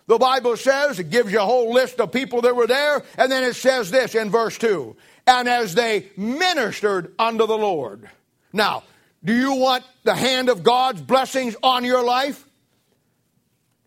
The 0.07 0.19
Bible 0.19 0.55
says, 0.55 0.99
it 0.99 1.09
gives 1.09 1.31
you 1.31 1.39
a 1.39 1.45
whole 1.45 1.73
list 1.73 1.99
of 1.99 2.11
people 2.11 2.41
that 2.41 2.55
were 2.55 2.67
there, 2.67 3.03
and 3.17 3.31
then 3.31 3.43
it 3.43 3.55
says 3.55 3.89
this 3.89 4.13
in 4.13 4.29
verse 4.29 4.57
2 4.59 4.95
And 5.25 5.49
as 5.49 5.73
they 5.73 6.11
ministered 6.15 7.13
unto 7.17 7.47
the 7.47 7.57
Lord. 7.57 8.07
Now, 8.53 8.83
do 9.23 9.33
you 9.33 9.55
want 9.55 9.83
the 10.03 10.13
hand 10.13 10.49
of 10.49 10.61
God's 10.61 11.01
blessings 11.01 11.55
on 11.63 11.83
your 11.83 12.03
life? 12.03 12.45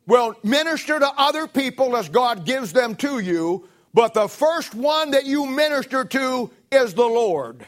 Well, 0.08 0.34
minister 0.42 0.98
to 0.98 1.12
other 1.18 1.46
people 1.46 1.94
as 1.94 2.08
God 2.08 2.46
gives 2.46 2.72
them 2.72 2.94
to 2.96 3.18
you, 3.18 3.68
but 3.92 4.14
the 4.14 4.26
first 4.26 4.74
one 4.74 5.10
that 5.10 5.26
you 5.26 5.44
minister 5.44 6.06
to 6.06 6.50
is 6.72 6.94
the 6.94 7.06
Lord. 7.06 7.66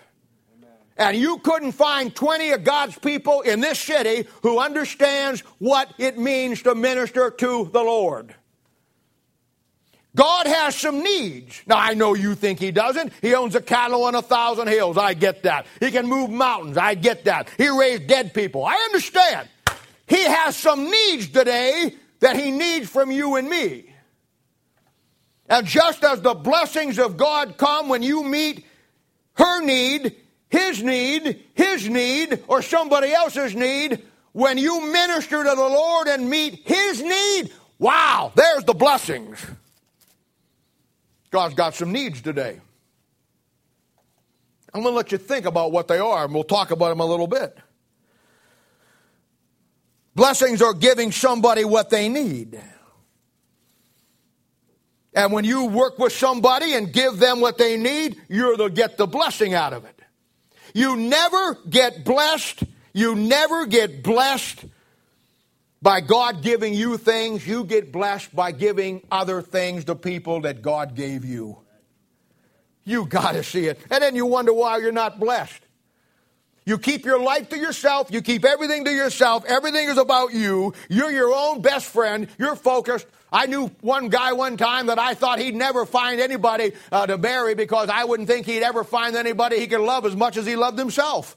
And 0.96 1.18
you 1.18 1.36
couldn't 1.38 1.72
find 1.72 2.14
20 2.14 2.52
of 2.52 2.64
God's 2.64 2.98
people 2.98 3.42
in 3.42 3.60
this 3.60 3.78
city 3.78 4.26
who 4.42 4.58
understands 4.58 5.42
what 5.58 5.92
it 5.98 6.16
means 6.16 6.62
to 6.62 6.74
minister 6.74 7.30
to 7.30 7.68
the 7.70 7.82
Lord. 7.82 8.34
God 10.16 10.46
has 10.46 10.74
some 10.74 11.02
needs. 11.02 11.60
Now, 11.66 11.76
I 11.76 11.92
know 11.92 12.14
you 12.14 12.34
think 12.34 12.58
He 12.58 12.70
doesn't. 12.70 13.12
He 13.20 13.34
owns 13.34 13.54
a 13.54 13.60
cattle 13.60 14.04
on 14.04 14.14
a 14.14 14.22
thousand 14.22 14.68
hills. 14.68 14.96
I 14.96 15.12
get 15.12 15.42
that. 15.42 15.66
He 15.78 15.90
can 15.90 16.06
move 16.06 16.30
mountains. 16.30 16.78
I 16.78 16.94
get 16.94 17.26
that. 17.26 17.50
He 17.58 17.68
raised 17.68 18.06
dead 18.06 18.32
people. 18.32 18.64
I 18.64 18.76
understand. 18.86 19.46
He 20.06 20.24
has 20.24 20.56
some 20.56 20.90
needs 20.90 21.28
today 21.28 21.94
that 22.20 22.36
He 22.36 22.50
needs 22.50 22.88
from 22.88 23.10
you 23.10 23.36
and 23.36 23.48
me. 23.48 23.92
And 25.48 25.66
just 25.66 26.04
as 26.04 26.20
the 26.20 26.34
blessings 26.34 26.98
of 26.98 27.16
God 27.16 27.58
come 27.58 27.88
when 27.88 28.02
you 28.02 28.22
meet 28.22 28.64
her 29.34 29.60
need, 29.62 30.14
his 30.48 30.82
need, 30.82 31.44
his 31.54 31.88
need, 31.88 32.44
or 32.46 32.62
somebody 32.62 33.12
else's 33.12 33.54
need, 33.54 34.02
when 34.32 34.58
you 34.58 34.92
minister 34.92 35.42
to 35.42 35.50
the 35.50 35.56
Lord 35.56 36.06
and 36.06 36.30
meet 36.30 36.62
his 36.64 37.02
need, 37.02 37.50
wow, 37.78 38.32
there's 38.34 38.64
the 38.64 38.74
blessings. 38.74 39.44
God's 41.30 41.54
got 41.54 41.74
some 41.74 41.90
needs 41.90 42.20
today. 42.20 42.60
I'm 44.72 44.82
going 44.82 44.92
to 44.92 44.96
let 44.96 45.10
you 45.10 45.18
think 45.18 45.46
about 45.46 45.72
what 45.72 45.88
they 45.88 45.98
are, 45.98 46.24
and 46.24 46.34
we'll 46.34 46.44
talk 46.44 46.70
about 46.70 46.90
them 46.90 47.00
a 47.00 47.06
little 47.06 47.26
bit. 47.26 47.58
Blessings 50.14 50.60
are 50.60 50.74
giving 50.74 51.12
somebody 51.12 51.64
what 51.64 51.90
they 51.90 52.08
need. 52.08 52.60
And 55.14 55.32
when 55.32 55.44
you 55.44 55.66
work 55.66 55.98
with 55.98 56.12
somebody 56.12 56.74
and 56.74 56.92
give 56.92 57.18
them 57.18 57.40
what 57.40 57.58
they 57.58 57.76
need, 57.76 58.20
you're 58.28 58.56
to 58.56 58.70
get 58.70 58.96
the 58.96 59.06
blessing 59.06 59.54
out 59.54 59.72
of 59.72 59.84
it. 59.84 60.00
You 60.72 60.96
never 60.96 61.58
get 61.68 62.04
blessed. 62.04 62.62
You 62.92 63.14
never 63.14 63.66
get 63.66 64.02
blessed 64.02 64.64
by 65.82 66.00
God 66.00 66.42
giving 66.42 66.74
you 66.74 66.96
things. 66.96 67.46
You 67.46 67.64
get 67.64 67.92
blessed 67.92 68.34
by 68.34 68.52
giving 68.52 69.02
other 69.10 69.42
things 69.42 69.84
to 69.86 69.94
people 69.94 70.42
that 70.42 70.62
God 70.62 70.94
gave 70.94 71.24
you. 71.24 71.58
You 72.84 73.06
got 73.06 73.32
to 73.32 73.42
see 73.42 73.66
it. 73.66 73.80
And 73.90 74.02
then 74.02 74.14
you 74.14 74.26
wonder 74.26 74.52
why 74.52 74.78
you're 74.78 74.92
not 74.92 75.18
blessed. 75.18 75.60
You 76.66 76.78
keep 76.78 77.04
your 77.04 77.20
life 77.20 77.48
to 77.50 77.58
yourself. 77.58 78.08
You 78.10 78.22
keep 78.22 78.44
everything 78.44 78.84
to 78.84 78.90
yourself. 78.90 79.44
Everything 79.46 79.88
is 79.88 79.98
about 79.98 80.32
you. 80.32 80.74
You're 80.88 81.10
your 81.10 81.32
own 81.34 81.62
best 81.62 81.86
friend. 81.86 82.28
You're 82.38 82.56
focused. 82.56 83.06
I 83.32 83.46
knew 83.46 83.68
one 83.80 84.08
guy 84.08 84.32
one 84.32 84.56
time 84.56 84.86
that 84.86 84.98
I 84.98 85.14
thought 85.14 85.38
he'd 85.38 85.54
never 85.54 85.86
find 85.86 86.20
anybody 86.20 86.72
uh, 86.90 87.06
to 87.06 87.16
marry 87.16 87.54
because 87.54 87.88
I 87.88 88.04
wouldn't 88.04 88.28
think 88.28 88.46
he'd 88.46 88.62
ever 88.62 88.84
find 88.84 89.16
anybody 89.16 89.58
he 89.58 89.66
could 89.66 89.80
love 89.80 90.04
as 90.04 90.16
much 90.16 90.36
as 90.36 90.46
he 90.46 90.56
loved 90.56 90.78
himself. 90.78 91.36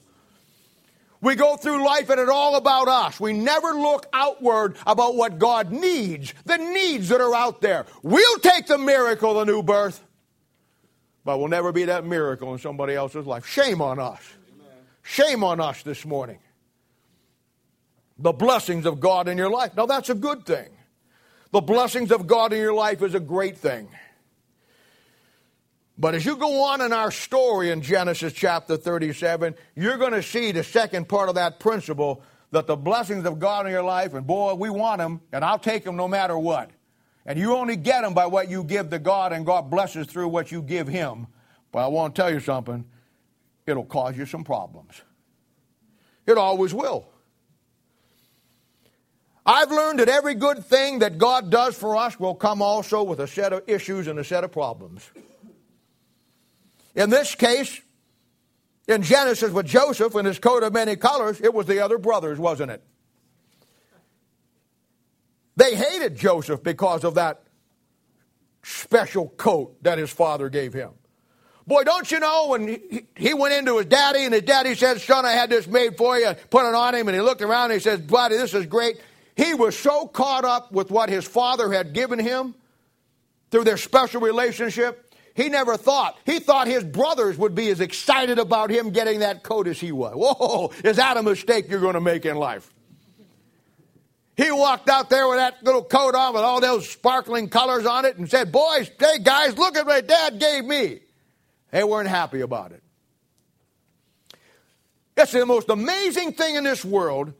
We 1.20 1.36
go 1.36 1.56
through 1.56 1.84
life 1.86 2.10
and 2.10 2.20
it's 2.20 2.30
all 2.30 2.56
about 2.56 2.86
us. 2.86 3.18
We 3.18 3.32
never 3.32 3.68
look 3.68 4.06
outward 4.12 4.76
about 4.86 5.14
what 5.14 5.38
God 5.38 5.72
needs, 5.72 6.34
the 6.44 6.58
needs 6.58 7.08
that 7.08 7.20
are 7.22 7.34
out 7.34 7.62
there. 7.62 7.86
We'll 8.02 8.38
take 8.40 8.66
the 8.66 8.76
miracle, 8.76 9.38
of 9.38 9.46
the 9.46 9.52
new 9.52 9.62
birth, 9.62 10.04
but 11.24 11.38
we'll 11.38 11.48
never 11.48 11.72
be 11.72 11.84
that 11.86 12.04
miracle 12.04 12.52
in 12.52 12.58
somebody 12.58 12.94
else's 12.94 13.24
life. 13.24 13.46
Shame 13.46 13.80
on 13.80 13.98
us. 13.98 14.20
Shame 15.04 15.44
on 15.44 15.60
us 15.60 15.82
this 15.82 16.04
morning. 16.04 16.38
The 18.18 18.32
blessings 18.32 18.86
of 18.86 19.00
God 19.00 19.28
in 19.28 19.36
your 19.36 19.50
life. 19.50 19.76
Now, 19.76 19.86
that's 19.86 20.08
a 20.08 20.14
good 20.14 20.46
thing. 20.46 20.70
The 21.52 21.60
blessings 21.60 22.10
of 22.10 22.26
God 22.26 22.52
in 22.52 22.58
your 22.58 22.72
life 22.72 23.02
is 23.02 23.14
a 23.14 23.20
great 23.20 23.58
thing. 23.58 23.88
But 25.96 26.14
as 26.14 26.24
you 26.24 26.36
go 26.36 26.64
on 26.64 26.80
in 26.80 26.92
our 26.92 27.10
story 27.10 27.70
in 27.70 27.82
Genesis 27.82 28.32
chapter 28.32 28.76
37, 28.76 29.54
you're 29.76 29.98
going 29.98 30.12
to 30.12 30.22
see 30.22 30.52
the 30.52 30.64
second 30.64 31.08
part 31.08 31.28
of 31.28 31.34
that 31.36 31.60
principle 31.60 32.22
that 32.50 32.66
the 32.66 32.76
blessings 32.76 33.26
of 33.26 33.38
God 33.38 33.66
in 33.66 33.72
your 33.72 33.82
life, 33.82 34.14
and 34.14 34.26
boy, 34.26 34.54
we 34.54 34.70
want 34.70 34.98
them, 34.98 35.20
and 35.32 35.44
I'll 35.44 35.58
take 35.58 35.84
them 35.84 35.96
no 35.96 36.08
matter 36.08 36.36
what. 36.36 36.70
And 37.26 37.38
you 37.38 37.54
only 37.54 37.76
get 37.76 38.02
them 38.02 38.14
by 38.14 38.26
what 38.26 38.48
you 38.48 38.64
give 38.64 38.90
to 38.90 38.98
God, 38.98 39.32
and 39.32 39.44
God 39.44 39.70
blesses 39.70 40.06
through 40.06 40.28
what 40.28 40.50
you 40.50 40.62
give 40.62 40.88
Him. 40.88 41.26
But 41.72 41.80
I 41.80 41.88
want 41.88 42.14
to 42.14 42.22
tell 42.22 42.32
you 42.32 42.40
something 42.40 42.86
it'll 43.66 43.84
cause 43.84 44.16
you 44.16 44.26
some 44.26 44.44
problems. 44.44 45.00
It 46.26 46.38
always 46.38 46.72
will. 46.72 47.06
I've 49.46 49.70
learned 49.70 49.98
that 49.98 50.08
every 50.08 50.34
good 50.34 50.64
thing 50.64 51.00
that 51.00 51.18
God 51.18 51.50
does 51.50 51.76
for 51.76 51.96
us 51.96 52.18
will 52.18 52.34
come 52.34 52.62
also 52.62 53.02
with 53.02 53.20
a 53.20 53.26
set 53.26 53.52
of 53.52 53.62
issues 53.66 54.06
and 54.06 54.18
a 54.18 54.24
set 54.24 54.42
of 54.42 54.52
problems. 54.52 55.10
In 56.94 57.10
this 57.10 57.34
case, 57.34 57.80
in 58.88 59.02
Genesis 59.02 59.50
with 59.50 59.66
Joseph 59.66 60.14
and 60.14 60.26
his 60.26 60.38
coat 60.38 60.62
of 60.62 60.72
many 60.72 60.96
colors, 60.96 61.40
it 61.40 61.52
was 61.52 61.66
the 61.66 61.80
other 61.80 61.98
brothers, 61.98 62.38
wasn't 62.38 62.70
it? 62.70 62.82
They 65.56 65.74
hated 65.74 66.16
Joseph 66.16 66.62
because 66.62 67.04
of 67.04 67.14
that 67.14 67.42
special 68.62 69.28
coat 69.28 69.82
that 69.82 69.98
his 69.98 70.10
father 70.10 70.48
gave 70.48 70.72
him. 70.72 70.92
Boy, 71.66 71.82
don't 71.84 72.10
you 72.10 72.20
know 72.20 72.48
when 72.48 72.80
he 73.16 73.32
went 73.32 73.54
into 73.54 73.78
his 73.78 73.86
daddy 73.86 74.24
and 74.24 74.34
his 74.34 74.42
daddy 74.42 74.74
said, 74.74 75.00
Son, 75.00 75.24
I 75.24 75.32
had 75.32 75.48
this 75.48 75.66
made 75.66 75.96
for 75.96 76.18
you, 76.18 76.34
put 76.50 76.68
it 76.68 76.74
on 76.74 76.94
him, 76.94 77.08
and 77.08 77.14
he 77.14 77.22
looked 77.22 77.40
around 77.40 77.70
and 77.70 77.74
he 77.74 77.80
said, 77.80 78.06
Buddy, 78.06 78.36
this 78.36 78.52
is 78.52 78.66
great. 78.66 79.00
He 79.34 79.54
was 79.54 79.76
so 79.76 80.06
caught 80.06 80.44
up 80.44 80.72
with 80.72 80.90
what 80.90 81.08
his 81.08 81.24
father 81.24 81.72
had 81.72 81.94
given 81.94 82.18
him 82.18 82.54
through 83.50 83.64
their 83.64 83.76
special 83.76 84.20
relationship, 84.20 85.14
he 85.34 85.48
never 85.48 85.76
thought. 85.76 86.18
He 86.26 86.40
thought 86.40 86.66
his 86.66 86.82
brothers 86.84 87.38
would 87.38 87.54
be 87.54 87.70
as 87.70 87.80
excited 87.80 88.40
about 88.40 88.68
him 88.70 88.90
getting 88.90 89.20
that 89.20 89.44
coat 89.44 89.68
as 89.68 89.78
he 89.78 89.92
was. 89.92 90.12
Whoa, 90.14 90.72
is 90.84 90.96
that 90.96 91.16
a 91.16 91.22
mistake 91.22 91.66
you're 91.68 91.80
going 91.80 91.94
to 91.94 92.00
make 92.00 92.26
in 92.26 92.36
life? 92.36 92.72
He 94.36 94.50
walked 94.50 94.88
out 94.88 95.08
there 95.08 95.28
with 95.28 95.38
that 95.38 95.62
little 95.62 95.84
coat 95.84 96.16
on 96.16 96.34
with 96.34 96.42
all 96.42 96.60
those 96.60 96.88
sparkling 96.88 97.48
colors 97.48 97.86
on 97.86 98.04
it 98.04 98.16
and 98.16 98.28
said, 98.28 98.50
Boys, 98.50 98.90
hey 98.98 99.18
guys, 99.22 99.56
look 99.56 99.76
at 99.76 99.86
what 99.86 100.06
dad 100.08 100.40
gave 100.40 100.64
me. 100.64 101.00
They 101.74 101.82
weren't 101.82 102.08
happy 102.08 102.40
about 102.40 102.70
it. 102.70 102.84
It's 105.16 105.32
the 105.32 105.44
most 105.44 105.68
amazing 105.68 106.34
thing 106.34 106.54
in 106.54 106.62
this 106.62 106.84
world 106.84 107.32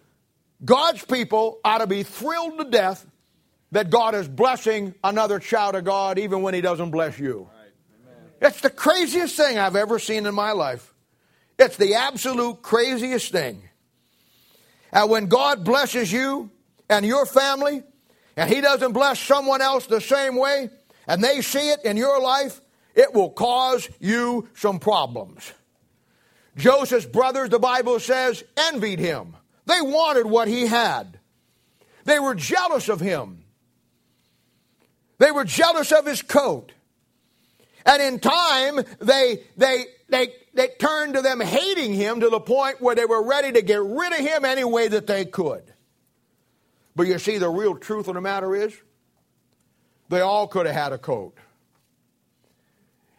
God's 0.64 1.04
people 1.04 1.60
ought 1.64 1.78
to 1.78 1.86
be 1.86 2.02
thrilled 2.02 2.58
to 2.58 2.64
death 2.64 3.06
that 3.70 3.90
God 3.90 4.16
is 4.16 4.26
blessing 4.26 4.92
another 5.04 5.38
child 5.38 5.76
of 5.76 5.84
God 5.84 6.18
even 6.18 6.42
when 6.42 6.52
He 6.52 6.60
doesn't 6.60 6.90
bless 6.90 7.16
you. 7.16 7.48
It's 8.42 8.60
the 8.60 8.70
craziest 8.70 9.36
thing 9.36 9.56
I've 9.56 9.76
ever 9.76 10.00
seen 10.00 10.26
in 10.26 10.34
my 10.34 10.50
life. 10.50 10.92
It's 11.56 11.76
the 11.76 11.94
absolute 11.94 12.60
craziest 12.60 13.30
thing. 13.30 13.62
And 14.90 15.10
when 15.10 15.26
God 15.26 15.64
blesses 15.64 16.12
you 16.12 16.50
and 16.90 17.06
your 17.06 17.24
family, 17.24 17.84
and 18.36 18.50
He 18.50 18.60
doesn't 18.60 18.94
bless 18.94 19.20
someone 19.20 19.62
else 19.62 19.86
the 19.86 20.00
same 20.00 20.34
way, 20.34 20.70
and 21.06 21.22
they 21.22 21.40
see 21.40 21.70
it 21.70 21.84
in 21.84 21.96
your 21.96 22.20
life, 22.20 22.60
it 22.94 23.12
will 23.12 23.30
cause 23.30 23.88
you 24.00 24.48
some 24.54 24.78
problems. 24.78 25.52
Joseph's 26.56 27.06
brothers, 27.06 27.48
the 27.48 27.58
Bible 27.58 27.98
says, 27.98 28.44
envied 28.56 29.00
him. 29.00 29.36
They 29.66 29.80
wanted 29.80 30.26
what 30.26 30.48
he 30.48 30.66
had. 30.66 31.18
They 32.04 32.18
were 32.18 32.34
jealous 32.34 32.88
of 32.88 33.00
him. 33.00 33.44
They 35.18 35.30
were 35.30 35.44
jealous 35.44 35.90
of 35.90 36.06
his 36.06 36.22
coat. 36.22 36.72
And 37.86 38.02
in 38.02 38.18
time, 38.18 38.80
they, 39.00 39.42
they, 39.56 39.86
they, 40.08 40.28
they 40.54 40.68
turned 40.78 41.14
to 41.14 41.22
them 41.22 41.40
hating 41.40 41.94
him 41.94 42.20
to 42.20 42.30
the 42.30 42.40
point 42.40 42.80
where 42.80 42.94
they 42.94 43.04
were 43.04 43.22
ready 43.26 43.52
to 43.52 43.62
get 43.62 43.82
rid 43.82 44.12
of 44.12 44.18
him 44.18 44.44
any 44.44 44.64
way 44.64 44.88
that 44.88 45.06
they 45.06 45.24
could. 45.24 45.62
But 46.96 47.06
you 47.06 47.18
see, 47.18 47.38
the 47.38 47.50
real 47.50 47.76
truth 47.76 48.08
of 48.08 48.14
the 48.14 48.20
matter 48.20 48.54
is, 48.54 48.74
they 50.08 50.20
all 50.20 50.46
could 50.46 50.66
have 50.66 50.74
had 50.74 50.92
a 50.92 50.98
coat. 50.98 51.36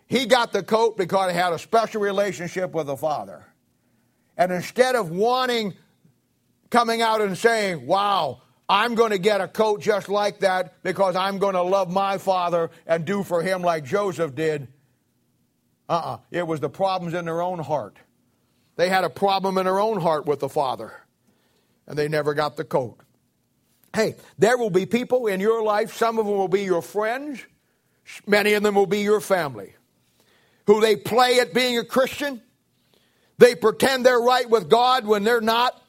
He 0.08 0.26
got 0.26 0.54
the 0.54 0.64
coat 0.64 0.98
because 0.98 1.32
he 1.32 1.38
had 1.38 1.54
a 1.54 1.60
special 1.60 2.02
relationship 2.02 2.74
with 2.74 2.88
the 2.88 2.98
Father. 2.98 3.46
And 4.38 4.52
instead 4.52 4.96
of 4.96 5.10
wanting, 5.10 5.74
coming 6.70 7.02
out 7.02 7.22
and 7.22 7.38
saying, 7.38 7.86
wow, 7.86 8.42
I'm 8.68 8.96
going 8.96 9.12
to 9.12 9.18
get 9.18 9.42
a 9.42 9.48
coat 9.48 9.82
just 9.82 10.10
like 10.10 10.40
that 10.40 10.82
because 10.84 11.16
I'm 11.16 11.38
going 11.38 11.54
to 11.54 11.62
love 11.62 11.92
my 11.92 12.18
father 12.18 12.72
and 12.88 13.06
do 13.06 13.24
for 13.24 13.42
him 13.42 13.62
like 13.62 13.86
Joseph 13.86 14.34
did. 14.36 14.68
Uh 15.88 15.94
uh-uh. 15.94 16.14
uh 16.14 16.18
It 16.32 16.48
was 16.48 16.60
the 16.60 16.70
problems 16.70 17.14
in 17.14 17.26
their 17.26 17.42
own 17.42 17.60
heart. 17.60 17.98
They 18.76 18.90
had 18.90 19.04
a 19.04 19.10
problem 19.10 19.58
in 19.58 19.66
their 19.66 19.80
own 19.80 20.02
heart 20.02 20.26
with 20.26 20.40
the 20.40 20.50
father, 20.50 20.92
and 21.88 21.98
they 21.98 22.10
never 22.10 22.34
got 22.34 22.58
the 22.58 22.66
coat. 22.66 22.98
Hey, 23.96 24.16
there 24.38 24.58
will 24.58 24.70
be 24.70 24.86
people 24.86 25.28
in 25.28 25.40
your 25.40 25.64
life, 25.64 25.94
some 25.96 26.20
of 26.20 26.26
them 26.26 26.36
will 26.36 26.50
be 26.50 26.64
your 26.64 26.82
friends, 26.82 27.46
many 28.28 28.54
of 28.54 28.64
them 28.64 28.76
will 28.76 28.88
be 28.88 29.02
your 29.02 29.22
family, 29.22 29.75
who 30.68 30.82
they 30.82 30.96
play 30.96 31.40
at 31.40 31.54
being 31.54 31.78
a 31.78 31.84
Christian. 31.84 32.42
They 33.38 33.56
pretend 33.56 34.06
they're 34.06 34.20
right 34.20 34.50
with 34.50 34.70
God 34.70 35.06
when 35.06 35.24
they're 35.24 35.42
not. 35.42 35.82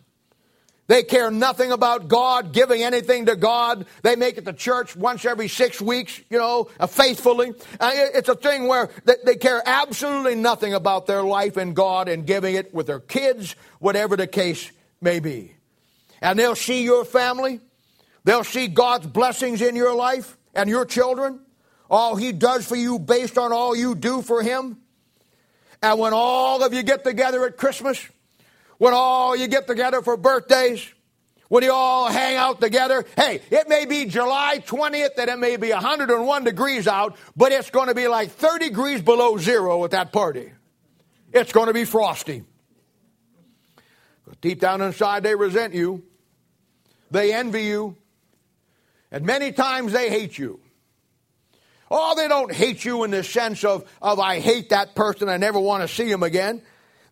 They 0.89 1.03
care 1.03 1.33
nothing 1.33 1.73
about 1.73 2.07
God, 2.07 2.53
giving 2.53 2.83
anything 2.83 3.27
to 3.27 3.35
God. 3.35 3.87
They 4.03 4.15
make 4.15 4.39
it 4.39 4.45
to 4.45 4.53
church 4.53 4.95
once 4.95 5.25
every 5.25 5.49
six 5.49 5.81
weeks, 5.81 6.21
you 6.31 6.39
know, 6.39 6.69
uh, 6.79 6.87
faithfully. 6.87 7.55
Uh, 7.81 7.91
it's 7.93 8.29
a 8.29 8.37
thing 8.37 8.69
where 8.69 8.89
they 9.25 9.35
care 9.35 9.63
absolutely 9.67 10.37
nothing 10.37 10.75
about 10.75 11.07
their 11.07 11.23
life 11.23 11.57
in 11.57 11.75
God 11.75 12.09
and 12.09 12.25
giving 12.25 12.55
it 12.55 12.73
with 12.73 12.87
their 12.87 13.01
kids, 13.01 13.57
whatever 13.81 14.17
the 14.17 14.29
case 14.29 14.71
may 15.01 15.19
be. 15.19 15.55
And 16.21 16.39
they'll 16.39 16.55
see 16.55 16.85
your 16.85 17.05
family. 17.05 17.61
They'll 18.23 18.45
see 18.45 18.69
God's 18.69 19.07
blessings 19.07 19.63
in 19.63 19.75
your 19.75 19.95
life 19.95 20.37
and 20.55 20.71
your 20.71 20.85
children. 20.85 21.41
All 21.91 22.17
He 22.17 22.33
does 22.33 22.67
for 22.67 22.77
you 22.77 22.99
based 22.99 23.39
on 23.39 23.53
all 23.53 23.77
you 23.77 23.95
do 23.95 24.23
for 24.23 24.43
Him. 24.43 24.79
And 25.83 25.99
when 25.99 26.13
all 26.13 26.65
of 26.65 26.73
you 26.75 26.83
get 26.83 27.05
together 27.05 27.45
at 27.47 27.57
Christmas, 27.57 28.05
when 28.79 28.95
all 28.95 29.37
you 29.37 29.47
get 29.47 29.67
together 29.67 30.03
for 30.03 30.17
birthdays, 30.17 30.87
when 31.49 31.63
you 31.63 31.73
all 31.73 32.09
hang 32.09 32.37
out 32.37 32.61
together. 32.61 33.05
Hey, 33.17 33.41
it 33.51 33.69
may 33.69 33.87
be 33.87 34.07
July 34.07 34.63
20th 34.67 35.17
and 35.19 35.31
it 35.31 35.39
may 35.39 35.57
be 35.57 35.71
101 35.71 36.45
degrees 36.45 36.89
out, 36.89 37.17
but 37.37 37.53
it's 37.53 37.71
going 37.71 37.89
to 37.89 37.95
be 37.95 38.09
like 38.09 38.31
30 38.31 38.69
degrees 38.69 39.03
below 39.03 39.37
zero 39.37 39.85
at 39.85 39.93
that 39.93 40.13
party. 40.13 40.53
It's 41.33 41.53
going 41.53 41.69
to 41.69 41.75
be 41.75 41.85
frosty. 41.85 42.45
But 44.27 44.41
deep 44.41 44.61
down 44.61 44.81
inside, 44.81 45.23
they 45.23 45.35
resent 45.35 45.75
you, 45.75 46.03
they 47.11 47.33
envy 47.33 47.65
you, 47.65 47.97
and 49.13 49.25
many 49.25 49.53
times 49.53 49.93
they 49.93 50.11
hate 50.11 50.37
you. 50.37 50.61
Oh, 51.91 52.15
they 52.17 52.29
don't 52.29 52.53
hate 52.53 52.85
you 52.85 53.05
in 53.05 53.11
the 53.13 53.23
sense 53.23 53.65
of, 53.65 53.89
of 54.03 54.19
I 54.19 54.41
hate 54.41 54.71
that 54.71 54.95
person, 54.95 55.29
I 55.29 55.37
never 55.37 55.61
want 55.61 55.83
to 55.83 55.89
see 55.89 56.11
him 56.11 56.23
again. 56.23 56.63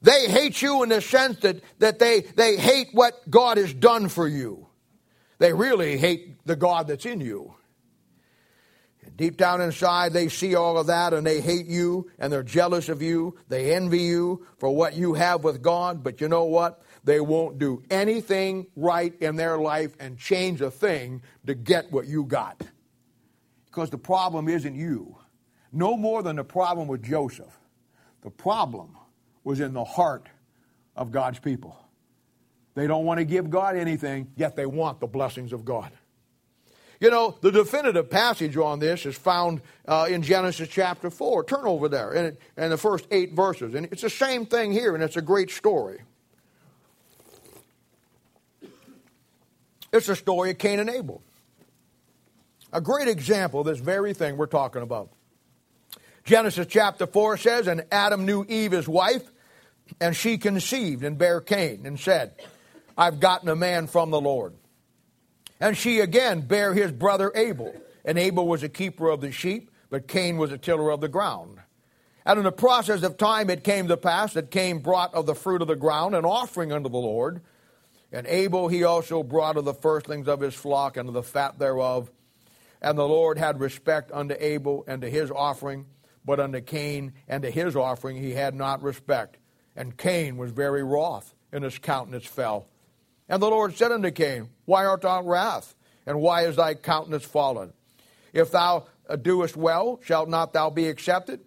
They 0.03 0.29
hate 0.29 0.61
you 0.61 0.83
in 0.83 0.91
the 0.91 1.01
sense 1.01 1.39
that, 1.41 1.62
that 1.79 1.99
they, 1.99 2.20
they 2.20 2.57
hate 2.57 2.89
what 2.93 3.14
God 3.31 3.57
has 3.57 3.72
done 3.72 4.09
for 4.09 4.29
you. 4.29 4.66
They 5.39 5.53
really 5.53 5.97
hate 5.97 6.45
the 6.45 6.57
God 6.57 6.89
that's 6.89 7.07
in 7.07 7.20
you. 7.20 7.55
And 9.03 9.16
deep 9.16 9.37
down 9.37 9.61
inside, 9.61 10.12
they 10.12 10.29
see 10.29 10.55
all 10.55 10.77
of 10.77 10.89
that 10.89 11.14
and 11.14 11.27
they 11.27 11.41
hate 11.41 11.66
you 11.66 12.11
and 12.18 12.33
they're 12.33 12.43
jealous 12.43 12.89
of 12.89 13.01
you. 13.01 13.37
They 13.49 13.75
envy 13.75 14.03
you 14.03 14.47
for 14.59 14.75
what 14.75 14.95
you 14.95 15.14
have 15.14 15.45
with 15.45 15.62
God. 15.62 16.03
But 16.03 16.20
you 16.20 16.29
know 16.29 16.45
what? 16.45 16.83
They 17.05 17.20
won't 17.20 17.59
do 17.59 17.83
anything 17.91 18.66
right 18.77 19.14
in 19.20 19.37
their 19.37 19.59
life 19.59 19.95
and 20.01 20.18
change 20.18 20.61
a 20.61 20.70
thing 20.70 21.22
to 21.47 21.55
get 21.55 21.93
what 21.93 22.07
you 22.07 22.25
got. 22.25 22.62
Because 23.75 23.91
the 23.91 23.99
problem 23.99 24.49
isn't 24.49 24.77
you. 24.77 25.16
No 25.72 25.97
more 25.97 26.22
than 26.22 26.37
the 26.37 26.45
problem 26.45 26.87
with 26.87 27.03
Joseph. 27.03 27.59
The 28.22 28.31
problem 28.31 28.97
was 29.43 29.59
in 29.59 29.72
the 29.72 29.83
heart 29.83 30.29
of 30.95 31.11
God's 31.11 31.41
people. 31.41 31.77
They 32.75 32.87
don't 32.87 33.05
want 33.05 33.18
to 33.18 33.25
give 33.25 33.51
God 33.51 33.77
anything, 33.77 34.31
yet 34.37 34.55
they 34.55 34.64
want 34.64 35.01
the 35.01 35.09
blessings 35.09 35.53
of 35.53 35.64
God. 35.64 35.91
You 37.01 37.11
know, 37.11 37.37
the 37.41 37.51
definitive 37.51 38.09
passage 38.09 38.57
on 38.57 38.79
this 38.79 39.07
is 39.07 39.16
found 39.16 39.61
uh, 39.89 40.07
in 40.09 40.22
Genesis 40.22 40.68
chapter 40.68 41.11
4. 41.11 41.43
Turn 41.43 41.66
over 41.66 41.89
there 41.89 42.12
in, 42.12 42.37
in 42.57 42.70
the 42.70 42.79
first 42.79 43.09
eight 43.11 43.33
verses. 43.33 43.75
And 43.75 43.87
it's 43.91 44.03
the 44.03 44.11
same 44.11 44.47
thing 44.47 44.70
here, 44.70 44.95
and 44.95 45.03
it's 45.03 45.16
a 45.16 45.22
great 45.22 45.51
story. 45.51 46.01
It's 49.93 50.07
the 50.07 50.14
story 50.14 50.51
of 50.51 50.59
Cain 50.59 50.79
and 50.79 50.89
Abel. 50.89 51.22
A 52.75 52.81
great 52.81 53.07
example 53.07 53.61
of 53.61 53.66
this 53.66 53.79
very 53.79 54.14
thing 54.14 54.37
we're 54.37 54.47
talking 54.47 54.83
about. 54.83 55.11
Genesis 56.25 56.66
chapter 56.68 57.07
4 57.07 57.37
says, 57.37 57.68
And 57.68 57.87
Adam 57.93 58.27
knew 58.27 58.45
Eve, 58.49 58.72
his 58.72 58.89
wife, 58.89 59.22
and 60.01 60.16
she 60.16 60.39
conceived 60.39 61.05
and 61.05 61.16
bare 61.16 61.41
Cain 61.41 61.87
and 61.87 62.01
said, 62.01 62.35
I've 62.99 63.20
gotten 63.20 63.49
a 63.49 63.55
man 63.55 63.87
from 63.87 64.11
the 64.11 64.20
Lord. 64.20 64.55
And 65.61 65.77
she 65.77 66.01
again 66.01 66.41
bare 66.41 66.75
his 66.75 66.91
brother 66.91 67.31
Abel. 67.37 67.72
And 68.05 68.18
Abel 68.18 68.49
was 68.49 68.64
a 68.64 68.68
keeper 68.68 69.09
of 69.09 69.20
the 69.20 69.31
sheep, 69.31 69.70
but 69.89 70.09
Cain 70.09 70.37
was 70.37 70.51
a 70.51 70.59
tiller 70.59 70.91
of 70.91 71.01
the 71.01 71.09
ground. 71.09 71.61
And 72.27 72.39
in 72.39 72.45
the 72.45 72.51
process 72.51 73.05
of 73.05 73.18
time 73.18 73.51
it 73.51 73.62
came 73.62 73.87
to 73.87 73.97
pass 73.97 74.33
that 74.33 74.51
Cain 74.51 74.81
brought 74.81 75.14
of 75.14 75.27
the 75.27 75.37
fruit 75.37 75.62
of 75.62 75.68
the 75.68 75.77
ground 75.77 76.16
an 76.16 76.25
offering 76.25 76.72
unto 76.72 76.89
the 76.89 76.97
Lord. 76.97 77.41
And 78.11 78.27
Abel 78.27 78.66
he 78.66 78.83
also 78.83 79.22
brought 79.22 79.57
of 79.57 79.64
the 79.64 79.75
firstlings 79.75 80.27
of 80.27 80.41
his 80.41 80.55
flock 80.55 80.97
and 80.97 81.09
of 81.09 81.14
the 81.14 81.22
fat 81.22 81.61
thereof. 81.61 82.11
And 82.85 82.99
the 82.99 83.09
Lord 83.09 83.39
had 83.39 83.61
respect 83.61 84.12
unto 84.12 84.37
Abel 84.39 84.85
and 84.87 85.01
to 85.01 85.09
his 85.09 85.30
offering, 85.30 85.87
but 86.22 86.39
unto 86.39 86.61
Cain 86.61 87.14
and 87.26 87.43
to 87.43 87.51
his 87.51 87.74
offering 87.74 88.18
he 88.18 88.32
had 88.32 88.55
not 88.55 88.82
respect. 88.82 89.39
And 89.74 89.97
Cain 89.97 90.37
was 90.37 90.51
very 90.51 90.82
wroth, 90.82 91.35
and 91.51 91.64
his 91.64 91.78
countenance 91.78 92.26
fell. 92.26 92.66
And 93.26 93.43
the 93.43 93.49
Lord 93.49 93.74
said 93.74 93.91
unto 93.91 94.11
Cain, 94.11 94.51
Why 94.66 94.85
art 94.85 95.01
thou 95.01 95.22
wrath? 95.22 95.74
And 96.05 96.20
why 96.20 96.43
is 96.43 96.57
thy 96.57 96.74
countenance 96.74 97.24
fallen? 97.24 97.72
If 98.35 98.51
thou 98.51 98.85
uh, 99.09 99.16
doest 99.16 99.57
well, 99.57 99.99
shalt 100.05 100.28
not 100.28 100.53
thou 100.53 100.68
be 100.68 100.89
accepted? 100.89 101.41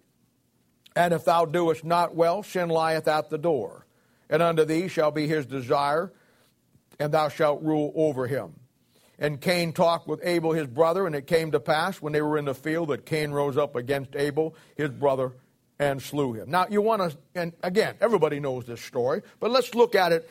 And 0.96 1.14
if 1.14 1.24
thou 1.24 1.44
doest 1.44 1.84
not 1.84 2.16
well, 2.16 2.42
sin 2.42 2.68
lieth 2.68 3.06
at 3.06 3.30
the 3.30 3.38
door. 3.38 3.86
And 4.28 4.42
unto 4.42 4.64
thee 4.64 4.88
shall 4.88 5.12
be 5.12 5.28
his 5.28 5.46
desire, 5.46 6.12
and 6.98 7.14
thou 7.14 7.28
shalt 7.28 7.62
rule 7.62 7.92
over 7.94 8.26
him. 8.26 8.54
And 9.18 9.40
Cain 9.40 9.72
talked 9.72 10.06
with 10.06 10.20
Abel 10.22 10.52
his 10.52 10.66
brother, 10.68 11.06
and 11.06 11.14
it 11.14 11.26
came 11.26 11.50
to 11.50 11.60
pass 11.60 12.00
when 12.00 12.12
they 12.12 12.22
were 12.22 12.38
in 12.38 12.44
the 12.44 12.54
field 12.54 12.88
that 12.88 13.04
Cain 13.04 13.32
rose 13.32 13.56
up 13.56 13.74
against 13.74 14.14
Abel 14.14 14.54
his 14.76 14.90
brother 14.90 15.32
and 15.78 16.00
slew 16.00 16.34
him. 16.34 16.50
Now, 16.50 16.66
you 16.70 16.82
want 16.82 17.10
to, 17.10 17.18
and 17.34 17.52
again, 17.62 17.96
everybody 18.00 18.40
knows 18.40 18.64
this 18.64 18.80
story, 18.80 19.22
but 19.40 19.50
let's 19.50 19.74
look 19.74 19.94
at 19.94 20.12
it 20.12 20.30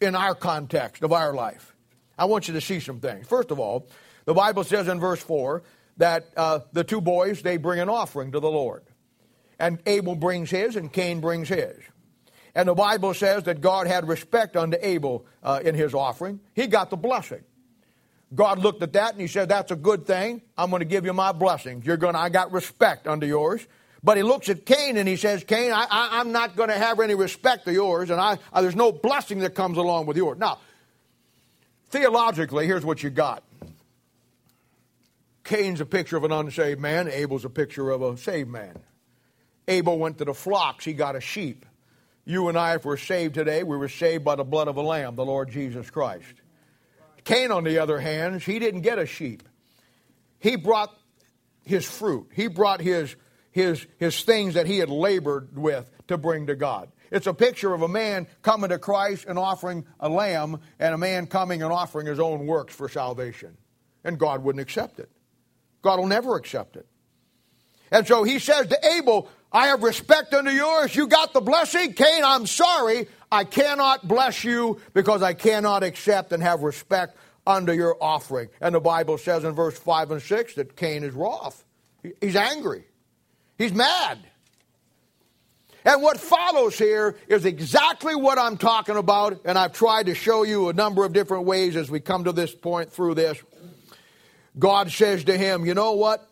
in 0.00 0.14
our 0.14 0.34
context 0.34 1.02
of 1.02 1.12
our 1.12 1.34
life. 1.34 1.74
I 2.18 2.26
want 2.26 2.48
you 2.48 2.54
to 2.54 2.60
see 2.60 2.80
some 2.80 3.00
things. 3.00 3.26
First 3.26 3.50
of 3.50 3.58
all, 3.58 3.88
the 4.24 4.34
Bible 4.34 4.64
says 4.64 4.88
in 4.88 5.00
verse 5.00 5.22
4 5.22 5.62
that 5.96 6.26
uh, 6.36 6.60
the 6.72 6.84
two 6.84 7.00
boys, 7.00 7.42
they 7.42 7.56
bring 7.56 7.80
an 7.80 7.88
offering 7.88 8.32
to 8.32 8.40
the 8.40 8.50
Lord. 8.50 8.82
And 9.58 9.80
Abel 9.86 10.16
brings 10.16 10.50
his, 10.50 10.76
and 10.76 10.92
Cain 10.92 11.20
brings 11.20 11.48
his. 11.48 11.76
And 12.54 12.68
the 12.68 12.74
Bible 12.74 13.14
says 13.14 13.44
that 13.44 13.60
God 13.60 13.86
had 13.86 14.06
respect 14.06 14.56
unto 14.56 14.76
Abel 14.80 15.24
uh, 15.42 15.60
in 15.64 15.74
his 15.74 15.94
offering. 15.94 16.40
He 16.54 16.66
got 16.66 16.90
the 16.90 16.96
blessing. 16.96 17.42
God 18.34 18.58
looked 18.58 18.82
at 18.82 18.94
that 18.94 19.12
and 19.12 19.20
he 19.20 19.26
said, 19.26 19.48
That's 19.48 19.70
a 19.70 19.76
good 19.76 20.06
thing. 20.06 20.42
I'm 20.56 20.70
going 20.70 20.80
to 20.80 20.86
give 20.86 21.04
you 21.04 21.12
my 21.12 21.32
blessings. 21.32 21.84
You're 21.84 21.96
going 21.96 22.14
to, 22.14 22.20
I 22.20 22.28
got 22.28 22.52
respect 22.52 23.06
under 23.06 23.26
yours. 23.26 23.66
But 24.04 24.16
he 24.16 24.22
looks 24.24 24.48
at 24.48 24.66
Cain 24.66 24.96
and 24.96 25.08
he 25.08 25.16
says, 25.16 25.44
Cain, 25.44 25.70
I, 25.72 25.86
I'm 25.90 26.32
not 26.32 26.56
going 26.56 26.70
to 26.70 26.78
have 26.78 26.98
any 26.98 27.14
respect 27.14 27.66
to 27.66 27.72
yours, 27.72 28.10
and 28.10 28.20
I, 28.20 28.38
I, 28.52 28.60
there's 28.60 28.74
no 28.74 28.90
blessing 28.90 29.40
that 29.40 29.54
comes 29.54 29.78
along 29.78 30.06
with 30.06 30.16
yours. 30.16 30.38
Now, 30.38 30.58
Theologically, 31.92 32.66
here's 32.66 32.86
what 32.86 33.02
you 33.02 33.10
got 33.10 33.44
Cain's 35.44 35.80
a 35.82 35.86
picture 35.86 36.16
of 36.16 36.24
an 36.24 36.32
unsaved 36.32 36.80
man, 36.80 37.06
Abel's 37.06 37.44
a 37.44 37.50
picture 37.50 37.90
of 37.90 38.00
a 38.00 38.16
saved 38.16 38.48
man. 38.48 38.78
Abel 39.68 39.98
went 39.98 40.16
to 40.18 40.24
the 40.24 40.32
flocks, 40.32 40.86
he 40.86 40.94
got 40.94 41.16
a 41.16 41.20
sheep. 41.20 41.66
You 42.24 42.48
and 42.48 42.56
I, 42.56 42.76
if 42.76 42.86
we're 42.86 42.96
saved 42.96 43.34
today, 43.34 43.62
we 43.62 43.76
were 43.76 43.90
saved 43.90 44.24
by 44.24 44.36
the 44.36 44.44
blood 44.44 44.68
of 44.68 44.76
a 44.78 44.80
lamb, 44.80 45.16
the 45.16 45.24
Lord 45.24 45.50
Jesus 45.50 45.90
Christ. 45.90 46.32
Cain, 47.24 47.52
on 47.52 47.64
the 47.64 47.78
other 47.78 48.00
hand, 48.00 48.42
he 48.42 48.58
didn't 48.58 48.80
get 48.80 48.98
a 48.98 49.06
sheep. 49.06 49.42
He 50.38 50.56
brought 50.56 50.92
his 51.64 51.84
fruit. 51.84 52.28
He 52.34 52.48
brought 52.48 52.80
his, 52.80 53.14
his, 53.50 53.86
his 53.98 54.22
things 54.24 54.54
that 54.54 54.66
he 54.66 54.78
had 54.78 54.90
labored 54.90 55.56
with 55.56 55.88
to 56.08 56.18
bring 56.18 56.48
to 56.48 56.56
God. 56.56 56.90
It's 57.10 57.26
a 57.26 57.34
picture 57.34 57.74
of 57.74 57.82
a 57.82 57.88
man 57.88 58.26
coming 58.40 58.70
to 58.70 58.78
Christ 58.78 59.26
and 59.28 59.38
offering 59.38 59.84
a 60.00 60.08
lamb, 60.08 60.60
and 60.78 60.94
a 60.94 60.98
man 60.98 61.26
coming 61.26 61.62
and 61.62 61.72
offering 61.72 62.06
his 62.06 62.18
own 62.18 62.46
works 62.46 62.74
for 62.74 62.88
salvation. 62.88 63.56
And 64.02 64.18
God 64.18 64.42
wouldn't 64.42 64.62
accept 64.62 64.98
it. 64.98 65.10
God 65.82 65.98
will 65.98 66.06
never 66.06 66.36
accept 66.36 66.76
it. 66.76 66.86
And 67.90 68.06
so 68.06 68.24
he 68.24 68.38
says 68.38 68.68
to 68.68 68.86
Abel, 68.96 69.28
I 69.52 69.66
have 69.66 69.82
respect 69.82 70.32
unto 70.32 70.50
yours. 70.50 70.96
You 70.96 71.06
got 71.06 71.34
the 71.34 71.42
blessing. 71.42 71.92
Cain, 71.92 72.24
I'm 72.24 72.46
sorry. 72.46 73.06
I 73.32 73.44
cannot 73.44 74.06
bless 74.06 74.44
you 74.44 74.78
because 74.92 75.22
I 75.22 75.32
cannot 75.32 75.82
accept 75.82 76.32
and 76.32 76.42
have 76.42 76.62
respect 76.62 77.16
under 77.46 77.72
your 77.72 77.96
offering. 77.98 78.50
And 78.60 78.74
the 78.74 78.80
Bible 78.80 79.16
says 79.16 79.42
in 79.42 79.52
verse 79.54 79.76
5 79.78 80.10
and 80.10 80.22
6 80.22 80.54
that 80.56 80.76
Cain 80.76 81.02
is 81.02 81.14
wroth. 81.14 81.64
He's 82.20 82.36
angry. 82.36 82.84
He's 83.56 83.72
mad. 83.72 84.18
And 85.86 86.02
what 86.02 86.20
follows 86.20 86.76
here 86.76 87.16
is 87.26 87.46
exactly 87.46 88.14
what 88.14 88.38
I'm 88.38 88.58
talking 88.58 88.96
about, 88.96 89.40
and 89.46 89.58
I've 89.58 89.72
tried 89.72 90.06
to 90.06 90.14
show 90.14 90.42
you 90.42 90.68
a 90.68 90.74
number 90.74 91.02
of 91.04 91.14
different 91.14 91.44
ways 91.44 91.74
as 91.74 91.90
we 91.90 92.00
come 92.00 92.24
to 92.24 92.32
this 92.32 92.54
point 92.54 92.92
through 92.92 93.14
this. 93.14 93.42
God 94.58 94.92
says 94.92 95.24
to 95.24 95.36
him, 95.36 95.64
You 95.64 95.72
know 95.72 95.92
what? 95.92 96.28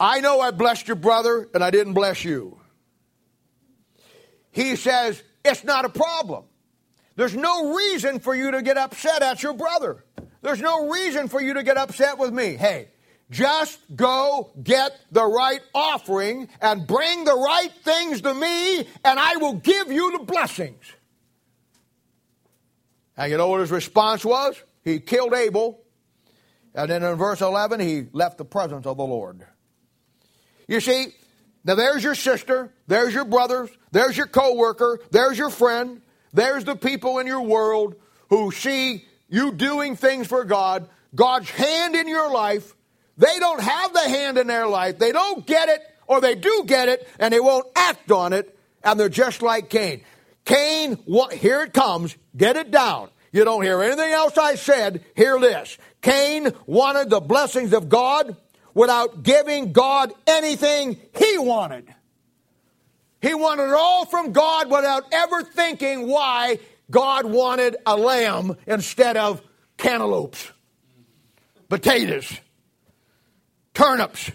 I 0.00 0.20
know 0.20 0.40
I 0.40 0.50
blessed 0.50 0.88
your 0.88 0.96
brother 0.96 1.46
and 1.52 1.62
I 1.62 1.70
didn't 1.70 1.92
bless 1.92 2.24
you. 2.24 2.58
He 4.50 4.74
says, 4.76 5.22
It's 5.44 5.62
not 5.62 5.84
a 5.84 5.90
problem. 5.90 6.44
There's 7.16 7.36
no 7.36 7.74
reason 7.74 8.18
for 8.18 8.34
you 8.34 8.52
to 8.52 8.62
get 8.62 8.78
upset 8.78 9.22
at 9.22 9.42
your 9.42 9.52
brother. 9.52 10.02
There's 10.40 10.60
no 10.60 10.88
reason 10.88 11.28
for 11.28 11.40
you 11.42 11.54
to 11.54 11.62
get 11.62 11.76
upset 11.76 12.16
with 12.16 12.32
me. 12.32 12.54
Hey, 12.54 12.88
just 13.30 13.78
go 13.94 14.50
get 14.62 14.98
the 15.12 15.24
right 15.24 15.60
offering 15.74 16.48
and 16.62 16.86
bring 16.86 17.24
the 17.24 17.34
right 17.34 17.70
things 17.84 18.22
to 18.22 18.32
me, 18.32 18.78
and 19.04 19.20
I 19.20 19.36
will 19.36 19.54
give 19.54 19.92
you 19.92 20.18
the 20.18 20.24
blessings. 20.24 20.82
And 23.18 23.30
you 23.30 23.36
know 23.36 23.48
what 23.48 23.60
his 23.60 23.70
response 23.70 24.24
was? 24.24 24.60
He 24.82 24.98
killed 24.98 25.34
Abel, 25.34 25.82
and 26.74 26.90
then 26.90 27.02
in 27.02 27.16
verse 27.16 27.42
11, 27.42 27.80
he 27.80 28.06
left 28.12 28.38
the 28.38 28.46
presence 28.46 28.86
of 28.86 28.96
the 28.96 29.04
Lord. 29.04 29.44
You 30.70 30.78
see, 30.78 31.08
now 31.64 31.74
there's 31.74 32.04
your 32.04 32.14
sister, 32.14 32.72
there's 32.86 33.12
your 33.12 33.24
brothers, 33.24 33.70
there's 33.90 34.16
your 34.16 34.28
coworker, 34.28 35.00
there's 35.10 35.36
your 35.36 35.50
friend, 35.50 36.00
there's 36.32 36.64
the 36.64 36.76
people 36.76 37.18
in 37.18 37.26
your 37.26 37.42
world 37.42 37.96
who 38.28 38.52
see 38.52 39.04
you 39.28 39.50
doing 39.50 39.96
things 39.96 40.28
for 40.28 40.44
God, 40.44 40.88
God's 41.12 41.50
hand 41.50 41.96
in 41.96 42.06
your 42.06 42.30
life. 42.30 42.72
They 43.18 43.40
don't 43.40 43.60
have 43.60 43.92
the 43.92 44.08
hand 44.08 44.38
in 44.38 44.46
their 44.46 44.68
life. 44.68 45.00
They 45.00 45.10
don't 45.10 45.44
get 45.44 45.68
it, 45.68 45.82
or 46.06 46.20
they 46.20 46.36
do 46.36 46.62
get 46.68 46.88
it, 46.88 47.06
and 47.18 47.34
they 47.34 47.40
won't 47.40 47.66
act 47.74 48.12
on 48.12 48.32
it, 48.32 48.56
and 48.84 48.98
they're 48.98 49.08
just 49.08 49.42
like 49.42 49.70
Cain. 49.70 50.04
Cain, 50.44 50.98
here 51.32 51.62
it 51.62 51.72
comes, 51.72 52.16
get 52.36 52.56
it 52.56 52.70
down. 52.70 53.10
You 53.32 53.44
don't 53.44 53.64
hear 53.64 53.82
anything 53.82 54.12
else 54.12 54.38
I 54.38 54.54
said, 54.54 55.04
hear 55.16 55.36
this. 55.40 55.76
Cain 56.00 56.52
wanted 56.64 57.10
the 57.10 57.20
blessings 57.20 57.72
of 57.72 57.88
God 57.88 58.36
without 58.74 59.22
giving 59.22 59.72
God 59.72 60.12
anything 60.26 60.98
he 61.16 61.38
wanted. 61.38 61.92
He 63.20 63.34
wanted 63.34 63.64
it 63.64 63.74
all 63.74 64.06
from 64.06 64.32
God 64.32 64.70
without 64.70 65.04
ever 65.12 65.42
thinking 65.42 66.08
why 66.08 66.58
God 66.90 67.26
wanted 67.26 67.76
a 67.84 67.96
lamb 67.96 68.56
instead 68.66 69.16
of 69.16 69.42
cantaloupes, 69.76 70.50
potatoes, 71.68 72.32
turnips. 73.74 74.30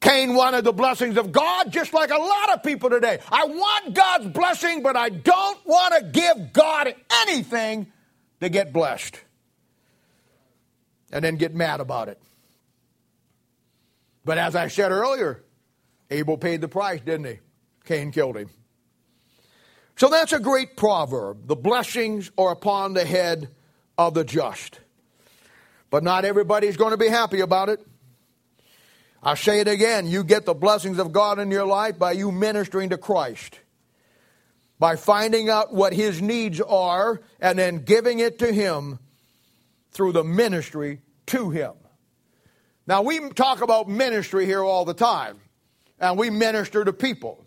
Cain 0.00 0.34
wanted 0.34 0.62
the 0.62 0.72
blessings 0.72 1.16
of 1.16 1.32
God 1.32 1.72
just 1.72 1.92
like 1.92 2.10
a 2.10 2.18
lot 2.18 2.54
of 2.54 2.62
people 2.62 2.88
today. 2.88 3.18
I 3.32 3.46
want 3.46 3.94
God's 3.94 4.28
blessing, 4.28 4.82
but 4.82 4.96
I 4.96 5.08
don't 5.08 5.66
want 5.66 5.94
to 5.94 6.04
give 6.04 6.52
God 6.52 6.94
anything 7.10 7.92
to 8.40 8.48
get 8.48 8.72
blessed 8.72 9.20
and 11.12 11.24
then 11.24 11.36
get 11.36 11.54
mad 11.54 11.80
about 11.80 12.08
it. 12.08 12.20
But 14.24 14.38
as 14.38 14.54
I 14.54 14.68
said 14.68 14.92
earlier, 14.92 15.42
Abel 16.10 16.36
paid 16.36 16.60
the 16.60 16.68
price, 16.68 17.00
didn't 17.00 17.26
he? 17.26 17.38
Cain 17.84 18.12
killed 18.12 18.36
him. 18.36 18.50
So 19.96 20.08
that's 20.08 20.32
a 20.32 20.38
great 20.38 20.76
proverb. 20.76 21.46
The 21.48 21.56
blessings 21.56 22.30
are 22.38 22.52
upon 22.52 22.94
the 22.94 23.04
head 23.04 23.48
of 23.96 24.14
the 24.14 24.24
just. 24.24 24.80
But 25.90 26.04
not 26.04 26.24
everybody's 26.24 26.76
going 26.76 26.92
to 26.92 26.98
be 26.98 27.08
happy 27.08 27.40
about 27.40 27.68
it. 27.68 27.80
I 29.22 29.34
say 29.34 29.60
it 29.60 29.68
again 29.68 30.06
you 30.06 30.22
get 30.22 30.46
the 30.46 30.54
blessings 30.54 30.98
of 30.98 31.12
God 31.12 31.38
in 31.38 31.50
your 31.50 31.66
life 31.66 31.98
by 31.98 32.12
you 32.12 32.30
ministering 32.30 32.90
to 32.90 32.98
Christ, 32.98 33.58
by 34.78 34.94
finding 34.94 35.50
out 35.50 35.74
what 35.74 35.92
His 35.92 36.22
needs 36.22 36.60
are 36.60 37.20
and 37.40 37.58
then 37.58 37.78
giving 37.78 38.20
it 38.20 38.38
to 38.40 38.52
Him 38.52 39.00
through 39.90 40.12
the 40.12 40.24
ministry 40.24 41.00
to 41.26 41.50
Him. 41.50 41.72
Now, 42.86 43.02
we 43.02 43.28
talk 43.30 43.60
about 43.60 43.88
ministry 43.88 44.46
here 44.46 44.62
all 44.62 44.84
the 44.84 44.94
time, 44.94 45.38
and 46.00 46.18
we 46.18 46.30
minister 46.30 46.84
to 46.84 46.92
people. 46.92 47.44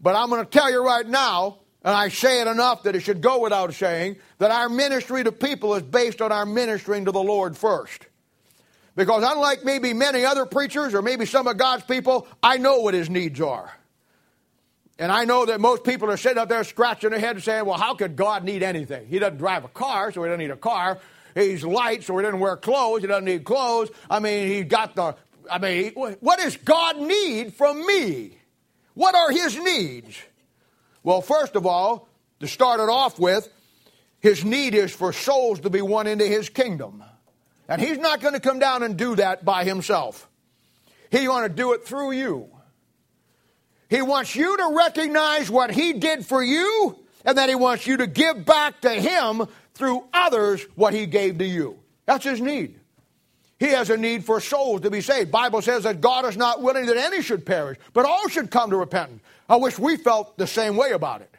But 0.00 0.14
I'm 0.14 0.28
going 0.28 0.44
to 0.44 0.50
tell 0.50 0.70
you 0.70 0.84
right 0.84 1.06
now, 1.06 1.58
and 1.82 1.94
I 1.94 2.08
say 2.08 2.40
it 2.40 2.46
enough 2.46 2.84
that 2.84 2.94
it 2.94 3.00
should 3.00 3.20
go 3.20 3.40
without 3.40 3.74
saying, 3.74 4.16
that 4.38 4.50
our 4.50 4.68
ministry 4.68 5.24
to 5.24 5.32
people 5.32 5.74
is 5.74 5.82
based 5.82 6.20
on 6.20 6.32
our 6.32 6.46
ministering 6.46 7.04
to 7.06 7.12
the 7.12 7.22
Lord 7.22 7.56
first. 7.56 8.06
Because 8.94 9.24
unlike 9.26 9.64
maybe 9.64 9.92
many 9.92 10.24
other 10.24 10.46
preachers 10.46 10.94
or 10.94 11.02
maybe 11.02 11.26
some 11.26 11.46
of 11.46 11.56
God's 11.56 11.84
people, 11.84 12.26
I 12.42 12.56
know 12.56 12.78
what 12.80 12.94
his 12.94 13.10
needs 13.10 13.40
are. 13.40 13.70
And 14.98 15.12
I 15.12 15.24
know 15.24 15.44
that 15.46 15.60
most 15.60 15.84
people 15.84 16.10
are 16.10 16.16
sitting 16.16 16.38
up 16.38 16.48
there 16.48 16.64
scratching 16.64 17.10
their 17.10 17.18
head 17.18 17.36
and 17.36 17.44
saying, 17.44 17.66
well, 17.66 17.78
how 17.78 17.94
could 17.94 18.16
God 18.16 18.44
need 18.44 18.62
anything? 18.62 19.06
He 19.06 19.18
doesn't 19.18 19.36
drive 19.36 19.64
a 19.64 19.68
car, 19.68 20.10
so 20.10 20.22
he 20.22 20.28
doesn't 20.28 20.40
need 20.40 20.50
a 20.50 20.56
car. 20.56 20.98
He's 21.36 21.62
light, 21.62 22.02
so 22.02 22.16
he 22.16 22.22
doesn't 22.22 22.40
wear 22.40 22.56
clothes. 22.56 23.02
He 23.02 23.08
doesn't 23.08 23.26
need 23.26 23.44
clothes. 23.44 23.90
I 24.08 24.20
mean, 24.20 24.48
he 24.48 24.62
got 24.64 24.96
the, 24.96 25.14
I 25.50 25.58
mean, 25.58 25.92
what 25.92 26.38
does 26.38 26.56
God 26.56 26.96
need 26.96 27.52
from 27.52 27.86
me? 27.86 28.38
What 28.94 29.14
are 29.14 29.30
his 29.30 29.58
needs? 29.58 30.18
Well, 31.02 31.20
first 31.20 31.54
of 31.54 31.66
all, 31.66 32.08
to 32.40 32.48
start 32.48 32.80
it 32.80 32.88
off 32.88 33.18
with, 33.18 33.52
his 34.20 34.46
need 34.46 34.74
is 34.74 34.94
for 34.94 35.12
souls 35.12 35.60
to 35.60 35.68
be 35.68 35.82
won 35.82 36.06
into 36.06 36.24
his 36.24 36.48
kingdom. 36.48 37.04
And 37.68 37.82
he's 37.82 37.98
not 37.98 38.22
going 38.22 38.32
to 38.32 38.40
come 38.40 38.58
down 38.58 38.82
and 38.82 38.96
do 38.96 39.16
that 39.16 39.44
by 39.44 39.64
himself. 39.64 40.26
He's 41.10 41.26
going 41.26 41.46
to 41.46 41.54
do 41.54 41.74
it 41.74 41.84
through 41.84 42.12
you. 42.12 42.48
He 43.90 44.00
wants 44.00 44.34
you 44.34 44.56
to 44.56 44.74
recognize 44.74 45.50
what 45.50 45.70
he 45.70 45.92
did 45.92 46.24
for 46.24 46.42
you, 46.42 46.98
and 47.26 47.36
that 47.36 47.50
he 47.50 47.54
wants 47.54 47.86
you 47.86 47.98
to 47.98 48.06
give 48.06 48.46
back 48.46 48.80
to 48.80 48.90
him 48.90 49.46
through 49.76 50.04
others 50.12 50.62
what 50.74 50.94
he 50.94 51.06
gave 51.06 51.38
to 51.38 51.44
you. 51.44 51.78
That's 52.06 52.24
his 52.24 52.40
need. 52.40 52.80
He 53.58 53.68
has 53.68 53.88
a 53.88 53.96
need 53.96 54.24
for 54.24 54.40
souls 54.40 54.82
to 54.82 54.90
be 54.90 55.00
saved. 55.00 55.30
Bible 55.30 55.62
says 55.62 55.84
that 55.84 56.00
God 56.00 56.26
is 56.26 56.36
not 56.36 56.62
willing 56.62 56.86
that 56.86 56.96
any 56.96 57.22
should 57.22 57.46
perish, 57.46 57.78
but 57.92 58.04
all 58.04 58.28
should 58.28 58.50
come 58.50 58.70
to 58.70 58.76
repentance. 58.76 59.22
I 59.48 59.56
wish 59.56 59.78
we 59.78 59.96
felt 59.96 60.36
the 60.36 60.46
same 60.46 60.76
way 60.76 60.90
about 60.90 61.22
it. 61.22 61.34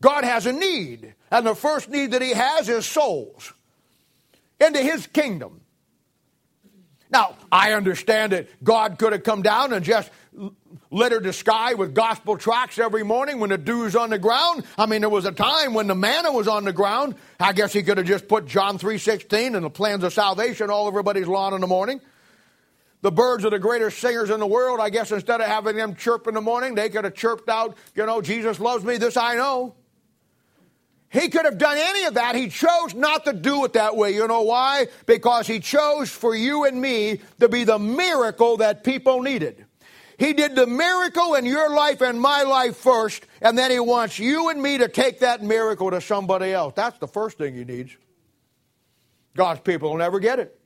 God 0.00 0.24
has 0.24 0.46
a 0.46 0.52
need, 0.52 1.14
and 1.30 1.46
the 1.46 1.54
first 1.54 1.88
need 1.88 2.12
that 2.12 2.22
he 2.22 2.30
has 2.30 2.68
is 2.68 2.86
souls 2.86 3.52
into 4.60 4.80
his 4.80 5.06
kingdom. 5.06 5.60
Now, 7.10 7.36
I 7.50 7.72
understand 7.72 8.32
that 8.32 8.48
God 8.62 8.98
could 8.98 9.12
have 9.12 9.22
come 9.22 9.42
down 9.42 9.72
and 9.72 9.84
just 9.84 10.10
littered 10.90 11.24
the 11.24 11.32
sky 11.32 11.74
with 11.74 11.94
gospel 11.94 12.36
tracts 12.36 12.78
every 12.78 13.02
morning 13.02 13.40
when 13.40 13.50
the 13.50 13.58
dew 13.58 13.78
dew's 13.78 13.96
on 13.96 14.10
the 14.10 14.18
ground. 14.18 14.64
I 14.76 14.86
mean, 14.86 15.00
there 15.00 15.10
was 15.10 15.24
a 15.24 15.32
time 15.32 15.74
when 15.74 15.86
the 15.86 15.94
manna 15.94 16.32
was 16.32 16.48
on 16.48 16.64
the 16.64 16.72
ground. 16.72 17.14
I 17.38 17.52
guess 17.52 17.72
he 17.72 17.82
could 17.82 17.98
have 17.98 18.06
just 18.06 18.28
put 18.28 18.46
John 18.46 18.78
3.16 18.78 19.54
and 19.54 19.64
the 19.64 19.70
plans 19.70 20.04
of 20.04 20.12
salvation 20.12 20.70
all 20.70 20.86
over 20.86 20.98
everybody's 20.98 21.28
lawn 21.28 21.54
in 21.54 21.60
the 21.60 21.66
morning. 21.66 22.00
The 23.00 23.12
birds 23.12 23.44
are 23.44 23.50
the 23.50 23.60
greatest 23.60 23.98
singers 23.98 24.30
in 24.30 24.40
the 24.40 24.46
world. 24.46 24.80
I 24.80 24.90
guess 24.90 25.12
instead 25.12 25.40
of 25.40 25.46
having 25.46 25.76
them 25.76 25.94
chirp 25.94 26.26
in 26.26 26.34
the 26.34 26.40
morning, 26.40 26.74
they 26.74 26.88
could 26.88 27.04
have 27.04 27.14
chirped 27.14 27.48
out, 27.48 27.76
you 27.94 28.04
know, 28.04 28.20
Jesus 28.20 28.58
loves 28.58 28.84
me, 28.84 28.96
this 28.96 29.16
I 29.16 29.36
know. 29.36 29.74
He 31.10 31.28
could 31.28 31.46
have 31.46 31.56
done 31.56 31.76
any 31.78 32.04
of 32.04 32.14
that. 32.14 32.34
He 32.34 32.48
chose 32.48 32.94
not 32.94 33.24
to 33.24 33.32
do 33.32 33.64
it 33.64 33.74
that 33.74 33.96
way. 33.96 34.14
You 34.14 34.26
know 34.26 34.42
why? 34.42 34.88
Because 35.06 35.46
he 35.46 35.60
chose 35.60 36.10
for 36.10 36.34
you 36.34 36.64
and 36.64 36.80
me 36.80 37.20
to 37.40 37.48
be 37.48 37.64
the 37.64 37.78
miracle 37.78 38.58
that 38.58 38.84
people 38.84 39.22
needed. 39.22 39.64
He 40.18 40.32
did 40.32 40.56
the 40.56 40.66
miracle 40.66 41.34
in 41.34 41.46
your 41.46 41.70
life 41.70 42.00
and 42.00 42.20
my 42.20 42.42
life 42.42 42.76
first, 42.76 43.24
and 43.40 43.56
then 43.56 43.70
He 43.70 43.78
wants 43.78 44.18
you 44.18 44.48
and 44.48 44.60
me 44.60 44.78
to 44.78 44.88
take 44.88 45.20
that 45.20 45.42
miracle 45.42 45.92
to 45.92 46.00
somebody 46.00 46.52
else. 46.52 46.74
That's 46.74 46.98
the 46.98 47.06
first 47.06 47.38
thing 47.38 47.54
He 47.54 47.64
needs. 47.64 47.96
God's 49.36 49.60
people 49.60 49.90
will 49.90 49.98
never 49.98 50.18
get 50.18 50.40
it. 50.40 50.58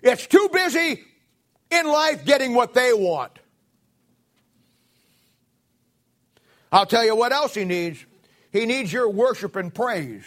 It's 0.00 0.28
too 0.28 0.48
busy 0.52 1.02
in 1.72 1.86
life 1.86 2.24
getting 2.24 2.54
what 2.54 2.72
they 2.72 2.92
want. 2.92 3.36
I'll 6.70 6.86
tell 6.86 7.04
you 7.04 7.16
what 7.16 7.32
else 7.32 7.52
He 7.54 7.64
needs. 7.64 8.04
He 8.52 8.64
needs 8.64 8.92
your 8.92 9.08
worship 9.08 9.56
and 9.56 9.74
praise. 9.74 10.24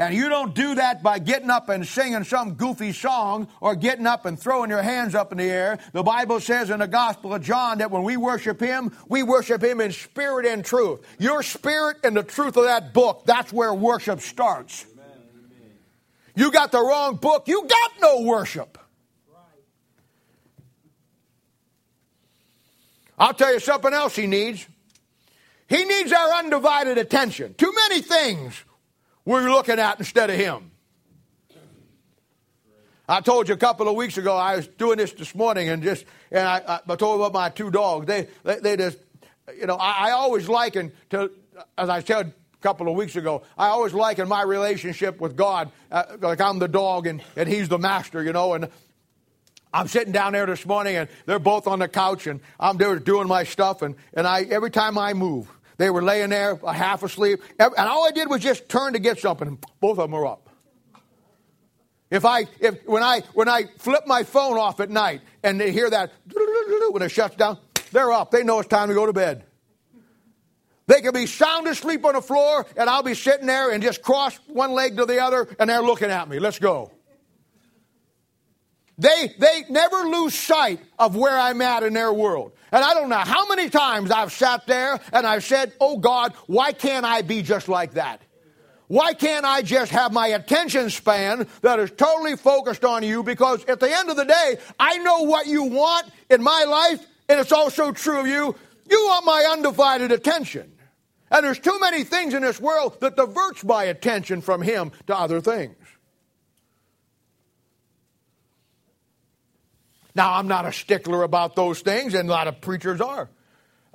And 0.00 0.14
you 0.14 0.30
don't 0.30 0.54
do 0.54 0.76
that 0.76 1.02
by 1.02 1.18
getting 1.18 1.50
up 1.50 1.68
and 1.68 1.86
singing 1.86 2.24
some 2.24 2.54
goofy 2.54 2.94
song 2.94 3.48
or 3.60 3.76
getting 3.76 4.06
up 4.06 4.24
and 4.24 4.40
throwing 4.40 4.70
your 4.70 4.80
hands 4.80 5.14
up 5.14 5.30
in 5.30 5.36
the 5.36 5.44
air. 5.44 5.78
The 5.92 6.02
Bible 6.02 6.40
says 6.40 6.70
in 6.70 6.78
the 6.78 6.88
Gospel 6.88 7.34
of 7.34 7.42
John 7.42 7.78
that 7.78 7.90
when 7.90 8.02
we 8.02 8.16
worship 8.16 8.60
Him, 8.60 8.96
we 9.08 9.22
worship 9.22 9.62
Him 9.62 9.78
in 9.78 9.92
spirit 9.92 10.46
and 10.46 10.64
truth. 10.64 11.00
Your 11.18 11.42
spirit 11.42 11.98
and 12.02 12.16
the 12.16 12.22
truth 12.22 12.56
of 12.56 12.64
that 12.64 12.94
book, 12.94 13.24
that's 13.26 13.52
where 13.52 13.74
worship 13.74 14.22
starts. 14.22 14.86
You 16.34 16.50
got 16.50 16.72
the 16.72 16.80
wrong 16.80 17.16
book, 17.16 17.46
you 17.46 17.68
got 17.68 17.90
no 18.00 18.22
worship. 18.22 18.78
I'll 23.18 23.34
tell 23.34 23.52
you 23.52 23.60
something 23.60 23.92
else 23.92 24.16
He 24.16 24.26
needs. 24.26 24.66
He 25.68 25.84
needs 25.84 26.10
our 26.10 26.38
undivided 26.38 26.96
attention. 26.96 27.52
Too 27.52 27.74
many 27.74 28.00
things 28.00 28.64
we're 29.24 29.50
looking 29.50 29.78
at 29.78 29.98
instead 29.98 30.30
of 30.30 30.36
him. 30.36 30.70
I 33.10 33.20
told 33.20 33.48
you 33.48 33.54
a 33.54 33.58
couple 33.58 33.88
of 33.88 33.96
weeks 33.96 34.18
ago, 34.18 34.36
I 34.36 34.54
was 34.54 34.68
doing 34.68 34.98
this 34.98 35.12
this 35.12 35.34
morning, 35.34 35.68
and 35.68 35.82
just 35.82 36.04
and 36.30 36.46
I, 36.46 36.80
I 36.88 36.94
told 36.94 37.20
about 37.20 37.32
my 37.32 37.48
two 37.48 37.72
dogs. 37.72 38.06
They 38.06 38.28
they, 38.44 38.60
they 38.60 38.76
just, 38.76 38.98
you 39.58 39.66
know, 39.66 39.74
I, 39.74 40.08
I, 40.08 40.10
always 40.12 40.48
liken 40.48 40.92
to, 41.10 41.32
as 41.76 41.88
I 41.88 42.04
said 42.04 42.26
a 42.28 42.58
couple 42.62 42.88
of 42.88 42.94
weeks 42.94 43.16
ago, 43.16 43.42
I 43.58 43.66
always 43.66 43.92
liken 43.92 44.28
my 44.28 44.42
relationship 44.42 45.20
with 45.20 45.34
God 45.34 45.72
uh, 45.90 46.04
like 46.20 46.40
I'm 46.40 46.60
the 46.60 46.68
dog 46.68 47.08
and 47.08 47.20
and 47.34 47.48
He's 47.48 47.68
the 47.68 47.78
master, 47.78 48.22
you 48.22 48.32
know, 48.32 48.54
and. 48.54 48.68
I'm 49.72 49.86
sitting 49.86 50.12
down 50.12 50.32
there 50.32 50.46
this 50.46 50.66
morning 50.66 50.96
and 50.96 51.08
they're 51.26 51.38
both 51.38 51.68
on 51.68 51.78
the 51.78 51.86
couch 51.86 52.26
and 52.26 52.40
I'm 52.58 52.76
there 52.76 52.98
doing 52.98 53.28
my 53.28 53.44
stuff 53.44 53.82
and, 53.82 53.94
and 54.14 54.26
I 54.26 54.42
every 54.42 54.72
time 54.72 54.98
I 54.98 55.14
move, 55.14 55.48
they 55.80 55.88
were 55.88 56.02
laying 56.02 56.28
there, 56.28 56.56
half 56.56 57.02
asleep, 57.02 57.40
and 57.58 57.74
all 57.78 58.06
I 58.06 58.10
did 58.10 58.28
was 58.28 58.42
just 58.42 58.68
turn 58.68 58.92
to 58.92 58.98
get 58.98 59.18
something, 59.18 59.58
both 59.80 59.92
of 59.92 59.96
them 59.96 60.10
were 60.10 60.26
up. 60.26 60.50
If 62.10 62.26
I, 62.26 62.48
if 62.60 62.84
when 62.84 63.02
I 63.02 63.22
when 63.32 63.48
I 63.48 63.64
flip 63.78 64.06
my 64.06 64.24
phone 64.24 64.58
off 64.58 64.80
at 64.80 64.90
night 64.90 65.22
and 65.42 65.58
they 65.58 65.72
hear 65.72 65.88
that 65.88 66.12
when 66.90 67.02
it 67.02 67.08
shuts 67.08 67.34
down, 67.34 67.56
they're 67.92 68.12
up. 68.12 68.30
They 68.30 68.44
know 68.44 68.58
it's 68.58 68.68
time 68.68 68.88
to 68.88 68.94
go 68.94 69.06
to 69.06 69.14
bed. 69.14 69.44
They 70.86 71.00
could 71.00 71.14
be 71.14 71.24
sound 71.24 71.66
asleep 71.66 72.04
on 72.04 72.12
the 72.12 72.20
floor, 72.20 72.66
and 72.76 72.90
I'll 72.90 73.02
be 73.02 73.14
sitting 73.14 73.46
there 73.46 73.70
and 73.70 73.82
just 73.82 74.02
cross 74.02 74.38
one 74.48 74.72
leg 74.72 74.98
to 74.98 75.06
the 75.06 75.22
other, 75.22 75.48
and 75.58 75.70
they're 75.70 75.80
looking 75.80 76.10
at 76.10 76.28
me. 76.28 76.40
Let's 76.40 76.58
go. 76.58 76.92
They, 79.00 79.34
they 79.38 79.64
never 79.70 79.96
lose 79.96 80.34
sight 80.34 80.78
of 80.98 81.16
where 81.16 81.36
I'm 81.36 81.62
at 81.62 81.82
in 81.82 81.94
their 81.94 82.12
world. 82.12 82.52
And 82.70 82.84
I 82.84 82.92
don't 82.92 83.08
know 83.08 83.16
how 83.16 83.48
many 83.48 83.70
times 83.70 84.10
I've 84.10 84.30
sat 84.30 84.66
there 84.66 85.00
and 85.14 85.26
I've 85.26 85.42
said, 85.42 85.72
Oh 85.80 85.96
God, 85.96 86.34
why 86.46 86.72
can't 86.72 87.06
I 87.06 87.22
be 87.22 87.40
just 87.40 87.66
like 87.66 87.94
that? 87.94 88.20
Why 88.88 89.14
can't 89.14 89.46
I 89.46 89.62
just 89.62 89.90
have 89.92 90.12
my 90.12 90.26
attention 90.28 90.90
span 90.90 91.48
that 91.62 91.78
is 91.78 91.90
totally 91.92 92.36
focused 92.36 92.84
on 92.84 93.02
you? 93.02 93.22
Because 93.22 93.64
at 93.64 93.80
the 93.80 93.90
end 93.90 94.10
of 94.10 94.16
the 94.16 94.26
day, 94.26 94.58
I 94.78 94.98
know 94.98 95.22
what 95.22 95.46
you 95.46 95.62
want 95.62 96.06
in 96.28 96.42
my 96.42 96.64
life, 96.68 97.06
and 97.28 97.40
it's 97.40 97.52
also 97.52 97.92
true 97.92 98.20
of 98.20 98.26
you. 98.26 98.54
You 98.90 99.06
want 99.06 99.24
my 99.24 99.48
undivided 99.52 100.12
attention. 100.12 100.72
And 101.30 101.44
there's 101.44 101.60
too 101.60 101.78
many 101.80 102.02
things 102.02 102.34
in 102.34 102.42
this 102.42 102.60
world 102.60 103.00
that 103.00 103.16
diverts 103.16 103.62
my 103.62 103.84
attention 103.84 104.40
from 104.40 104.60
Him 104.60 104.90
to 105.06 105.16
other 105.16 105.40
things. 105.40 105.76
Now, 110.14 110.34
I'm 110.34 110.48
not 110.48 110.66
a 110.66 110.72
stickler 110.72 111.22
about 111.22 111.54
those 111.56 111.80
things, 111.80 112.14
and 112.14 112.28
a 112.28 112.32
lot 112.32 112.48
of 112.48 112.60
preachers 112.60 113.00
are. 113.00 113.30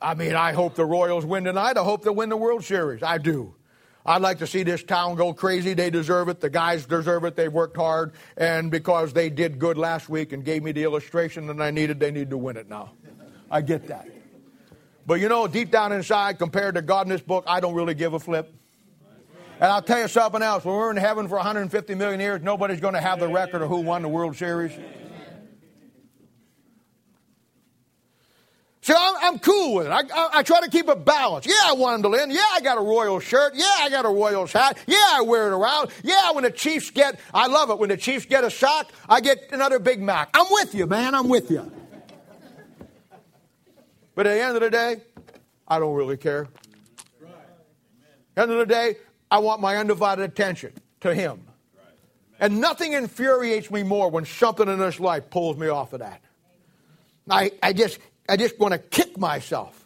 I 0.01 0.13
mean, 0.13 0.36
I 0.36 0.53
hope 0.53 0.76
the 0.76 0.86
Royals 0.86 1.26
win 1.26 1.43
tonight. 1.43 1.78
I 1.78 1.84
hope 1.84 2.03
they 2.03 2.09
win 2.09 2.30
the 2.30 2.38
World 2.38 2.63
Series. 2.63 3.03
I 3.03 3.18
do. 3.18 3.55
I'd 4.05 4.22
like 4.22 4.38
to 4.39 4.47
see 4.47 4.61
this 4.61 4.84
town 4.84 5.16
go 5.16 5.34
crazy. 5.34 5.74
They 5.74 5.89
deserve 5.89 6.30
it. 6.30 6.39
The 6.39 6.49
guys 6.49 6.86
deserve 6.86 7.24
it. 7.24 7.36
They've 7.36 7.51
worked 7.51 7.76
hard. 7.76 8.13
And 8.38 8.70
because 8.70 9.13
they 9.13 9.32
did 9.32 9.57
good 9.57 9.78
last 9.78 10.09
week 10.09 10.32
and 10.32 10.45
gave 10.45 10.61
me 10.61 10.74
the 10.74 10.84
illustration 10.84 11.47
that 11.47 11.59
I 11.59 11.72
needed, 11.72 11.99
they 11.99 12.11
need 12.11 12.30
to 12.30 12.38
win 12.38 12.55
it 12.55 12.70
now. 12.70 12.91
I 13.49 13.61
get 13.61 13.88
that. 13.88 14.07
But 15.07 15.16
you 15.16 15.30
know, 15.30 15.47
deep 15.47 15.72
down 15.72 15.91
inside, 15.91 16.38
compared 16.38 16.76
to 16.76 16.82
God 16.84 17.07
in 17.07 17.09
this 17.09 17.22
book, 17.22 17.45
I 17.47 17.59
don't 17.59 17.74
really 17.74 17.95
give 17.95 18.13
a 18.13 18.20
flip. 18.20 18.53
And 19.59 19.72
I'll 19.72 19.82
tell 19.82 19.99
you 19.99 20.07
something 20.07 20.41
else. 20.41 20.66
When 20.66 20.76
we're 20.76 20.91
in 20.91 20.97
heaven 20.97 21.28
for 21.28 21.36
150 21.36 21.95
million 21.95 22.20
years, 22.20 22.41
nobody's 22.43 22.82
going 22.82 22.93
to 22.93 23.01
have 23.01 23.20
the 23.20 23.28
record 23.28 23.61
of 23.61 23.70
who 23.70 23.82
won 23.82 24.01
the 24.01 24.09
World 24.09 24.36
Series. 24.36 24.78
See, 28.86 28.94
I'm, 28.96 29.16
I'm 29.20 29.40
cool 29.40 29.74
with 29.74 29.88
it. 29.88 29.90
I, 29.90 30.02
I, 30.02 30.30
I, 30.32 30.44
try 30.44 30.62
to 30.62 30.70
keep 30.70 30.88
a 30.88 30.96
balance. 30.96 31.48
Yeah, 31.48 31.54
I 31.66 31.74
want 31.74 32.04
them 32.04 32.12
to 32.12 32.20
win. 32.20 32.30
Yeah, 32.30 32.46
I 32.54 32.62
got 32.62 32.78
a 32.78 32.82
royal 32.82 33.20
shirt. 33.20 33.54
Yeah, 33.56 33.66
I 33.80 33.90
got 33.90 34.06
a 34.06 34.10
Royals 34.10 34.52
hat. 34.52 34.78
Yeah, 34.86 34.98
I 35.12 35.24
wear 35.24 35.48
it 35.48 35.54
around. 35.54 35.90
Yeah, 36.04 36.34
when 36.34 36.44
the 36.44 36.52
Chiefs 36.52 36.92
get, 36.92 37.20
I 37.34 37.48
love 37.48 37.72
it. 37.72 37.80
When 37.80 37.90
the 37.90 37.98
Chiefs 37.98 38.28
get 38.28 38.44
a 38.44 38.52
sock, 38.52 38.92
I 39.10 39.22
get 39.22 39.50
another 39.52 39.80
Big 39.80 40.04
Mac. 40.04 40.30
I'm 40.36 40.46
with 40.52 40.76
you, 40.76 40.86
man. 40.86 41.16
I'm 41.16 41.30
with 41.30 41.50
you. 41.50 41.72
But 44.14 44.28
at 44.28 44.36
the 44.36 44.44
end 44.44 44.56
of 44.56 44.62
the 44.62 44.70
day, 44.70 44.98
I 45.68 45.80
don't 45.80 45.96
really 45.96 46.18
care. 46.18 46.48
End 48.38 48.52
of 48.52 48.60
the 48.60 48.68
day, 48.68 48.98
I 49.32 49.40
want 49.40 49.62
my 49.62 49.78
undivided 49.78 50.26
attention 50.26 50.74
to 51.02 51.16
Him. 51.16 51.42
And 52.40 52.62
nothing 52.62 52.94
infuriates 52.94 53.72
me 53.72 53.82
more 53.82 54.12
when 54.12 54.26
something 54.26 54.68
in 54.70 54.78
this 54.78 55.00
life 55.00 55.32
pulls 55.32 55.58
me 55.58 55.70
off 55.70 55.92
of 55.94 56.02
that. 56.02 56.22
I, 57.28 57.52
I 57.64 57.74
just, 57.74 57.98
I 58.28 58.38
just 58.38 58.60
want 58.60 58.74
to 58.74 58.80
kick 58.80 59.18
myself. 59.18 59.86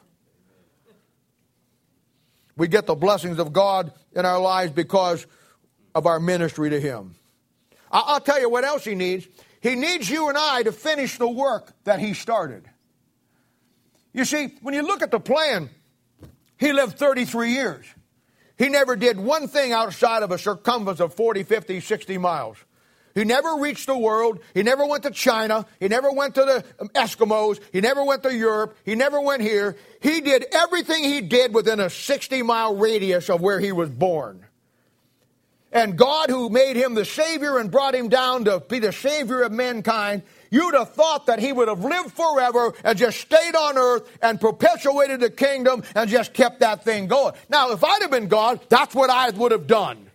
We 2.56 2.68
get 2.68 2.86
the 2.86 2.96
blessings 2.96 3.40
of 3.40 3.54
God 3.54 3.94
in 4.14 4.26
our 4.26 4.40
lives 4.40 4.72
because 4.72 5.26
of 5.96 6.06
our 6.06 6.20
ministry 6.20 6.70
to 6.70 6.80
Him. 6.80 7.16
I'll 7.92 8.20
tell 8.20 8.40
you 8.40 8.50
what 8.50 8.64
else 8.64 8.84
He 8.84 8.96
needs. 8.96 9.28
He 9.62 9.76
needs 9.76 10.10
you 10.10 10.30
and 10.30 10.38
I 10.38 10.64
to 10.64 10.72
finish 10.72 11.18
the 11.18 11.28
work 11.28 11.74
that 11.86 12.00
He 12.00 12.14
started. 12.14 12.66
You 14.14 14.26
see, 14.26 14.54
when 14.62 14.74
you 14.74 14.82
look 14.82 15.02
at 15.02 15.12
the 15.12 15.20
plan, 15.20 15.70
He 16.58 16.74
lived 16.74 16.98
33 16.98 17.52
years. 17.52 17.86
He 18.58 18.68
never 18.68 18.98
did 18.98 19.18
one 19.18 19.48
thing 19.48 19.72
outside 19.72 20.22
of 20.22 20.32
a 20.32 20.38
circumference 20.38 21.00
of 21.00 21.14
40, 21.14 21.44
50, 21.44 21.80
60 21.80 22.18
miles. 22.18 22.58
He 23.20 23.26
never 23.26 23.56
reached 23.56 23.88
the 23.88 23.98
world. 23.98 24.40
He 24.54 24.64
never 24.64 24.86
went 24.86 25.04
to 25.04 25.12
China. 25.12 25.66
He 25.82 25.90
never 25.90 26.10
went 26.10 26.36
to 26.36 26.42
the 26.46 26.88
Eskimos. 26.96 27.60
He 27.74 27.82
never 27.82 28.02
went 28.02 28.24
to 28.24 28.34
Europe. 28.34 28.78
He 28.86 28.96
never 28.96 29.20
went 29.20 29.42
here. 29.42 29.76
He 30.00 30.22
did 30.22 30.46
everything 30.54 31.04
he 31.04 31.20
did 31.20 31.54
within 31.54 31.82
a 31.82 31.90
60 31.90 32.42
mile 32.44 32.78
radius 32.78 33.30
of 33.30 33.42
where 33.42 33.60
he 33.60 33.74
was 33.74 33.90
born. 33.90 34.46
And 35.74 35.98
God, 35.98 36.30
who 36.30 36.50
made 36.50 36.78
him 36.78 36.94
the 36.94 37.04
Savior 37.04 37.60
and 37.60 37.70
brought 37.70 37.94
him 37.94 38.08
down 38.08 38.46
to 38.46 38.62
be 38.62 38.80
the 38.80 38.94
Savior 38.94 39.42
of 39.42 39.52
mankind, 39.52 40.24
you'd 40.50 40.76
have 40.76 40.94
thought 40.94 41.26
that 41.26 41.40
he 41.40 41.52
would 41.52 41.68
have 41.68 41.84
lived 41.84 42.14
forever 42.14 42.74
and 42.86 42.98
just 42.98 43.20
stayed 43.20 43.54
on 43.54 43.78
earth 43.78 44.18
and 44.22 44.40
perpetuated 44.40 45.20
the 45.20 45.30
kingdom 45.30 45.84
and 45.94 46.10
just 46.10 46.34
kept 46.34 46.62
that 46.62 46.86
thing 46.86 47.08
going. 47.08 47.34
Now, 47.50 47.72
if 47.72 47.84
I'd 47.84 48.02
have 48.02 48.12
been 48.12 48.30
God, 48.30 48.62
that's 48.70 48.96
what 48.96 49.10
I 49.10 49.30
would 49.32 49.52
have 49.52 49.68
done. 49.68 50.09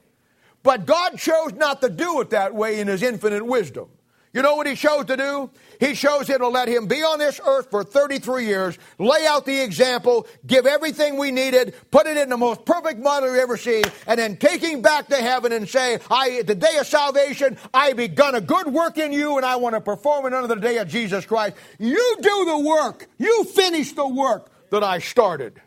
But 0.64 0.86
God 0.86 1.18
chose 1.18 1.52
not 1.52 1.82
to 1.82 1.90
do 1.90 2.20
it 2.22 2.30
that 2.30 2.54
way 2.54 2.80
in 2.80 2.88
His 2.88 3.02
infinite 3.02 3.44
wisdom. 3.44 3.90
You 4.32 4.42
know 4.42 4.56
what 4.56 4.66
He 4.66 4.74
chose 4.74 5.04
to 5.04 5.16
do? 5.16 5.50
He 5.78 5.94
chose 5.94 6.26
to 6.26 6.48
let 6.48 6.68
Him 6.68 6.88
be 6.88 7.02
on 7.02 7.18
this 7.18 7.38
earth 7.46 7.70
for 7.70 7.84
33 7.84 8.46
years, 8.46 8.78
lay 8.98 9.26
out 9.26 9.44
the 9.44 9.60
example, 9.60 10.26
give 10.44 10.66
everything 10.66 11.18
we 11.18 11.30
needed, 11.30 11.74
put 11.90 12.06
it 12.06 12.16
in 12.16 12.30
the 12.30 12.38
most 12.38 12.64
perfect 12.64 12.98
model 12.98 13.30
we 13.30 13.38
ever 13.38 13.58
seen, 13.58 13.84
and 14.06 14.18
then 14.18 14.38
take 14.38 14.62
Him 14.62 14.80
back 14.80 15.06
to 15.08 15.16
heaven 15.16 15.52
and 15.52 15.68
say, 15.68 16.00
I, 16.10 16.42
the 16.42 16.54
day 16.54 16.78
of 16.78 16.86
salvation, 16.86 17.58
I 17.72 17.92
begun 17.92 18.34
a 18.34 18.40
good 18.40 18.68
work 18.68 18.96
in 18.96 19.12
you 19.12 19.36
and 19.36 19.44
I 19.44 19.56
want 19.56 19.74
to 19.74 19.82
perform 19.82 20.26
it 20.26 20.32
under 20.32 20.52
the 20.52 20.60
day 20.60 20.78
of 20.78 20.88
Jesus 20.88 21.26
Christ. 21.26 21.56
You 21.78 22.16
do 22.20 22.44
the 22.46 22.58
work. 22.58 23.06
You 23.18 23.44
finish 23.44 23.92
the 23.92 24.08
work 24.08 24.50
that 24.70 24.82
I 24.82 24.98
started. 24.98 25.60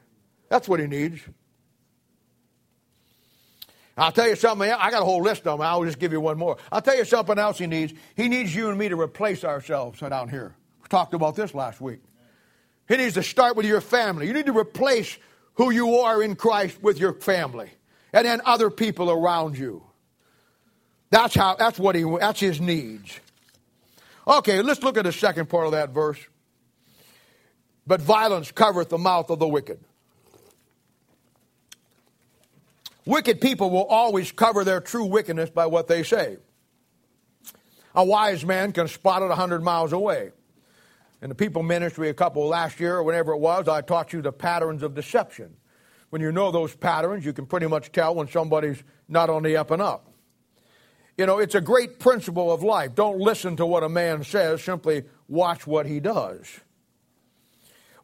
That's 0.50 0.68
what 0.68 0.80
He 0.80 0.88
needs. 0.88 1.22
I'll 3.98 4.12
tell 4.12 4.28
you 4.28 4.36
something. 4.36 4.70
Else. 4.70 4.80
I 4.82 4.92
got 4.92 5.02
a 5.02 5.06
whole 5.06 5.24
list 5.24 5.48
of 5.48 5.58
them. 5.58 5.62
I'll 5.62 5.84
just 5.84 6.00
give 6.00 6.12
you 6.12 6.22
one 6.22 6.38
more. 6.38 6.58
I'll 6.72 6.82
tell 6.82 6.96
you 6.96 7.04
something 7.04 7.38
else 7.40 7.58
he 7.58 7.66
needs. 7.68 7.94
He 8.16 8.30
needs 8.30 8.56
you 8.56 8.70
and 8.70 8.78
me 8.78 8.90
to 8.90 9.00
replace 9.00 9.44
ourselves 9.44 10.00
down 10.00 10.30
here. 10.30 10.56
We 10.84 10.88
talked 10.88 11.14
about 11.16 11.36
this 11.36 11.56
last 11.56 11.82
week. 11.82 12.00
He 12.88 12.96
needs 12.98 13.16
to 13.16 13.24
start 13.24 13.56
with 13.56 13.66
your 13.66 13.82
family. 13.82 14.28
You 14.28 14.34
need 14.34 14.46
to 14.46 14.58
replace 14.58 15.18
who 15.56 15.72
you 15.72 15.96
are 15.98 16.22
in 16.22 16.36
Christ 16.36 16.82
with 16.82 17.00
your 17.00 17.14
family, 17.14 17.72
and 18.14 18.26
then 18.26 18.42
other 18.46 18.70
people 18.70 19.10
around 19.10 19.58
you. 19.58 19.84
That's 21.10 21.34
how. 21.34 21.56
That's 21.56 21.80
what 21.80 21.96
he. 21.96 22.04
That's 22.20 22.40
his 22.40 22.62
needs. 22.62 23.20
Okay, 24.28 24.62
let's 24.62 24.84
look 24.84 24.98
at 24.98 25.06
the 25.06 25.12
second 25.12 25.50
part 25.50 25.66
of 25.66 25.72
that 25.72 25.90
verse. 25.90 26.20
but 27.88 28.02
violence 28.02 28.52
covereth 28.52 28.90
the 28.90 28.98
mouth 28.98 29.30
of 29.30 29.40
the 29.40 29.48
wicked. 29.48 29.80
Wicked 33.08 33.40
people 33.40 33.70
will 33.70 33.86
always 33.86 34.34
cover 34.34 34.66
their 34.66 34.82
true 34.82 35.06
wickedness 35.06 35.50
by 35.50 35.66
what 35.66 35.88
they 35.88 36.04
say. 36.04 36.38
A 37.96 38.04
wise 38.04 38.46
man 38.46 38.74
can 38.74 38.90
spot 38.90 39.22
it 39.22 39.32
a 39.32 39.36
hundred 39.36 39.64
miles 39.64 39.94
away. 39.94 40.32
In 41.22 41.30
the 41.30 41.36
people 41.36 41.64
ministry 41.64 42.10
a 42.10 42.14
couple 42.14 42.46
last 42.46 42.82
year 42.82 42.98
or 42.98 43.04
whenever 43.04 43.32
it 43.32 43.40
was, 43.40 43.70
I 43.70 43.80
taught 43.80 44.12
you 44.12 44.22
the 44.22 44.34
patterns 44.34 44.84
of 44.84 44.94
deception. 44.94 45.56
When 46.10 46.22
you 46.22 46.34
know 46.34 46.52
those 46.52 46.76
patterns, 46.76 47.26
you 47.26 47.32
can 47.32 47.46
pretty 47.46 47.68
much 47.68 47.94
tell 47.94 48.14
when 48.14 48.28
somebody's 48.28 48.84
not 49.08 49.30
on 49.30 49.44
the 49.44 49.56
up 49.56 49.72
and 49.72 49.82
up. 49.82 50.12
You 51.18 51.26
know, 51.26 51.40
it's 51.40 51.56
a 51.56 51.62
great 51.62 52.00
principle 52.00 52.52
of 52.52 52.62
life. 52.62 52.94
Don't 52.94 53.20
listen 53.20 53.56
to 53.56 53.66
what 53.66 53.84
a 53.84 53.90
man 53.90 54.26
says, 54.26 54.62
simply 54.62 55.06
watch 55.30 55.66
what 55.66 55.86
he 55.86 56.02
does. 56.02 56.60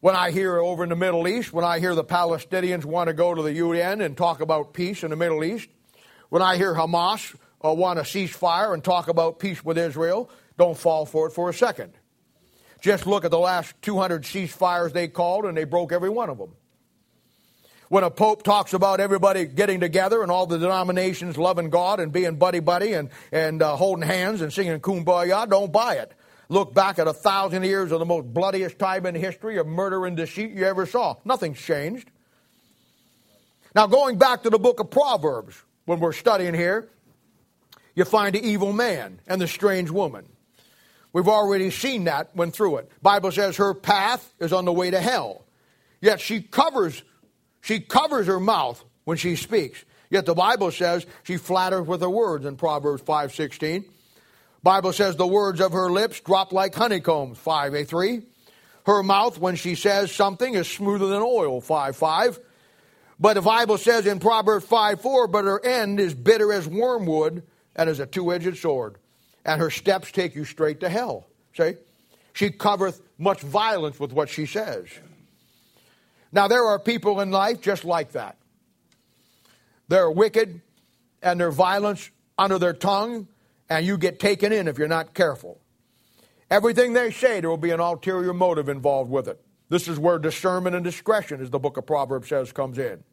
When 0.03 0.17
I 0.17 0.31
hear 0.31 0.57
over 0.57 0.83
in 0.83 0.89
the 0.89 0.97
Middle 0.97 1.29
East, 1.29 1.53
when 1.53 1.63
I 1.63 1.79
hear 1.79 1.95
the 1.95 2.03
Palestinians 2.03 2.83
want 2.83 3.07
to 3.07 3.13
go 3.13 3.33
to 3.33 3.41
the 3.41 3.53
UN 3.53 4.01
and 4.01 4.17
talk 4.17 4.41
about 4.41 4.73
peace 4.73 5.01
in 5.01 5.11
the 5.11 5.15
Middle 5.15 5.45
East, 5.45 5.69
when 6.27 6.41
I 6.41 6.57
hear 6.57 6.73
Hamas 6.73 7.33
uh, 7.63 7.73
want 7.73 7.99
a 7.99 8.01
ceasefire 8.01 8.73
and 8.73 8.83
talk 8.83 9.07
about 9.07 9.39
peace 9.39 9.63
with 9.63 9.77
Israel, 9.77 10.29
don't 10.57 10.77
fall 10.77 11.05
for 11.05 11.27
it 11.27 11.31
for 11.31 11.49
a 11.49 11.53
second. 11.53 11.93
Just 12.81 13.07
look 13.07 13.23
at 13.23 13.31
the 13.31 13.39
last 13.39 13.81
200 13.81 14.23
ceasefires 14.23 14.91
they 14.91 15.07
called, 15.07 15.45
and 15.45 15.55
they 15.55 15.63
broke 15.63 15.93
every 15.93 16.09
one 16.09 16.29
of 16.29 16.37
them. 16.37 16.51
When 17.87 18.03
a 18.03 18.11
pope 18.11 18.43
talks 18.43 18.73
about 18.73 18.99
everybody 18.99 19.45
getting 19.45 19.79
together 19.79 20.21
and 20.21 20.29
all 20.29 20.47
the 20.47 20.59
denominations 20.59 21.37
loving 21.37 21.69
God 21.69 22.01
and 22.01 22.11
being 22.11 22.35
buddy 22.35 22.59
buddy 22.59 22.91
and, 22.91 23.09
and 23.31 23.61
uh, 23.61 23.77
holding 23.77 24.05
hands 24.05 24.41
and 24.41 24.51
singing 24.51 24.81
kumbaya, 24.81 25.47
don't 25.47 25.71
buy 25.71 25.95
it. 25.95 26.11
Look 26.49 26.73
back 26.73 26.99
at 26.99 27.07
a 27.07 27.13
thousand 27.13 27.63
years 27.63 27.91
of 27.91 27.99
the 27.99 28.05
most 28.05 28.33
bloodiest 28.33 28.77
time 28.77 29.05
in 29.05 29.15
history 29.15 29.57
of 29.57 29.67
murder 29.67 30.05
and 30.05 30.15
deceit 30.17 30.51
you 30.51 30.65
ever 30.65 30.85
saw. 30.85 31.15
Nothing's 31.25 31.59
changed. 31.59 32.09
Now, 33.75 33.87
going 33.87 34.17
back 34.17 34.43
to 34.43 34.49
the 34.49 34.59
book 34.59 34.79
of 34.79 34.91
Proverbs, 34.91 35.61
when 35.85 35.99
we're 35.99 36.13
studying 36.13 36.53
here, 36.53 36.89
you 37.95 38.05
find 38.05 38.35
the 38.35 38.45
evil 38.45 38.73
man 38.73 39.19
and 39.27 39.41
the 39.41 39.47
strange 39.47 39.89
woman. 39.89 40.25
We've 41.11 41.27
already 41.27 41.69
seen 41.69 42.05
that, 42.05 42.35
when 42.35 42.51
through 42.51 42.77
it. 42.77 42.91
Bible 43.01 43.31
says 43.31 43.57
her 43.57 43.73
path 43.73 44.33
is 44.39 44.51
on 44.51 44.65
the 44.65 44.73
way 44.73 44.91
to 44.91 44.99
hell. 44.99 45.45
Yet 46.01 46.19
she 46.19 46.41
covers, 46.41 47.03
she 47.61 47.79
covers 47.79 48.27
her 48.27 48.39
mouth 48.39 48.83
when 49.05 49.17
she 49.17 49.35
speaks. 49.35 49.83
Yet 50.09 50.25
the 50.25 50.33
Bible 50.33 50.71
says 50.71 51.05
she 51.23 51.37
flatters 51.37 51.87
with 51.87 52.01
her 52.01 52.09
words 52.09 52.45
in 52.45 52.57
Proverbs 52.57 53.01
5.16. 53.03 53.85
Bible 54.63 54.93
says 54.93 55.15
the 55.15 55.27
words 55.27 55.59
of 55.59 55.73
her 55.73 55.91
lips 55.91 56.19
drop 56.21 56.53
like 56.53 56.73
honeycombs, 56.73 57.37
5a3. 57.37 58.23
Her 58.85 59.03
mouth, 59.03 59.37
when 59.37 59.55
she 59.55 59.75
says 59.75 60.11
something, 60.11 60.55
is 60.55 60.69
smoother 60.69 61.07
than 61.07 61.21
oil, 61.21 61.61
5.5. 61.61 62.39
But 63.19 63.35
the 63.35 63.41
Bible 63.41 63.77
says 63.77 64.07
in 64.07 64.19
Proverbs 64.19 64.65
5.4, 64.65 65.31
but 65.31 65.45
her 65.45 65.63
end 65.63 65.99
is 65.99 66.13
bitter 66.13 66.51
as 66.51 66.67
wormwood 66.67 67.43
and 67.75 67.89
as 67.89 67.99
a 67.99 68.05
two-edged 68.05 68.57
sword 68.57 68.97
and 69.45 69.59
her 69.59 69.69
steps 69.69 70.11
take 70.11 70.35
you 70.35 70.45
straight 70.45 70.79
to 70.81 70.89
hell. 70.89 71.27
See? 71.55 71.73
She 72.33 72.49
covereth 72.49 73.01
much 73.17 73.41
violence 73.41 73.99
with 73.99 74.13
what 74.13 74.29
she 74.29 74.45
says. 74.45 74.87
Now, 76.31 76.47
there 76.47 76.65
are 76.65 76.79
people 76.79 77.21
in 77.21 77.31
life 77.31 77.61
just 77.61 77.85
like 77.85 78.13
that. 78.13 78.37
They're 79.87 80.09
wicked 80.09 80.61
and 81.21 81.39
their 81.39 81.51
violence 81.51 82.09
under 82.37 82.57
their 82.57 82.73
tongue, 82.73 83.27
and 83.73 83.85
you 83.87 83.97
get 83.97 84.19
taken 84.19 84.53
in 84.53 84.67
if 84.67 84.77
you're 84.77 84.87
not 84.87 85.15
careful. 85.15 85.59
Everything 86.51 86.93
they 86.93 87.09
say, 87.09 87.41
there 87.41 87.49
will 87.49 87.57
be 87.57 87.71
an 87.71 87.79
ulterior 87.79 88.33
motive 88.33 88.69
involved 88.69 89.09
with 89.09 89.27
it. 89.27 89.43
This 89.69 89.87
is 89.87 89.97
where 89.97 90.19
discernment 90.19 90.75
and 90.75 90.85
discretion, 90.85 91.41
as 91.41 91.49
the 91.49 91.57
book 91.57 91.77
of 91.77 91.87
Proverbs 91.87 92.29
says, 92.29 92.51
comes 92.51 92.77
in. 92.77 93.03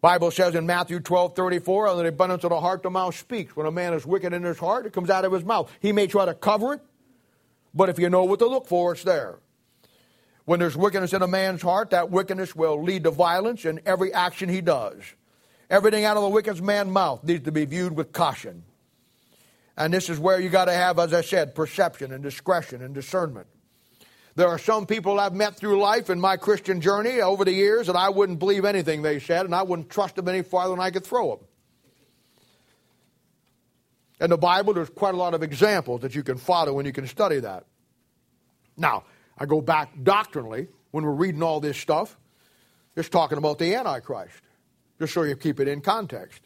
Bible 0.00 0.30
says 0.30 0.54
in 0.54 0.66
Matthew 0.66 1.00
12, 1.00 1.34
34, 1.34 1.88
on 1.88 1.98
the 1.98 2.06
abundance 2.06 2.44
of 2.44 2.50
the 2.50 2.60
heart 2.60 2.84
the 2.84 2.90
mouth 2.90 3.16
speaks. 3.16 3.56
When 3.56 3.66
a 3.66 3.72
man 3.72 3.94
is 3.94 4.06
wicked 4.06 4.32
in 4.32 4.44
his 4.44 4.58
heart, 4.58 4.86
it 4.86 4.92
comes 4.92 5.10
out 5.10 5.24
of 5.24 5.32
his 5.32 5.42
mouth. 5.42 5.72
He 5.80 5.90
may 5.90 6.06
try 6.06 6.26
to 6.26 6.34
cover 6.34 6.74
it, 6.74 6.80
but 7.74 7.88
if 7.88 7.98
you 7.98 8.08
know 8.08 8.22
what 8.22 8.38
to 8.38 8.46
look 8.46 8.68
for, 8.68 8.92
it's 8.92 9.02
there. 9.02 9.40
When 10.44 10.60
there's 10.60 10.76
wickedness 10.76 11.12
in 11.12 11.22
a 11.22 11.26
man's 11.26 11.62
heart, 11.62 11.90
that 11.90 12.12
wickedness 12.12 12.54
will 12.54 12.80
lead 12.80 13.02
to 13.02 13.10
violence 13.10 13.64
in 13.64 13.80
every 13.84 14.12
action 14.12 14.48
he 14.48 14.60
does. 14.60 15.02
Everything 15.68 16.04
out 16.04 16.16
of 16.16 16.22
the 16.22 16.28
wicked 16.28 16.62
man's 16.62 16.90
mouth 16.90 17.24
needs 17.24 17.44
to 17.46 17.50
be 17.50 17.64
viewed 17.64 17.96
with 17.96 18.12
caution. 18.12 18.62
And 19.76 19.92
this 19.92 20.08
is 20.08 20.18
where 20.18 20.40
you 20.40 20.48
got 20.48 20.66
to 20.66 20.72
have, 20.72 20.98
as 20.98 21.12
I 21.12 21.20
said, 21.20 21.54
perception 21.54 22.12
and 22.12 22.22
discretion 22.22 22.82
and 22.82 22.94
discernment. 22.94 23.46
There 24.34 24.48
are 24.48 24.58
some 24.58 24.86
people 24.86 25.18
I've 25.18 25.34
met 25.34 25.56
through 25.56 25.80
life 25.80 26.10
in 26.10 26.20
my 26.20 26.36
Christian 26.36 26.80
journey 26.80 27.20
over 27.20 27.44
the 27.44 27.52
years 27.52 27.86
that 27.86 27.96
I 27.96 28.10
wouldn't 28.10 28.38
believe 28.38 28.64
anything 28.64 29.02
they 29.02 29.18
said, 29.18 29.46
and 29.46 29.54
I 29.54 29.62
wouldn't 29.62 29.90
trust 29.90 30.16
them 30.16 30.28
any 30.28 30.42
farther 30.42 30.70
than 30.70 30.80
I 30.80 30.90
could 30.90 31.04
throw 31.04 31.36
them. 31.36 31.46
In 34.20 34.30
the 34.30 34.38
Bible, 34.38 34.72
there's 34.72 34.90
quite 34.90 35.14
a 35.14 35.16
lot 35.18 35.34
of 35.34 35.42
examples 35.42 36.00
that 36.02 36.14
you 36.14 36.22
can 36.22 36.38
follow 36.38 36.72
when 36.74 36.86
you 36.86 36.92
can 36.92 37.06
study 37.06 37.40
that. 37.40 37.64
Now, 38.76 39.04
I 39.38 39.44
go 39.44 39.60
back 39.60 39.90
doctrinally 40.02 40.68
when 40.90 41.04
we're 41.04 41.12
reading 41.12 41.42
all 41.42 41.60
this 41.60 41.76
stuff. 41.76 42.18
It's 42.94 43.10
talking 43.10 43.36
about 43.36 43.58
the 43.58 43.74
Antichrist, 43.74 44.40
just 44.98 45.12
so 45.12 45.22
you 45.22 45.36
keep 45.36 45.60
it 45.60 45.68
in 45.68 45.82
context 45.82 46.45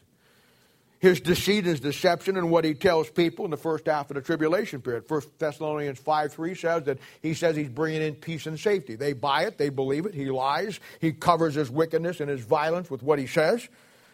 his 1.00 1.20
deceit, 1.20 1.64
his 1.64 1.80
deception, 1.80 2.36
and 2.36 2.50
what 2.50 2.62
he 2.62 2.74
tells 2.74 3.10
people 3.10 3.46
in 3.46 3.50
the 3.50 3.56
first 3.56 3.86
half 3.86 4.10
of 4.10 4.14
the 4.14 4.20
tribulation 4.20 4.82
period. 4.82 5.08
First 5.08 5.36
Thessalonians 5.38 5.98
5 5.98 6.32
3 6.32 6.54
says 6.54 6.84
that 6.84 6.98
he 7.22 7.32
says 7.32 7.56
he's 7.56 7.70
bringing 7.70 8.02
in 8.02 8.14
peace 8.14 8.46
and 8.46 8.60
safety. 8.60 8.96
They 8.96 9.14
buy 9.14 9.44
it, 9.44 9.56
they 9.56 9.70
believe 9.70 10.04
it, 10.04 10.14
he 10.14 10.30
lies, 10.30 10.78
he 11.00 11.12
covers 11.12 11.54
his 11.54 11.70
wickedness 11.70 12.20
and 12.20 12.28
his 12.28 12.42
violence 12.42 12.90
with 12.90 13.02
what 13.02 13.18
he 13.18 13.26
says, 13.26 13.66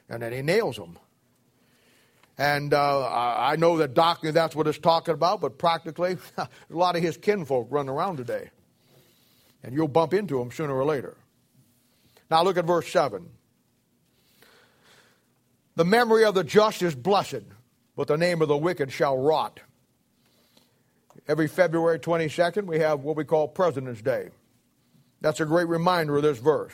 and 0.09 0.22
then 0.22 0.32
he 0.32 0.43
nails 0.43 0.76
them. 0.76 0.97
And 2.39 2.72
uh, 2.72 3.09
I 3.11 3.57
know 3.57 3.78
that 3.78 3.95
doctrinally 3.95 4.32
that's 4.32 4.55
what 4.55 4.66
it's 4.68 4.78
talking 4.78 5.14
about, 5.14 5.41
but 5.41 5.59
practically, 5.59 6.18
a 6.37 6.49
lot 6.70 6.95
of 6.95 7.03
his 7.03 7.16
kinfolk 7.16 7.66
run 7.70 7.89
around 7.89 8.18
today. 8.18 8.51
And 9.64 9.74
you'll 9.74 9.89
bump 9.89 10.14
into 10.14 10.39
them 10.39 10.53
sooner 10.53 10.74
or 10.74 10.84
later. 10.84 11.16
Now 12.30 12.45
look 12.45 12.57
at 12.57 12.64
verse 12.64 12.89
7. 12.89 13.28
The 15.77 15.85
memory 15.85 16.24
of 16.24 16.35
the 16.35 16.43
just 16.43 16.83
is 16.83 16.95
blessed, 16.95 17.45
but 17.97 18.09
the 18.09 18.16
name 18.16 18.41
of 18.41 18.49
the 18.49 18.57
wicked 18.57 18.91
shall 18.91 19.16
rot. 19.18 19.61
Every 21.29 21.49
February 21.49 21.99
22nd, 21.99 22.64
we 22.64 22.79
have 22.79 23.01
what 23.01 23.16
we 23.16 23.24
call 23.24 23.47
President's 23.47 24.01
Day. 24.01 24.31
That's 25.20 25.41
a 25.41 25.45
great 25.45 25.68
reminder 25.68 26.16
of 26.16 26.22
this 26.22 26.39
verse. 26.39 26.72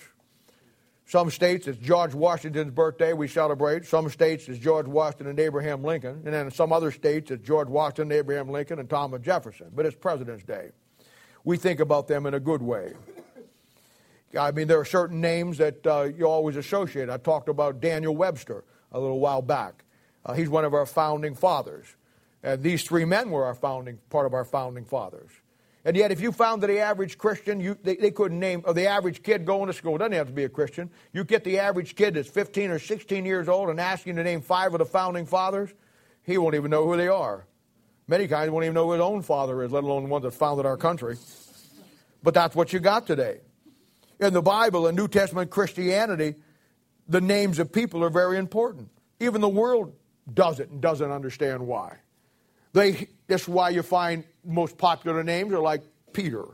Some 1.04 1.30
states 1.30 1.66
it's 1.66 1.78
George 1.78 2.14
Washington's 2.14 2.70
birthday, 2.70 3.12
we 3.12 3.26
celebrate. 3.26 3.86
Some 3.86 4.08
states 4.08 4.48
it's 4.48 4.60
George 4.60 4.86
Washington 4.86 5.26
and 5.26 5.40
Abraham 5.40 5.82
Lincoln. 5.82 6.22
And 6.24 6.32
then 6.32 6.50
some 6.52 6.72
other 6.72 6.92
states 6.92 7.32
it's 7.32 7.44
George 7.44 7.68
Washington, 7.68 8.12
Abraham 8.12 8.50
Lincoln, 8.50 8.78
and 8.78 8.88
Thomas 8.88 9.20
Jefferson. 9.20 9.72
But 9.74 9.84
it's 9.84 9.96
President's 9.96 10.44
Day. 10.44 10.70
We 11.42 11.56
think 11.56 11.80
about 11.80 12.06
them 12.06 12.24
in 12.26 12.34
a 12.34 12.40
good 12.40 12.62
way. 12.62 12.92
I 14.38 14.52
mean, 14.52 14.68
there 14.68 14.78
are 14.78 14.84
certain 14.84 15.20
names 15.20 15.58
that 15.58 15.84
uh, 15.86 16.02
you 16.16 16.26
always 16.26 16.56
associate. 16.56 17.10
I 17.10 17.16
talked 17.16 17.48
about 17.48 17.80
Daniel 17.80 18.14
Webster 18.14 18.64
a 18.92 19.00
little 19.00 19.20
while 19.20 19.42
back. 19.42 19.84
Uh, 20.24 20.34
he's 20.34 20.48
one 20.48 20.64
of 20.64 20.74
our 20.74 20.86
founding 20.86 21.34
fathers. 21.34 21.86
And 22.42 22.62
these 22.62 22.82
three 22.84 23.04
men 23.04 23.30
were 23.30 23.44
our 23.44 23.54
founding, 23.54 23.98
part 24.10 24.26
of 24.26 24.34
our 24.34 24.44
founding 24.44 24.84
fathers. 24.84 25.30
And 25.84 25.96
yet, 25.96 26.12
if 26.12 26.20
you 26.20 26.30
found 26.30 26.62
that 26.62 26.68
the 26.68 26.78
average 26.78 27.18
Christian, 27.18 27.60
you, 27.60 27.76
they, 27.82 27.96
they 27.96 28.12
couldn't 28.12 28.38
name, 28.38 28.62
or 28.64 28.72
the 28.72 28.86
average 28.86 29.22
kid 29.22 29.44
going 29.44 29.66
to 29.66 29.72
school, 29.72 29.98
doesn't 29.98 30.12
have 30.12 30.28
to 30.28 30.32
be 30.32 30.44
a 30.44 30.48
Christian, 30.48 30.90
you 31.12 31.24
get 31.24 31.42
the 31.42 31.58
average 31.58 31.96
kid 31.96 32.14
that's 32.14 32.28
15 32.28 32.70
or 32.70 32.78
16 32.78 33.24
years 33.24 33.48
old 33.48 33.68
and 33.68 33.80
ask 33.80 34.06
him 34.06 34.14
to 34.16 34.22
name 34.22 34.42
five 34.42 34.74
of 34.74 34.78
the 34.78 34.84
founding 34.84 35.26
fathers, 35.26 35.70
he 36.22 36.38
won't 36.38 36.54
even 36.54 36.70
know 36.70 36.86
who 36.86 36.96
they 36.96 37.08
are. 37.08 37.46
Many 38.06 38.28
times, 38.28 38.50
won't 38.50 38.64
even 38.64 38.74
know 38.74 38.86
who 38.86 38.92
his 38.92 39.00
own 39.00 39.22
father 39.22 39.62
is, 39.62 39.72
let 39.72 39.82
alone 39.82 40.04
the 40.04 40.08
one 40.08 40.22
that 40.22 40.32
founded 40.32 40.66
our 40.66 40.76
country. 40.76 41.16
But 42.22 42.34
that's 42.34 42.54
what 42.54 42.72
you 42.72 42.78
got 42.78 43.06
today. 43.06 43.40
In 44.20 44.32
the 44.32 44.42
Bible, 44.42 44.86
in 44.86 44.94
New 44.94 45.08
Testament 45.08 45.50
Christianity, 45.50 46.36
the 47.08 47.20
names 47.20 47.58
of 47.58 47.72
people 47.72 48.04
are 48.04 48.10
very 48.10 48.38
important. 48.38 48.88
Even 49.20 49.40
the 49.40 49.48
world 49.48 49.94
does 50.32 50.60
it 50.60 50.70
and 50.70 50.80
doesn't 50.80 51.10
understand 51.10 51.66
why. 51.66 51.98
They, 52.72 53.08
that's 53.26 53.46
why 53.46 53.70
you 53.70 53.82
find 53.82 54.24
most 54.44 54.78
popular 54.78 55.22
names 55.22 55.52
are 55.52 55.60
like 55.60 55.82
Peter, 56.12 56.44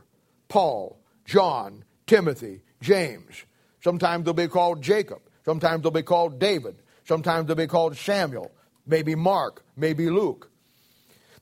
Paul, 0.47 0.99
John, 1.25 1.83
Timothy, 2.07 2.61
James. 2.81 3.45
Sometimes 3.81 4.25
they'll 4.25 4.33
be 4.33 4.47
called 4.47 4.81
Jacob. 4.81 5.21
Sometimes 5.45 5.83
they'll 5.83 5.91
be 5.91 6.03
called 6.03 6.39
David. 6.39 6.75
Sometimes 7.05 7.47
they'll 7.47 7.55
be 7.55 7.67
called 7.67 7.95
Samuel. 7.95 8.51
Maybe 8.85 9.15
Mark. 9.15 9.63
Maybe 9.77 10.09
Luke. 10.09 10.49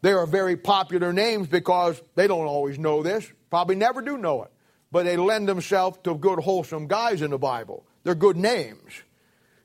They 0.02 0.14
are 0.14 0.26
very 0.26 0.56
popular 0.56 1.12
names 1.12 1.48
because 1.48 2.02
they 2.16 2.28
don't 2.28 2.46
always 2.46 2.78
know 2.78 3.02
this, 3.02 3.32
probably 3.50 3.76
never 3.76 4.02
do 4.02 4.18
know 4.18 4.44
it, 4.44 4.52
but 4.92 5.06
they 5.06 5.18
lend 5.18 5.50
themselves 5.50 5.98
to 6.04 6.16
good, 6.16 6.40
wholesome 6.40 6.88
guys 6.88 7.22
in 7.22 7.32
the 7.32 7.38
Bible. 7.38 7.86
They're 8.08 8.16
good 8.16 8.38
names. 8.38 9.04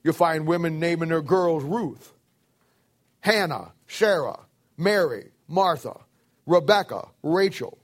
You 0.03 0.13
find 0.13 0.49
women 0.49 0.81
naming 0.81 1.11
their 1.11 1.23
girls 1.23 1.63
Ruth, 1.63 2.13
Hannah, 3.21 3.71
Sarah, 3.87 4.41
Mary, 4.77 5.31
Martha, 5.47 6.01
Rebecca, 6.45 7.07
Rachel. 7.23 7.79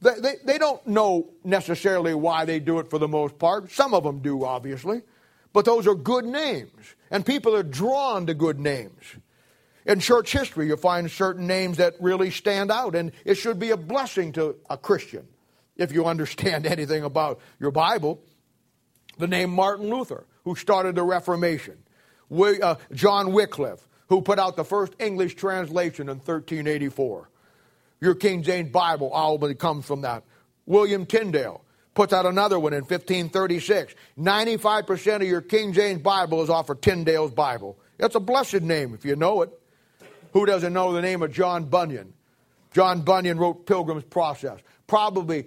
They, 0.00 0.14
they, 0.18 0.34
they 0.46 0.56
don't 0.56 0.86
know 0.86 1.28
necessarily 1.44 2.14
why 2.14 2.46
they 2.46 2.58
do 2.58 2.78
it 2.78 2.88
for 2.88 2.98
the 2.98 3.06
most 3.06 3.38
part. 3.38 3.70
Some 3.70 3.92
of 3.92 4.02
them 4.02 4.20
do, 4.20 4.46
obviously. 4.46 5.02
But 5.52 5.66
those 5.66 5.86
are 5.86 5.94
good 5.94 6.24
names. 6.24 6.94
And 7.10 7.26
people 7.26 7.54
are 7.54 7.62
drawn 7.62 8.24
to 8.28 8.32
good 8.32 8.58
names. 8.58 9.02
In 9.84 10.00
church 10.00 10.32
history, 10.32 10.68
you 10.68 10.78
find 10.78 11.10
certain 11.10 11.46
names 11.46 11.76
that 11.76 11.96
really 12.00 12.30
stand 12.30 12.70
out, 12.70 12.94
and 12.94 13.12
it 13.26 13.34
should 13.34 13.58
be 13.58 13.72
a 13.72 13.76
blessing 13.76 14.32
to 14.32 14.56
a 14.70 14.78
Christian 14.78 15.28
if 15.76 15.92
you 15.92 16.06
understand 16.06 16.64
anything 16.64 17.04
about 17.04 17.40
your 17.60 17.72
Bible. 17.72 18.22
The 19.22 19.28
name 19.28 19.50
Martin 19.50 19.88
Luther, 19.88 20.26
who 20.42 20.56
started 20.56 20.96
the 20.96 21.04
Reformation, 21.04 21.78
uh, 22.36 22.74
John 22.92 23.32
Wycliffe, 23.32 23.86
who 24.08 24.20
put 24.20 24.40
out 24.40 24.56
the 24.56 24.64
first 24.64 24.94
English 24.98 25.36
translation 25.36 26.08
in 26.08 26.16
1384. 26.16 27.30
Your 28.00 28.16
King 28.16 28.42
James 28.42 28.72
Bible 28.72 29.12
album 29.14 29.54
comes 29.54 29.86
from 29.86 30.00
that. 30.00 30.24
William 30.66 31.06
Tyndale 31.06 31.62
puts 31.94 32.12
out 32.12 32.26
another 32.26 32.58
one 32.58 32.72
in 32.72 32.80
1536. 32.80 33.94
95% 34.18 35.14
of 35.14 35.22
your 35.22 35.40
King 35.40 35.72
James 35.72 36.02
Bible 36.02 36.42
is 36.42 36.50
off 36.50 36.68
of 36.68 36.80
Tyndale's 36.80 37.30
Bible. 37.30 37.78
It's 38.00 38.16
a 38.16 38.20
blessed 38.20 38.62
name 38.62 38.92
if 38.92 39.04
you 39.04 39.14
know 39.14 39.42
it. 39.42 39.50
Who 40.32 40.46
doesn't 40.46 40.72
know 40.72 40.92
the 40.92 41.00
name 41.00 41.22
of 41.22 41.32
John 41.32 41.66
Bunyan? 41.66 42.12
John 42.72 43.02
Bunyan 43.02 43.38
wrote 43.38 43.66
Pilgrim's 43.66 44.02
Progress. 44.02 44.58
Probably 44.88 45.46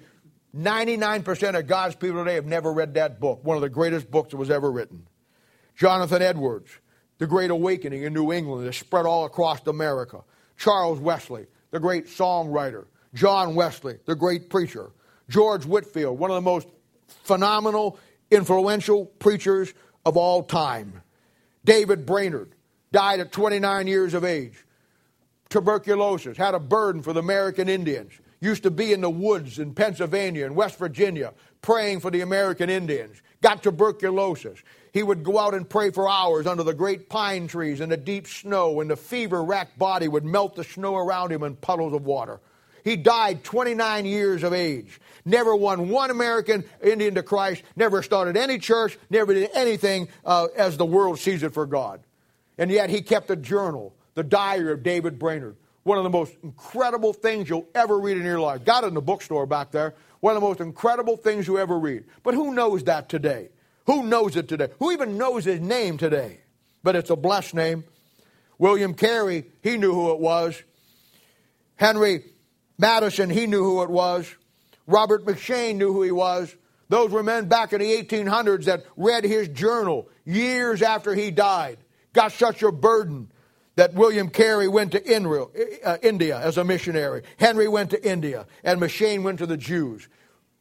99% 0.56 1.58
of 1.58 1.68
God's 1.68 1.96
people 1.96 2.24
today 2.24 2.36
have 2.36 2.46
never 2.46 2.72
read 2.72 2.94
that 2.94 3.20
book, 3.20 3.44
one 3.44 3.58
of 3.58 3.62
the 3.62 3.70
greatest 3.70 4.10
books 4.10 4.32
that 4.32 4.38
was 4.38 4.50
ever 4.50 4.72
written. 4.72 5.08
Jonathan 5.76 6.22
Edwards, 6.22 6.70
The 7.18 7.28
Great 7.28 7.52
Awakening 7.52 8.04
in 8.04 8.14
New 8.14 8.32
England, 8.32 8.68
is 8.68 8.78
spread 8.78 9.06
all 9.06 9.26
across 9.26 9.66
America. 9.68 10.22
Charles 10.58 11.00
Wesley, 11.00 11.48
the 11.72 11.80
great 11.80 12.06
songwriter. 12.06 12.86
John 13.14 13.56
Wesley, 13.56 13.98
the 14.06 14.16
great 14.16 14.50
preacher. 14.50 14.92
George 15.30 15.66
Whitefield, 15.66 16.18
one 16.18 16.32
of 16.32 16.36
the 16.36 16.42
most 16.42 16.68
phenomenal, 17.08 18.00
influential 18.32 19.06
preachers 19.06 19.74
of 20.06 20.16
all 20.16 20.44
time. 20.44 21.02
David 21.66 22.06
Brainerd 22.06 22.54
died 22.92 23.20
at 23.20 23.32
29 23.32 23.88
years 23.88 24.14
of 24.14 24.24
age 24.24 24.66
tuberculosis, 25.50 26.38
had 26.38 26.54
a 26.54 26.60
burden 26.60 27.02
for 27.02 27.14
the 27.14 27.20
American 27.20 27.70
Indians, 27.70 28.14
used 28.40 28.64
to 28.64 28.72
be 28.72 28.94
in 28.94 29.02
the 29.02 29.10
woods 29.10 29.60
in 29.60 29.74
Pennsylvania 29.74 30.46
and 30.46 30.56
West 30.56 30.78
Virginia 30.78 31.34
praying 31.62 32.00
for 32.00 32.12
the 32.12 32.22
American 32.22 32.70
Indians, 32.70 33.22
got 33.42 33.64
tuberculosis. 33.64 34.60
He 34.94 35.04
would 35.04 35.24
go 35.24 35.40
out 35.40 35.54
and 35.54 35.70
pray 35.70 35.92
for 35.92 36.08
hours 36.08 36.48
under 36.48 36.64
the 36.64 36.74
great 36.74 37.10
pine 37.10 37.48
trees 37.48 37.82
in 37.82 37.90
the 37.90 37.98
deep 37.98 38.28
snow, 38.28 38.82
and 38.82 38.90
the 38.90 38.96
fever 38.96 39.44
racked 39.44 39.78
body 39.78 40.08
would 40.08 40.24
melt 40.24 40.56
the 40.56 40.64
snow 40.64 40.96
around 40.96 41.32
him 41.32 41.44
in 41.44 41.56
puddles 41.56 41.94
of 41.94 42.06
water. 42.06 42.40
He 42.84 42.96
died 42.96 43.44
29 43.44 44.06
years 44.06 44.44
of 44.44 44.54
age. 44.54 45.02
Never 45.26 45.56
won 45.56 45.90
one 45.90 46.12
American 46.12 46.64
Indian 46.84 47.16
to 47.16 47.24
Christ, 47.24 47.64
never 47.76 48.04
started 48.04 48.38
any 48.38 48.60
church, 48.60 48.98
never 49.10 49.34
did 49.34 49.50
anything 49.56 50.08
uh, 50.24 50.48
as 50.56 50.78
the 50.78 50.86
world 50.86 51.18
sees 51.20 51.42
it 51.42 51.54
for 51.54 51.66
God. 51.66 52.02
And 52.60 52.70
yet 52.70 52.92
he 52.92 53.02
kept 53.02 53.32
a 53.32 53.36
journal 53.36 53.96
the 54.14 54.24
Diary 54.24 54.72
of 54.72 54.82
David 54.82 55.20
Brainerd. 55.20 55.58
One 55.86 56.00
of 56.00 56.04
the 56.04 56.10
most 56.10 56.34
incredible 56.42 57.14
things 57.14 57.48
you'll 57.48 57.68
ever 57.76 58.00
read 58.00 58.18
in 58.18 58.24
your 58.24 58.40
life. 58.40 58.66
Got 58.66 58.86
it 58.86 58.88
in 58.88 58.96
the 58.96 59.02
bookstore 59.02 59.46
back 59.46 59.70
there. 59.70 59.94
One 60.20 60.36
of 60.36 60.42
the 60.42 60.48
most 60.48 60.60
incredible 60.60 61.16
things 61.16 61.46
you 61.46 61.60
ever 61.60 61.78
read. 61.78 62.06
But 62.24 62.34
who 62.34 62.56
knows 62.56 62.84
that 62.86 63.08
today? 63.08 63.50
Who 63.86 64.02
knows 64.02 64.36
it 64.36 64.48
today? 64.48 64.70
Who 64.80 64.92
even 64.92 65.16
knows 65.16 65.46
his 65.46 65.62
name 65.62 66.00
today? 66.00 66.40
But 66.82 66.96
it's 66.96 67.12
a 67.12 67.16
blessed 67.16 67.54
name. 67.54 67.84
William 68.58 68.96
Carey, 68.96 69.46
he 69.62 69.78
knew 69.78 69.94
who 69.94 70.12
it 70.12 70.20
was. 70.20 70.60
Henry 71.76 72.24
Martyn, 72.80 73.30
he 73.30 73.46
knew 73.46 73.64
who 73.64 73.84
it 73.84 73.92
was. 73.92 74.34
Robert 74.88 75.24
McCheyne 75.24 75.76
knew 75.76 75.94
who 75.94 76.02
he 76.02 76.12
was. 76.12 76.56
Those 76.90 77.12
were 77.12 77.22
men 77.22 77.48
back 77.48 77.74
in 77.74 77.80
the 77.80 78.04
1800s 78.04 78.66
that 78.66 78.86
read 78.98 79.24
his 79.24 79.50
journal 79.50 80.10
years 80.26 80.82
after 80.82 81.14
he 81.14 81.30
died. 81.30 81.78
Got 82.12 82.32
such 82.32 82.64
a 82.64 82.72
burden 82.72 83.30
that 83.76 83.94
William 83.94 84.30
Carey 84.30 84.68
went 84.68 84.94
to 84.94 85.84
uh, 85.84 85.98
India 86.02 86.40
as 86.40 86.58
a 86.58 86.64
missionary. 86.64 87.24
Henry 87.38 87.68
went 87.68 87.90
to 87.92 88.10
India, 88.10 88.46
and 88.64 88.80
McCheyne 88.80 89.24
went 89.24 89.40
to 89.40 89.46
the 89.46 89.58
Jews. 89.58 90.08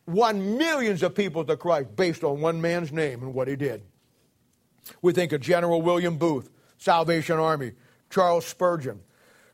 Won 0.06 0.58
millions 0.58 1.02
of 1.02 1.14
people 1.14 1.44
to 1.44 1.56
Christ 1.56 1.96
based 1.96 2.24
on 2.24 2.40
one 2.40 2.60
man's 2.60 2.92
name 2.92 3.22
and 3.22 3.32
what 3.32 3.48
he 3.48 3.56
did. 3.56 3.82
We 5.00 5.12
think 5.12 5.32
of 5.32 5.40
General 5.40 5.80
William 5.80 6.18
Booth, 6.18 6.50
Salvation 6.76 7.38
Army, 7.38 7.72
Charles 8.10 8.44
Spurgeon, 8.46 9.00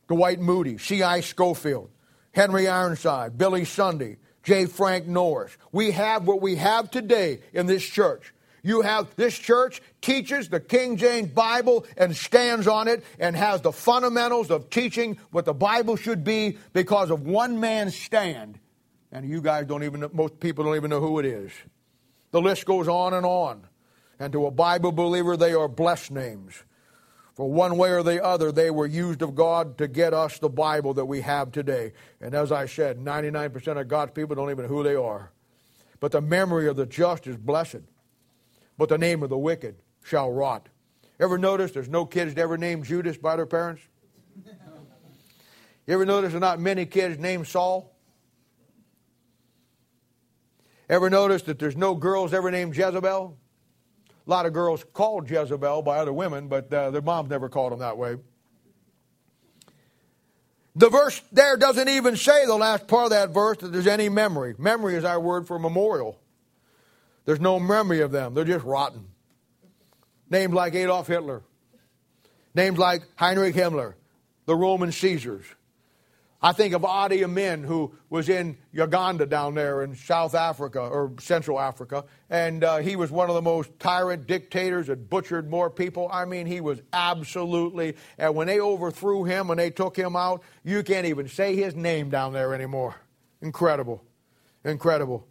Dwight 0.08 0.40
Moody, 0.40 0.76
C.I. 0.76 1.20
Scofield, 1.20 1.90
Henry 2.32 2.66
Ironside, 2.66 3.38
Billy 3.38 3.64
Sunday, 3.64 4.16
J. 4.42 4.66
Frank 4.66 5.06
Norris. 5.06 5.56
We 5.70 5.92
have 5.92 6.26
what 6.26 6.40
we 6.40 6.56
have 6.56 6.90
today 6.90 7.40
in 7.52 7.66
this 7.66 7.84
church 7.84 8.32
you 8.62 8.82
have 8.82 9.14
this 9.16 9.36
church 9.36 9.80
teaches 10.00 10.48
the 10.48 10.60
King 10.60 10.96
James 10.96 11.30
Bible 11.30 11.86
and 11.96 12.16
stands 12.16 12.66
on 12.66 12.88
it 12.88 13.04
and 13.18 13.36
has 13.36 13.60
the 13.60 13.72
fundamentals 13.72 14.50
of 14.50 14.70
teaching 14.70 15.18
what 15.30 15.44
the 15.44 15.54
Bible 15.54 15.96
should 15.96 16.24
be 16.24 16.58
because 16.72 17.10
of 17.10 17.26
one 17.26 17.60
man's 17.60 17.96
stand. 17.96 18.58
And 19.12 19.28
you 19.28 19.40
guys 19.40 19.66
don't 19.66 19.84
even 19.84 20.00
know, 20.00 20.10
most 20.12 20.38
people 20.40 20.64
don't 20.64 20.76
even 20.76 20.90
know 20.90 21.00
who 21.00 21.18
it 21.18 21.26
is. 21.26 21.52
The 22.30 22.40
list 22.40 22.64
goes 22.64 22.88
on 22.88 23.14
and 23.14 23.26
on. 23.26 23.66
And 24.18 24.32
to 24.32 24.46
a 24.46 24.50
Bible 24.50 24.92
believer, 24.92 25.36
they 25.36 25.54
are 25.54 25.68
blessed 25.68 26.10
names. 26.10 26.62
For 27.34 27.50
one 27.50 27.78
way 27.78 27.90
or 27.90 28.02
the 28.02 28.22
other, 28.22 28.52
they 28.52 28.70
were 28.70 28.86
used 28.86 29.22
of 29.22 29.34
God 29.34 29.78
to 29.78 29.88
get 29.88 30.12
us 30.12 30.38
the 30.38 30.50
Bible 30.50 30.94
that 30.94 31.06
we 31.06 31.22
have 31.22 31.52
today. 31.52 31.92
And 32.20 32.34
as 32.34 32.52
I 32.52 32.66
said, 32.66 32.98
99% 32.98 33.80
of 33.80 33.88
God's 33.88 34.12
people 34.12 34.36
don't 34.36 34.50
even 34.50 34.64
know 34.64 34.68
who 34.68 34.82
they 34.82 34.94
are. 34.94 35.32
But 36.00 36.12
the 36.12 36.20
memory 36.20 36.68
of 36.68 36.76
the 36.76 36.86
just 36.86 37.26
is 37.26 37.36
blessed 37.36 37.80
but 38.80 38.88
the 38.88 38.96
name 38.96 39.22
of 39.22 39.28
the 39.28 39.36
wicked 39.36 39.76
shall 40.02 40.32
rot. 40.32 40.70
Ever 41.20 41.36
notice 41.36 41.70
there's 41.72 41.90
no 41.90 42.06
kids 42.06 42.34
ever 42.38 42.56
named 42.56 42.86
Judas 42.86 43.18
by 43.18 43.36
their 43.36 43.44
parents? 43.44 43.82
You 45.86 45.92
ever 45.92 46.06
notice 46.06 46.30
there's 46.30 46.40
not 46.40 46.58
many 46.58 46.86
kids 46.86 47.18
named 47.18 47.46
Saul? 47.46 47.94
Ever 50.88 51.10
notice 51.10 51.42
that 51.42 51.58
there's 51.58 51.76
no 51.76 51.94
girls 51.94 52.32
ever 52.32 52.50
named 52.50 52.74
Jezebel? 52.74 53.36
A 54.26 54.30
lot 54.30 54.46
of 54.46 54.54
girls 54.54 54.82
called 54.94 55.30
Jezebel 55.30 55.82
by 55.82 55.98
other 55.98 56.14
women, 56.14 56.48
but 56.48 56.72
uh, 56.72 56.90
their 56.90 57.02
moms 57.02 57.28
never 57.28 57.50
called 57.50 57.72
them 57.72 57.80
that 57.80 57.98
way. 57.98 58.16
The 60.74 60.88
verse 60.88 61.20
there 61.32 61.58
doesn't 61.58 61.90
even 61.90 62.16
say 62.16 62.46
the 62.46 62.56
last 62.56 62.88
part 62.88 63.04
of 63.04 63.10
that 63.10 63.28
verse 63.28 63.58
that 63.58 63.72
there's 63.72 63.86
any 63.86 64.08
memory. 64.08 64.54
Memory 64.56 64.94
is 64.94 65.04
our 65.04 65.20
word 65.20 65.46
for 65.46 65.58
memorial. 65.58 66.18
There's 67.24 67.40
no 67.40 67.60
memory 67.60 68.00
of 68.00 68.12
them. 68.12 68.34
They're 68.34 68.44
just 68.44 68.64
rotten. 68.64 69.06
Names 70.28 70.52
like 70.52 70.74
Adolf 70.74 71.06
Hitler. 71.06 71.42
Names 72.54 72.78
like 72.78 73.02
Heinrich 73.16 73.54
Himmler, 73.54 73.94
the 74.46 74.56
Roman 74.56 74.90
Caesars. 74.90 75.44
I 76.42 76.52
think 76.52 76.74
of 76.74 76.82
Idi 76.82 77.22
Amin, 77.22 77.62
who 77.62 77.92
was 78.08 78.30
in 78.30 78.56
Uganda 78.72 79.26
down 79.26 79.54
there 79.54 79.82
in 79.82 79.94
South 79.94 80.34
Africa 80.34 80.80
or 80.80 81.12
Central 81.20 81.60
Africa, 81.60 82.06
and 82.30 82.64
uh, 82.64 82.78
he 82.78 82.96
was 82.96 83.10
one 83.10 83.28
of 83.28 83.34
the 83.34 83.42
most 83.42 83.78
tyrant 83.78 84.26
dictators 84.26 84.86
that 84.86 85.10
butchered 85.10 85.50
more 85.50 85.68
people. 85.68 86.08
I 86.10 86.24
mean, 86.24 86.46
he 86.46 86.62
was 86.62 86.80
absolutely. 86.94 87.94
And 88.16 88.34
when 88.34 88.46
they 88.46 88.58
overthrew 88.58 89.24
him, 89.24 89.48
when 89.48 89.58
they 89.58 89.70
took 89.70 89.96
him 89.96 90.16
out, 90.16 90.42
you 90.64 90.82
can't 90.82 91.06
even 91.06 91.28
say 91.28 91.54
his 91.54 91.76
name 91.76 92.08
down 92.08 92.32
there 92.32 92.54
anymore. 92.54 92.96
Incredible, 93.42 94.02
incredible. 94.64 95.28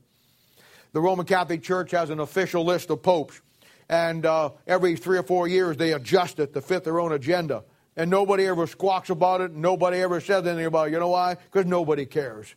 The 0.91 1.01
Roman 1.01 1.25
Catholic 1.25 1.61
Church 1.61 1.91
has 1.91 2.09
an 2.09 2.19
official 2.19 2.65
list 2.65 2.89
of 2.89 3.03
popes, 3.03 3.41
and 3.89 4.25
uh, 4.25 4.51
every 4.65 4.95
three 4.95 5.17
or 5.17 5.23
four 5.23 5.47
years 5.47 5.77
they 5.77 5.93
adjust 5.93 6.39
it 6.39 6.53
to 6.53 6.61
fit 6.61 6.83
their 6.83 6.99
own 6.99 7.11
agenda. 7.11 7.63
And 7.95 8.09
nobody 8.09 8.45
ever 8.45 8.65
squawks 8.65 9.09
about 9.09 9.41
it, 9.41 9.53
nobody 9.53 9.97
ever 9.99 10.21
says 10.21 10.47
anything 10.47 10.65
about 10.65 10.87
it. 10.87 10.93
You 10.93 10.99
know 10.99 11.09
why? 11.09 11.35
Because 11.35 11.65
nobody 11.65 12.05
cares. 12.05 12.55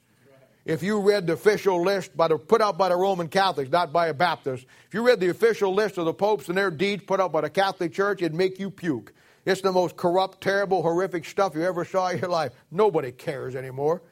If 0.64 0.82
you 0.82 1.00
read 1.00 1.26
the 1.26 1.32
official 1.32 1.82
list 1.82 2.16
by 2.16 2.28
the, 2.28 2.38
put 2.38 2.60
out 2.60 2.78
by 2.78 2.88
the 2.88 2.96
Roman 2.96 3.28
Catholics, 3.28 3.70
not 3.70 3.92
by 3.92 4.06
a 4.06 4.14
Baptist, 4.14 4.64
if 4.86 4.94
you 4.94 5.04
read 5.04 5.18
the 5.18 5.28
official 5.28 5.74
list 5.74 5.98
of 5.98 6.04
the 6.04 6.14
popes 6.14 6.48
and 6.48 6.56
their 6.56 6.70
deeds 6.70 7.02
put 7.04 7.18
out 7.18 7.32
by 7.32 7.40
the 7.40 7.50
Catholic 7.50 7.92
Church, 7.92 8.22
it'd 8.22 8.34
make 8.34 8.60
you 8.60 8.70
puke. 8.70 9.12
It's 9.44 9.60
the 9.60 9.72
most 9.72 9.96
corrupt, 9.96 10.40
terrible, 10.40 10.82
horrific 10.82 11.24
stuff 11.24 11.56
you 11.56 11.64
ever 11.64 11.84
saw 11.84 12.08
in 12.08 12.18
your 12.18 12.30
life. 12.30 12.52
Nobody 12.70 13.10
cares 13.10 13.56
anymore. 13.56 14.02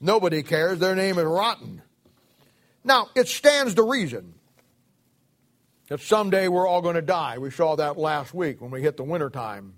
Nobody 0.00 0.42
cares. 0.42 0.80
Their 0.80 0.96
name 0.96 1.18
is 1.18 1.24
rotten. 1.24 1.82
Now, 2.82 3.08
it 3.14 3.28
stands 3.28 3.74
to 3.74 3.82
reason 3.82 4.34
that 5.88 6.00
someday 6.00 6.48
we're 6.48 6.66
all 6.66 6.80
going 6.80 6.94
to 6.94 7.02
die. 7.02 7.38
We 7.38 7.50
saw 7.50 7.76
that 7.76 7.98
last 7.98 8.32
week 8.32 8.60
when 8.60 8.70
we 8.70 8.80
hit 8.80 8.96
the 8.96 9.04
wintertime. 9.04 9.74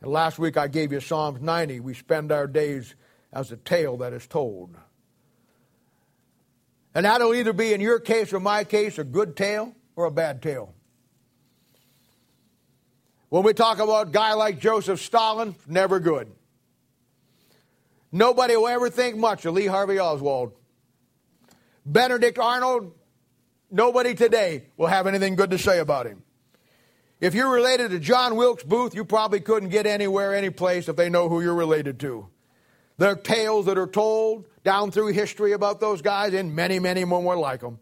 And 0.00 0.10
last 0.10 0.38
week 0.38 0.56
I 0.56 0.68
gave 0.68 0.92
you 0.92 1.00
Psalms 1.00 1.40
90. 1.40 1.80
We 1.80 1.94
spend 1.94 2.32
our 2.32 2.46
days 2.46 2.94
as 3.32 3.52
a 3.52 3.56
tale 3.56 3.96
that 3.98 4.12
is 4.12 4.26
told. 4.26 4.76
And 6.94 7.06
that'll 7.06 7.34
either 7.34 7.52
be, 7.52 7.72
in 7.72 7.80
your 7.80 8.00
case 8.00 8.32
or 8.32 8.40
my 8.40 8.64
case, 8.64 8.98
a 8.98 9.04
good 9.04 9.36
tale 9.36 9.74
or 9.96 10.04
a 10.04 10.10
bad 10.10 10.42
tale. 10.42 10.74
When 13.28 13.44
we 13.44 13.54
talk 13.54 13.78
about 13.78 14.08
a 14.08 14.10
guy 14.10 14.34
like 14.34 14.58
Joseph 14.58 15.00
Stalin, 15.00 15.54
never 15.66 16.00
good. 16.00 16.30
Nobody 18.10 18.56
will 18.56 18.68
ever 18.68 18.90
think 18.90 19.16
much 19.16 19.46
of 19.46 19.54
Lee 19.54 19.66
Harvey 19.66 19.98
Oswald. 19.98 20.52
Benedict 21.84 22.38
Arnold, 22.38 22.92
nobody 23.70 24.14
today 24.14 24.64
will 24.76 24.86
have 24.86 25.06
anything 25.06 25.34
good 25.34 25.50
to 25.50 25.58
say 25.58 25.78
about 25.78 26.06
him. 26.06 26.22
If 27.20 27.34
you're 27.34 27.50
related 27.50 27.90
to 27.92 27.98
John 27.98 28.36
Wilkes 28.36 28.64
Booth, 28.64 28.94
you 28.94 29.04
probably 29.04 29.40
couldn't 29.40 29.68
get 29.68 29.86
anywhere, 29.86 30.34
any 30.34 30.50
place 30.50 30.88
if 30.88 30.96
they 30.96 31.08
know 31.08 31.28
who 31.28 31.40
you're 31.40 31.54
related 31.54 32.00
to. 32.00 32.28
There 32.98 33.10
are 33.10 33.16
tales 33.16 33.66
that 33.66 33.78
are 33.78 33.86
told 33.86 34.46
down 34.64 34.90
through 34.90 35.08
history 35.08 35.52
about 35.52 35.80
those 35.80 36.02
guys, 36.02 36.34
and 36.34 36.54
many, 36.54 36.78
many 36.78 37.04
more 37.04 37.36
like 37.36 37.60
them. 37.60 37.78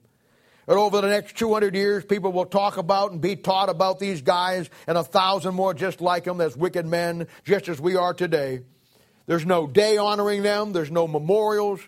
And 0.66 0.78
over 0.78 1.00
the 1.00 1.08
next 1.08 1.36
200 1.36 1.74
years, 1.74 2.04
people 2.04 2.32
will 2.32 2.46
talk 2.46 2.76
about 2.76 3.12
and 3.12 3.20
be 3.20 3.34
taught 3.34 3.68
about 3.68 3.98
these 3.98 4.22
guys 4.22 4.70
and 4.86 4.96
a 4.96 5.02
thousand 5.02 5.54
more 5.54 5.74
just 5.74 6.00
like 6.00 6.24
them 6.24 6.40
as 6.40 6.56
wicked 6.56 6.86
men, 6.86 7.26
just 7.44 7.68
as 7.68 7.80
we 7.80 7.96
are 7.96 8.14
today. 8.14 8.60
There's 9.26 9.44
no 9.44 9.66
day 9.66 9.96
honoring 9.96 10.42
them, 10.42 10.72
there's 10.72 10.90
no 10.90 11.08
memorials. 11.08 11.80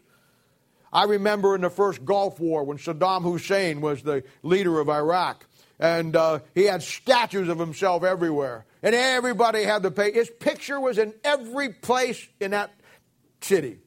I 0.93 1.05
remember 1.05 1.55
in 1.55 1.63
the 1.63 1.71
first 1.71 2.05
Gulf 2.05 2.39
War 2.39 2.65
when 2.65 2.79
Saddam 2.79 3.23
Hussein 3.23 3.81
was 3.81 4.03
the 4.03 4.25
leader 4.43 4.79
of 4.79 4.89
Iraq, 4.89 5.47
and 5.79 6.15
uh, 6.15 6.41
he 6.55 6.65
had 6.65 6.83
statues 6.83 7.49
of 7.49 7.59
himself 7.59 8.05
everywhere, 8.05 8.67
and 8.83 8.95
everybody 8.95 9.63
had 9.63 9.83
to 9.85 9.91
pay. 9.91 10.13
His 10.13 10.31
picture 10.31 10.79
was 10.79 10.99
in 10.99 11.15
every 11.25 11.71
place 11.71 12.29
in 12.41 12.51
that 12.51 12.73
city. 13.41 13.79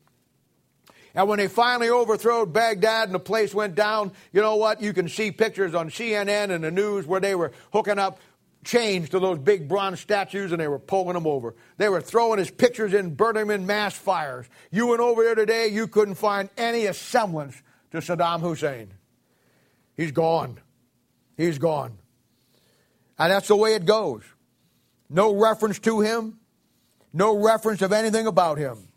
And 1.13 1.29
when 1.29 1.39
they 1.39 1.47
finally 1.47 1.89
overthrew 1.89 2.45
Baghdad 2.45 3.07
and 3.07 3.15
the 3.15 3.19
place 3.19 3.55
went 3.55 3.75
down, 3.75 4.11
you 4.33 4.41
know 4.41 4.57
what? 4.57 4.81
You 4.81 4.91
can 4.91 5.07
see 5.07 5.31
pictures 5.31 5.73
on 5.73 5.89
CNN 5.89 6.49
and 6.49 6.63
the 6.63 6.71
news 6.71 7.07
where 7.07 7.21
they 7.21 7.35
were 7.35 7.53
hooking 7.71 7.99
up 7.99 8.19
chains 8.65 9.09
to 9.09 9.19
those 9.19 9.39
big 9.39 9.69
bronze 9.69 9.99
statues 9.99 10.51
and 10.51 10.59
they 10.59 10.67
were 10.67 10.79
pulling 10.79 11.13
them 11.13 11.27
over. 11.27 11.55
They 11.77 11.87
were 11.87 12.01
throwing 12.01 12.39
his 12.39 12.51
pictures 12.51 12.93
in, 12.93 13.15
burning 13.15 13.47
them 13.47 13.61
in 13.61 13.65
mass 13.65 13.95
fires. 13.95 14.47
You 14.71 14.87
went 14.87 15.01
over 15.01 15.23
there 15.23 15.35
today, 15.35 15.67
you 15.67 15.87
couldn't 15.87 16.15
find 16.15 16.49
any 16.57 16.91
semblance 16.93 17.61
to 17.91 17.99
Saddam 17.99 18.41
Hussein. 18.41 18.93
He's 19.95 20.11
gone. 20.11 20.59
He's 21.37 21.57
gone. 21.57 21.97
And 23.17 23.31
that's 23.31 23.47
the 23.47 23.55
way 23.55 23.75
it 23.75 23.85
goes. 23.85 24.23
No 25.09 25.35
reference 25.35 25.79
to 25.79 26.01
him, 26.01 26.39
no 27.13 27.37
reference 27.37 27.81
of 27.81 27.93
anything 27.93 28.27
about 28.27 28.57
him. 28.57 28.89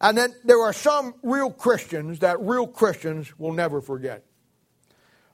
And 0.00 0.16
then 0.16 0.34
there 0.44 0.60
are 0.60 0.72
some 0.72 1.14
real 1.22 1.50
Christians 1.50 2.20
that 2.20 2.40
real 2.40 2.66
Christians 2.66 3.38
will 3.38 3.52
never 3.52 3.80
forget. 3.80 4.24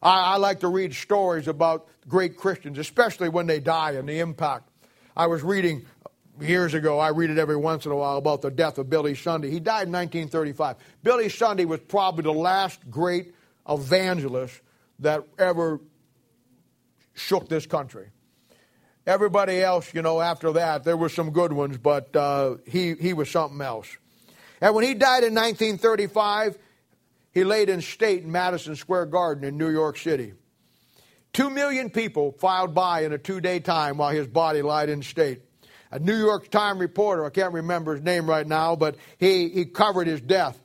I, 0.06 0.34
I, 0.34 0.36
like 0.36 0.60
to 0.60 0.68
read 0.68 0.94
stories 0.94 1.48
about 1.48 1.88
great 2.06 2.36
Christians, 2.36 2.78
especially 2.78 3.28
when 3.28 3.48
they 3.48 3.58
die 3.58 3.92
and 3.92 4.08
the 4.08 4.20
impact. 4.20 4.68
I 5.16 5.26
was 5.26 5.42
reading 5.42 5.84
years 6.40 6.74
ago, 6.74 7.00
I 7.00 7.08
read 7.08 7.30
it 7.30 7.38
every 7.38 7.56
once 7.56 7.86
in 7.86 7.90
a 7.90 7.96
while 7.96 8.16
about 8.16 8.40
the 8.40 8.52
death 8.52 8.78
of 8.78 8.88
Billy 8.88 9.16
Sunday. 9.16 9.50
He 9.50 9.58
died 9.58 9.88
in 9.88 9.92
1935. 9.92 10.76
Billy 11.02 11.28
Sunday 11.28 11.64
was 11.64 11.80
probably 11.80 12.22
the 12.22 12.32
last 12.32 12.88
great 12.88 13.34
evangelist 13.68 14.60
that 15.00 15.24
ever 15.40 15.80
shook 17.14 17.48
this 17.48 17.66
country. 17.66 18.10
Everybody 19.08 19.60
else, 19.60 19.92
you 19.92 20.02
know, 20.02 20.20
after 20.20 20.52
that, 20.52 20.84
there 20.84 20.96
were 20.96 21.08
some 21.08 21.30
good 21.30 21.52
ones, 21.52 21.78
but 21.78 22.14
uh, 22.14 22.58
he, 22.64 22.94
he 22.94 23.12
was 23.12 23.28
something 23.28 23.60
else. 23.60 23.88
And 24.60 24.72
when 24.72 24.84
he 24.84 24.94
died 24.94 25.24
in 25.24 25.34
1935, 25.34 26.58
he 27.36 27.44
laid 27.44 27.68
in 27.68 27.82
state 27.82 28.22
in 28.22 28.32
Madison 28.32 28.76
Square 28.76 29.06
Garden 29.06 29.44
in 29.44 29.58
New 29.58 29.68
York 29.68 29.98
City. 29.98 30.32
Two 31.34 31.50
million 31.50 31.90
people 31.90 32.32
filed 32.32 32.74
by 32.74 33.04
in 33.04 33.12
a 33.12 33.18
two 33.18 33.42
day 33.42 33.60
time 33.60 33.98
while 33.98 34.10
his 34.10 34.26
body 34.26 34.62
lied 34.62 34.88
in 34.88 35.02
state. 35.02 35.42
A 35.90 35.98
New 35.98 36.16
York 36.16 36.48
Times 36.48 36.80
reporter, 36.80 37.26
I 37.26 37.28
can't 37.28 37.52
remember 37.52 37.94
his 37.94 38.02
name 38.02 38.26
right 38.26 38.46
now, 38.46 38.74
but 38.74 38.96
he, 39.18 39.50
he 39.50 39.66
covered 39.66 40.06
his 40.06 40.22
death. 40.22 40.58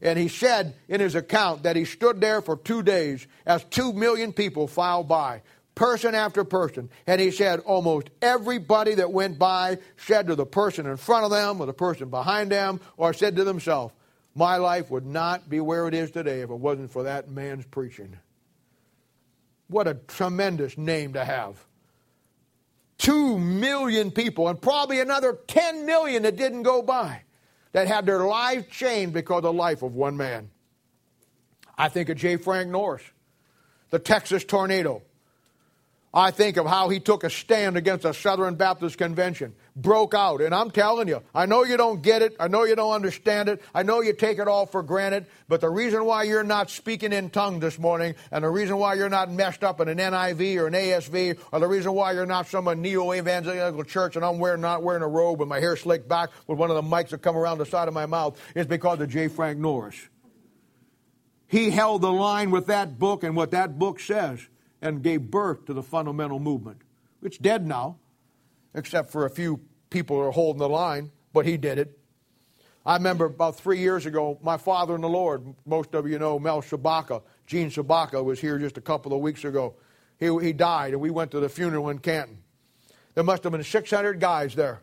And 0.00 0.16
he 0.16 0.28
said 0.28 0.76
in 0.88 1.00
his 1.00 1.16
account 1.16 1.64
that 1.64 1.74
he 1.74 1.84
stood 1.84 2.20
there 2.20 2.40
for 2.40 2.56
two 2.56 2.84
days 2.84 3.26
as 3.44 3.64
two 3.64 3.92
million 3.92 4.32
people 4.32 4.68
filed 4.68 5.08
by, 5.08 5.42
person 5.74 6.14
after 6.14 6.44
person. 6.44 6.88
And 7.04 7.20
he 7.20 7.32
said 7.32 7.58
almost 7.58 8.10
everybody 8.22 8.94
that 8.94 9.10
went 9.10 9.40
by 9.40 9.78
said 9.96 10.28
to 10.28 10.36
the 10.36 10.46
person 10.46 10.86
in 10.86 10.98
front 10.98 11.24
of 11.24 11.32
them 11.32 11.60
or 11.60 11.66
the 11.66 11.72
person 11.72 12.10
behind 12.10 12.52
them 12.52 12.78
or 12.96 13.12
said 13.12 13.34
to 13.34 13.42
themselves, 13.42 13.92
My 14.34 14.56
life 14.56 14.90
would 14.90 15.06
not 15.06 15.48
be 15.48 15.60
where 15.60 15.88
it 15.88 15.94
is 15.94 16.10
today 16.10 16.40
if 16.40 16.50
it 16.50 16.54
wasn't 16.54 16.90
for 16.90 17.02
that 17.02 17.30
man's 17.30 17.66
preaching. 17.66 18.16
What 19.68 19.86
a 19.86 19.94
tremendous 19.94 20.78
name 20.78 21.14
to 21.14 21.24
have. 21.24 21.56
Two 22.98 23.38
million 23.38 24.10
people, 24.10 24.48
and 24.48 24.60
probably 24.60 25.00
another 25.00 25.38
10 25.48 25.86
million 25.86 26.22
that 26.22 26.36
didn't 26.36 26.62
go 26.62 26.82
by, 26.82 27.22
that 27.72 27.88
had 27.88 28.06
their 28.06 28.24
lives 28.24 28.66
changed 28.68 29.12
because 29.12 29.38
of 29.38 29.42
the 29.42 29.52
life 29.52 29.82
of 29.82 29.94
one 29.94 30.16
man. 30.16 30.50
I 31.76 31.88
think 31.88 32.08
of 32.08 32.16
J. 32.16 32.36
Frank 32.36 32.70
Norris, 32.70 33.02
the 33.90 33.98
Texas 33.98 34.44
tornado. 34.44 35.02
I 36.14 36.30
think 36.30 36.58
of 36.58 36.66
how 36.66 36.90
he 36.90 37.00
took 37.00 37.24
a 37.24 37.30
stand 37.30 37.78
against 37.78 38.04
a 38.04 38.12
Southern 38.12 38.56
Baptist 38.56 38.98
convention, 38.98 39.54
broke 39.74 40.12
out. 40.12 40.42
And 40.42 40.54
I'm 40.54 40.70
telling 40.70 41.08
you, 41.08 41.22
I 41.34 41.46
know 41.46 41.64
you 41.64 41.78
don't 41.78 42.02
get 42.02 42.20
it. 42.20 42.36
I 42.38 42.48
know 42.48 42.64
you 42.64 42.76
don't 42.76 42.92
understand 42.92 43.48
it. 43.48 43.62
I 43.74 43.82
know 43.82 44.02
you 44.02 44.12
take 44.12 44.38
it 44.38 44.46
all 44.46 44.66
for 44.66 44.82
granted. 44.82 45.24
But 45.48 45.62
the 45.62 45.70
reason 45.70 46.04
why 46.04 46.24
you're 46.24 46.44
not 46.44 46.68
speaking 46.68 47.14
in 47.14 47.30
tongues 47.30 47.62
this 47.62 47.78
morning, 47.78 48.14
and 48.30 48.44
the 48.44 48.50
reason 48.50 48.76
why 48.76 48.92
you're 48.94 49.08
not 49.08 49.30
messed 49.30 49.64
up 49.64 49.80
in 49.80 49.88
an 49.88 49.96
NIV 49.96 50.58
or 50.58 50.66
an 50.66 50.74
ASV, 50.74 51.38
or 51.50 51.60
the 51.60 51.66
reason 51.66 51.94
why 51.94 52.12
you're 52.12 52.26
not 52.26 52.46
some 52.46 52.68
neo 52.82 53.14
evangelical 53.14 53.82
church 53.84 54.14
and 54.14 54.24
I'm 54.24 54.38
wearing, 54.38 54.60
not 54.60 54.82
wearing 54.82 55.02
a 55.02 55.08
robe 55.08 55.40
with 55.40 55.48
my 55.48 55.60
hair 55.60 55.76
slicked 55.76 56.08
back 56.08 56.28
with 56.46 56.58
one 56.58 56.70
of 56.70 56.76
the 56.76 56.82
mics 56.82 57.08
that 57.08 57.22
come 57.22 57.38
around 57.38 57.56
the 57.56 57.66
side 57.66 57.88
of 57.88 57.94
my 57.94 58.04
mouth, 58.04 58.38
is 58.54 58.66
because 58.66 59.00
of 59.00 59.08
J. 59.08 59.28
Frank 59.28 59.58
Norris. 59.58 59.96
He 61.46 61.70
held 61.70 62.02
the 62.02 62.12
line 62.12 62.50
with 62.50 62.66
that 62.66 62.98
book 62.98 63.24
and 63.24 63.34
what 63.34 63.52
that 63.52 63.78
book 63.78 63.98
says 63.98 64.46
and 64.82 65.02
gave 65.02 65.30
birth 65.30 65.64
to 65.66 65.72
the 65.72 65.82
fundamental 65.82 66.38
movement. 66.38 66.82
It's 67.22 67.38
dead 67.38 67.66
now, 67.66 67.98
except 68.74 69.10
for 69.10 69.24
a 69.24 69.30
few 69.30 69.60
people 69.88 70.16
who 70.16 70.22
are 70.22 70.32
holding 70.32 70.58
the 70.58 70.68
line, 70.68 71.12
but 71.32 71.46
he 71.46 71.56
did 71.56 71.78
it. 71.78 71.98
I 72.84 72.96
remember 72.96 73.26
about 73.26 73.56
three 73.56 73.78
years 73.78 74.06
ago, 74.06 74.38
my 74.42 74.56
father 74.56 74.96
in 74.96 75.02
the 75.02 75.08
Lord, 75.08 75.54
most 75.64 75.94
of 75.94 76.08
you 76.08 76.18
know 76.18 76.38
Mel 76.40 76.60
Shabaka, 76.60 77.22
Gene 77.46 77.70
Shabaka 77.70 78.22
was 78.24 78.40
here 78.40 78.58
just 78.58 78.76
a 78.76 78.80
couple 78.80 79.12
of 79.12 79.20
weeks 79.20 79.44
ago. 79.44 79.76
He, 80.18 80.26
he 80.40 80.52
died, 80.52 80.92
and 80.92 81.00
we 81.00 81.10
went 81.10 81.30
to 81.30 81.40
the 81.40 81.48
funeral 81.48 81.90
in 81.90 82.00
Canton. 82.00 82.38
There 83.14 83.22
must 83.22 83.44
have 83.44 83.52
been 83.52 83.62
600 83.62 84.18
guys 84.18 84.54
there. 84.56 84.82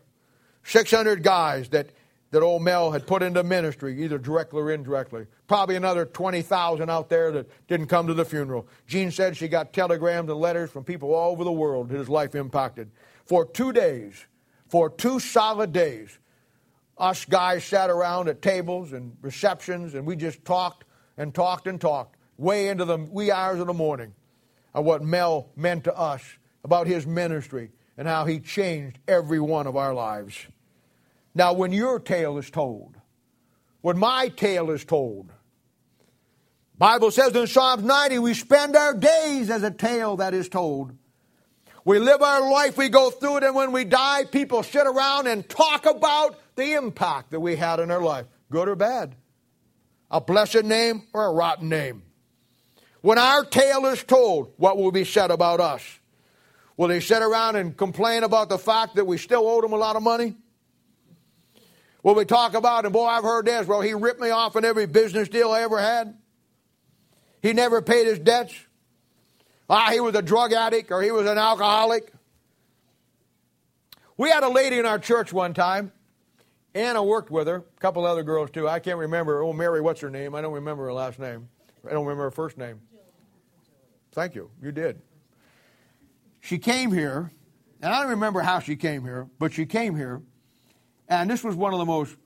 600 0.64 1.22
guys 1.22 1.68
that 1.70 1.90
that 2.30 2.42
old 2.42 2.62
Mel 2.62 2.92
had 2.92 3.06
put 3.06 3.22
into 3.22 3.42
ministry, 3.42 4.02
either 4.04 4.18
directly 4.18 4.60
or 4.60 4.70
indirectly. 4.70 5.26
Probably 5.48 5.76
another 5.76 6.06
20,000 6.06 6.88
out 6.88 7.08
there 7.08 7.32
that 7.32 7.48
didn't 7.66 7.88
come 7.88 8.06
to 8.06 8.14
the 8.14 8.24
funeral. 8.24 8.68
Jean 8.86 9.10
said 9.10 9.36
she 9.36 9.48
got 9.48 9.72
telegrams 9.72 10.30
and 10.30 10.38
letters 10.38 10.70
from 10.70 10.84
people 10.84 11.12
all 11.12 11.32
over 11.32 11.42
the 11.42 11.52
world 11.52 11.88
that 11.88 11.98
his 11.98 12.08
life 12.08 12.34
impacted. 12.34 12.90
For 13.24 13.44
two 13.44 13.72
days, 13.72 14.26
for 14.68 14.88
two 14.88 15.18
solid 15.18 15.72
days, 15.72 16.18
us 16.96 17.24
guys 17.24 17.64
sat 17.64 17.90
around 17.90 18.28
at 18.28 18.42
tables 18.42 18.92
and 18.92 19.16
receptions 19.22 19.94
and 19.94 20.06
we 20.06 20.14
just 20.14 20.44
talked 20.44 20.84
and 21.16 21.34
talked 21.34 21.66
and 21.66 21.80
talked 21.80 22.16
way 22.36 22.68
into 22.68 22.84
the 22.84 22.96
wee 22.96 23.30
hours 23.30 23.58
of 23.58 23.66
the 23.66 23.74
morning 23.74 24.14
of 24.74 24.84
what 24.84 25.02
Mel 25.02 25.48
meant 25.56 25.84
to 25.84 25.96
us 25.96 26.22
about 26.62 26.86
his 26.86 27.06
ministry 27.06 27.70
and 27.96 28.06
how 28.06 28.24
he 28.24 28.38
changed 28.38 28.98
every 29.08 29.40
one 29.40 29.66
of 29.66 29.76
our 29.76 29.92
lives. 29.92 30.46
Now, 31.34 31.52
when 31.52 31.72
your 31.72 32.00
tale 32.00 32.38
is 32.38 32.50
told, 32.50 32.96
when 33.80 33.98
my 33.98 34.28
tale 34.28 34.70
is 34.70 34.84
told, 34.84 35.32
Bible 36.76 37.10
says 37.10 37.34
in 37.36 37.46
Psalms 37.46 37.84
90, 37.84 38.18
we 38.20 38.34
spend 38.34 38.74
our 38.74 38.94
days 38.94 39.50
as 39.50 39.62
a 39.62 39.70
tale 39.70 40.16
that 40.16 40.32
is 40.32 40.48
told. 40.48 40.92
We 41.84 41.98
live 41.98 42.22
our 42.22 42.50
life, 42.50 42.76
we 42.76 42.88
go 42.88 43.10
through 43.10 43.38
it, 43.38 43.44
and 43.44 43.54
when 43.54 43.72
we 43.72 43.84
die, 43.84 44.24
people 44.24 44.62
sit 44.62 44.86
around 44.86 45.26
and 45.26 45.46
talk 45.48 45.86
about 45.86 46.38
the 46.56 46.72
impact 46.72 47.30
that 47.30 47.40
we 47.40 47.56
had 47.56 47.80
in 47.80 47.90
our 47.90 48.02
life, 48.02 48.26
good 48.50 48.68
or 48.68 48.76
bad. 48.76 49.14
A 50.10 50.20
blessed 50.20 50.64
name 50.64 51.04
or 51.12 51.26
a 51.26 51.32
rotten 51.32 51.68
name. 51.68 52.02
When 53.02 53.18
our 53.18 53.44
tale 53.44 53.86
is 53.86 54.02
told, 54.02 54.52
what 54.56 54.76
will 54.76 54.92
be 54.92 55.04
said 55.04 55.30
about 55.30 55.60
us? 55.60 55.82
Will 56.76 56.88
they 56.88 57.00
sit 57.00 57.22
around 57.22 57.56
and 57.56 57.76
complain 57.76 58.24
about 58.24 58.48
the 58.48 58.58
fact 58.58 58.96
that 58.96 59.06
we 59.06 59.18
still 59.18 59.46
owe 59.46 59.60
them 59.60 59.72
a 59.72 59.76
lot 59.76 59.96
of 59.96 60.02
money? 60.02 60.34
Will 62.02 62.14
we 62.14 62.24
talk 62.24 62.54
about, 62.54 62.84
and 62.84 62.92
boy, 62.92 63.06
I've 63.06 63.24
heard 63.24 63.46
this, 63.46 63.66
well, 63.66 63.80
he 63.80 63.92
ripped 63.92 64.20
me 64.20 64.30
off 64.30 64.56
in 64.56 64.64
every 64.64 64.86
business 64.86 65.28
deal 65.28 65.50
I 65.50 65.62
ever 65.62 65.78
had. 65.78 66.16
He 67.42 67.52
never 67.52 67.82
paid 67.82 68.06
his 68.06 68.18
debts. 68.18 68.54
Ah, 69.68 69.90
he 69.92 70.00
was 70.00 70.14
a 70.14 70.22
drug 70.22 70.52
addict 70.52 70.90
or 70.90 71.02
he 71.02 71.10
was 71.10 71.26
an 71.26 71.38
alcoholic. 71.38 72.12
We 74.16 74.30
had 74.30 74.42
a 74.42 74.48
lady 74.48 74.78
in 74.78 74.86
our 74.86 74.98
church 74.98 75.32
one 75.32 75.54
time. 75.54 75.92
Anna 76.74 77.02
worked 77.02 77.30
with 77.30 77.46
her, 77.48 77.56
a 77.56 77.80
couple 77.80 78.04
other 78.06 78.22
girls 78.22 78.50
too. 78.50 78.68
I 78.68 78.78
can't 78.78 78.98
remember. 78.98 79.42
Oh, 79.42 79.52
Mary, 79.52 79.80
what's 79.80 80.00
her 80.00 80.10
name? 80.10 80.34
I 80.34 80.40
don't 80.40 80.52
remember 80.52 80.84
her 80.84 80.92
last 80.92 81.18
name. 81.18 81.48
I 81.86 81.92
don't 81.92 82.04
remember 82.04 82.24
her 82.24 82.30
first 82.30 82.58
name. 82.58 82.80
Thank 84.12 84.34
you. 84.34 84.50
You 84.62 84.72
did. 84.72 85.00
She 86.40 86.58
came 86.58 86.92
here, 86.92 87.30
and 87.82 87.92
I 87.92 88.00
don't 88.00 88.10
remember 88.10 88.40
how 88.40 88.60
she 88.60 88.76
came 88.76 89.02
here, 89.02 89.28
but 89.38 89.52
she 89.52 89.66
came 89.66 89.96
here 89.96 90.22
and 91.10 91.28
this 91.28 91.44
was 91.44 91.56
one 91.56 91.72
of 91.72 91.80
the 91.80 91.84
most 91.84 92.16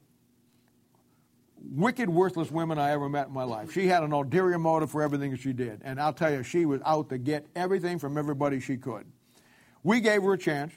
wicked, 1.70 2.08
worthless 2.08 2.50
women 2.50 2.78
I 2.78 2.92
ever 2.92 3.08
met 3.08 3.28
in 3.28 3.32
my 3.32 3.44
life. 3.44 3.72
She 3.72 3.86
had 3.86 4.02
an 4.02 4.12
ulterior 4.12 4.58
motive 4.58 4.90
for 4.90 5.02
everything 5.02 5.30
that 5.30 5.40
she 5.40 5.54
did. 5.54 5.80
And 5.82 5.98
I'll 5.98 6.12
tell 6.12 6.30
you, 6.30 6.42
she 6.42 6.66
was 6.66 6.80
out 6.84 7.08
to 7.08 7.18
get 7.18 7.46
everything 7.56 7.98
from 7.98 8.18
everybody 8.18 8.60
she 8.60 8.76
could. 8.76 9.06
We 9.82 10.00
gave 10.00 10.22
her 10.22 10.34
a 10.34 10.38
chance. 10.38 10.74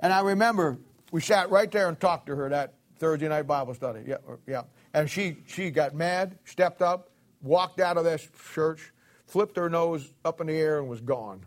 And 0.00 0.12
I 0.12 0.20
remember 0.20 0.78
we 1.12 1.20
sat 1.20 1.50
right 1.50 1.70
there 1.70 1.88
and 1.88 1.98
talked 1.98 2.26
to 2.26 2.34
her 2.34 2.48
that 2.48 2.74
Thursday 2.98 3.28
night 3.28 3.46
Bible 3.46 3.74
study. 3.74 4.00
Yeah, 4.06 4.16
yeah. 4.46 4.62
And 4.92 5.08
she, 5.08 5.36
she 5.46 5.70
got 5.70 5.94
mad, 5.94 6.38
stepped 6.44 6.82
up, 6.82 7.10
walked 7.40 7.78
out 7.78 7.96
of 7.96 8.04
that 8.04 8.26
church, 8.52 8.92
flipped 9.26 9.56
her 9.56 9.70
nose 9.70 10.12
up 10.24 10.40
in 10.40 10.48
the 10.48 10.54
air, 10.54 10.78
and 10.78 10.88
was 10.88 11.00
gone. 11.00 11.46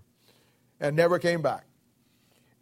And 0.80 0.96
never 0.96 1.20
came 1.20 1.42
back. 1.42 1.66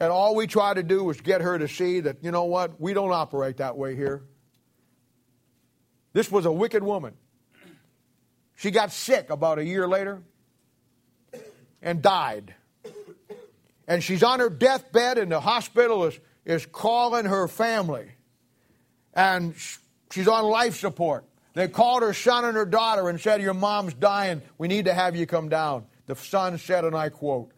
And 0.03 0.11
all 0.11 0.35
we 0.35 0.47
tried 0.47 0.73
to 0.73 0.83
do 0.83 1.01
was 1.01 1.21
get 1.21 1.39
her 1.39 1.57
to 1.57 1.65
see 1.65 2.01
that, 2.01 2.17
you 2.21 2.31
know 2.31 2.43
what, 2.43 2.77
we 2.77 2.93
don't 2.93 3.13
operate 3.13 3.55
that 3.57 3.77
way 3.77 3.95
here. 3.95 4.21
This 6.11 6.29
was 6.29 6.45
a 6.45 6.51
wicked 6.51 6.83
woman. 6.83 7.13
She 8.57 8.69
got 8.69 8.91
sick 8.91 9.29
about 9.29 9.59
a 9.59 9.63
year 9.63 9.87
later 9.87 10.21
and 11.81 12.01
died. 12.01 12.53
And 13.87 14.03
she's 14.03 14.23
on 14.23 14.41
her 14.41 14.49
deathbed, 14.49 15.17
and 15.17 15.31
the 15.31 15.39
hospital 15.39 16.03
is, 16.03 16.19
is 16.43 16.65
calling 16.65 17.23
her 17.23 17.47
family. 17.47 18.09
And 19.13 19.55
she's 20.11 20.27
on 20.27 20.43
life 20.43 20.77
support. 20.77 21.23
They 21.53 21.69
called 21.69 22.03
her 22.03 22.13
son 22.13 22.43
and 22.43 22.57
her 22.57 22.65
daughter 22.65 23.07
and 23.07 23.21
said, 23.21 23.41
Your 23.41 23.53
mom's 23.53 23.93
dying. 23.93 24.41
We 24.57 24.67
need 24.67 24.83
to 24.83 24.93
have 24.93 25.15
you 25.15 25.25
come 25.25 25.47
down. 25.47 25.85
The 26.07 26.15
son 26.17 26.57
said, 26.57 26.83
and 26.83 26.93
I 26.93 27.07
quote, 27.07 27.52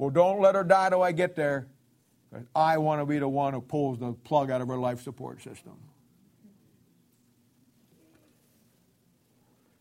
Well, 0.00 0.08
don't 0.08 0.40
let 0.40 0.54
her 0.54 0.64
die 0.64 0.88
till 0.88 1.02
I 1.02 1.12
get 1.12 1.36
there. 1.36 1.66
I 2.56 2.78
want 2.78 3.02
to 3.02 3.04
be 3.04 3.18
the 3.18 3.28
one 3.28 3.52
who 3.52 3.60
pulls 3.60 3.98
the 3.98 4.14
plug 4.14 4.50
out 4.50 4.62
of 4.62 4.68
her 4.68 4.78
life 4.78 5.02
support 5.02 5.42
system. 5.42 5.74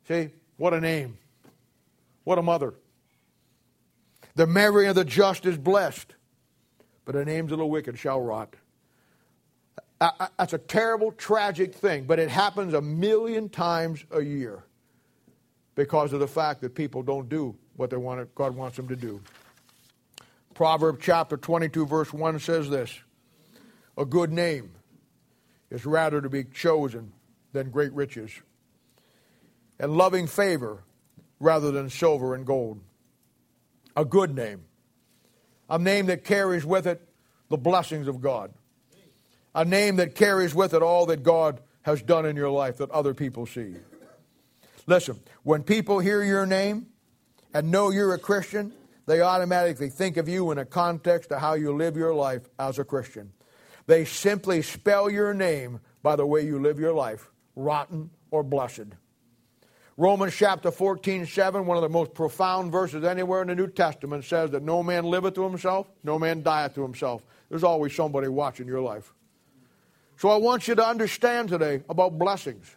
See, 0.09 0.31
what 0.57 0.73
a 0.73 0.81
name. 0.81 1.17
What 2.25 2.37
a 2.37 2.41
mother. 2.41 2.73
The 4.35 4.45
memory 4.45 4.87
of 4.87 4.95
the 4.95 5.05
just 5.05 5.45
is 5.45 5.57
blessed, 5.57 6.15
but 7.05 7.15
the 7.15 7.23
names 7.23 7.53
of 7.53 7.57
the 7.57 7.65
wicked 7.65 7.97
shall 7.97 8.19
rot. 8.19 8.57
That's 10.01 10.51
a 10.51 10.57
terrible, 10.57 11.13
tragic 11.13 11.73
thing, 11.73 12.03
but 12.03 12.19
it 12.19 12.29
happens 12.29 12.73
a 12.73 12.81
million 12.81 13.47
times 13.47 14.03
a 14.11 14.21
year 14.21 14.65
because 15.75 16.11
of 16.11 16.19
the 16.19 16.27
fact 16.27 16.59
that 16.59 16.75
people 16.75 17.03
don't 17.03 17.29
do 17.29 17.55
what 17.77 17.89
they 17.89 17.95
want, 17.95 18.35
God 18.35 18.53
wants 18.53 18.75
them 18.75 18.89
to 18.89 18.97
do. 18.97 19.21
Proverbs 20.59 20.99
chapter 21.01 21.37
22, 21.37 21.85
verse 21.85 22.11
1 22.11 22.37
says 22.39 22.69
this 22.69 22.93
A 23.97 24.03
good 24.03 24.29
name 24.29 24.71
is 25.71 25.85
rather 25.85 26.19
to 26.19 26.27
be 26.27 26.43
chosen 26.43 27.13
than 27.53 27.69
great 27.69 27.93
riches, 27.93 28.29
and 29.79 29.95
loving 29.95 30.27
favor 30.27 30.83
rather 31.39 31.71
than 31.71 31.89
silver 31.89 32.35
and 32.35 32.45
gold. 32.45 32.81
A 33.95 34.03
good 34.03 34.35
name, 34.35 34.65
a 35.69 35.79
name 35.79 36.07
that 36.07 36.25
carries 36.25 36.65
with 36.65 36.87
it 36.87 37.07
the 37.47 37.55
blessings 37.55 38.09
of 38.09 38.19
God 38.19 38.53
a 39.55 39.63
name 39.63 39.95
that 39.95 40.13
carries 40.13 40.53
with 40.53 40.73
it 40.73 40.81
all 40.81 41.05
that 41.05 41.23
God 41.23 41.61
has 41.83 42.01
done 42.01 42.25
in 42.25 42.35
your 42.35 42.49
life 42.49 42.79
that 42.79 42.91
other 42.91 43.13
people 43.13 43.45
see. 43.45 43.75
Listen, 44.87 45.21
when 45.43 45.63
people 45.63 45.99
hear 45.99 46.21
your 46.21 46.45
name 46.45 46.87
and 47.53 47.71
know 47.71 47.91
you're 47.91 48.13
a 48.13 48.19
Christian, 48.19 48.73
they 49.09 49.21
automatically 49.21 49.89
think 49.89 50.17
of 50.17 50.29
you 50.29 50.51
in 50.51 50.59
a 50.59 50.65
context 50.65 51.31
of 51.31 51.41
how 51.41 51.55
you 51.55 51.75
live 51.75 51.97
your 51.97 52.13
life 52.13 52.47
as 52.59 52.77
a 52.77 52.83
Christian. 52.83 53.33
They 53.87 54.05
simply 54.05 54.61
spell 54.61 55.09
your 55.09 55.33
name 55.33 55.79
by 56.03 56.15
the 56.15 56.27
way 56.27 56.45
you 56.45 56.59
live 56.59 56.79
your 56.79 56.93
life, 56.93 57.31
rotten 57.55 58.11
or 58.29 58.43
blessed. 58.43 58.93
Romans 59.97 60.35
chapter 60.35 60.69
14, 60.69 61.25
7, 61.25 61.65
one 61.65 61.75
of 61.75 61.81
the 61.81 61.89
most 61.89 62.13
profound 62.13 62.71
verses 62.71 63.03
anywhere 63.03 63.41
in 63.41 63.47
the 63.47 63.55
New 63.55 63.65
Testament, 63.65 64.25
says 64.25 64.51
that 64.51 64.61
no 64.61 64.83
man 64.83 65.05
liveth 65.05 65.33
to 65.33 65.43
himself, 65.43 65.87
no 66.03 66.19
man 66.19 66.43
dieth 66.43 66.75
to 66.75 66.83
himself. 66.83 67.23
There's 67.49 67.63
always 67.63 67.95
somebody 67.95 68.27
watching 68.27 68.67
your 68.67 68.81
life. 68.81 69.11
So 70.17 70.29
I 70.29 70.35
want 70.35 70.67
you 70.67 70.75
to 70.75 70.85
understand 70.85 71.49
today 71.49 71.81
about 71.89 72.19
blessings. 72.19 72.75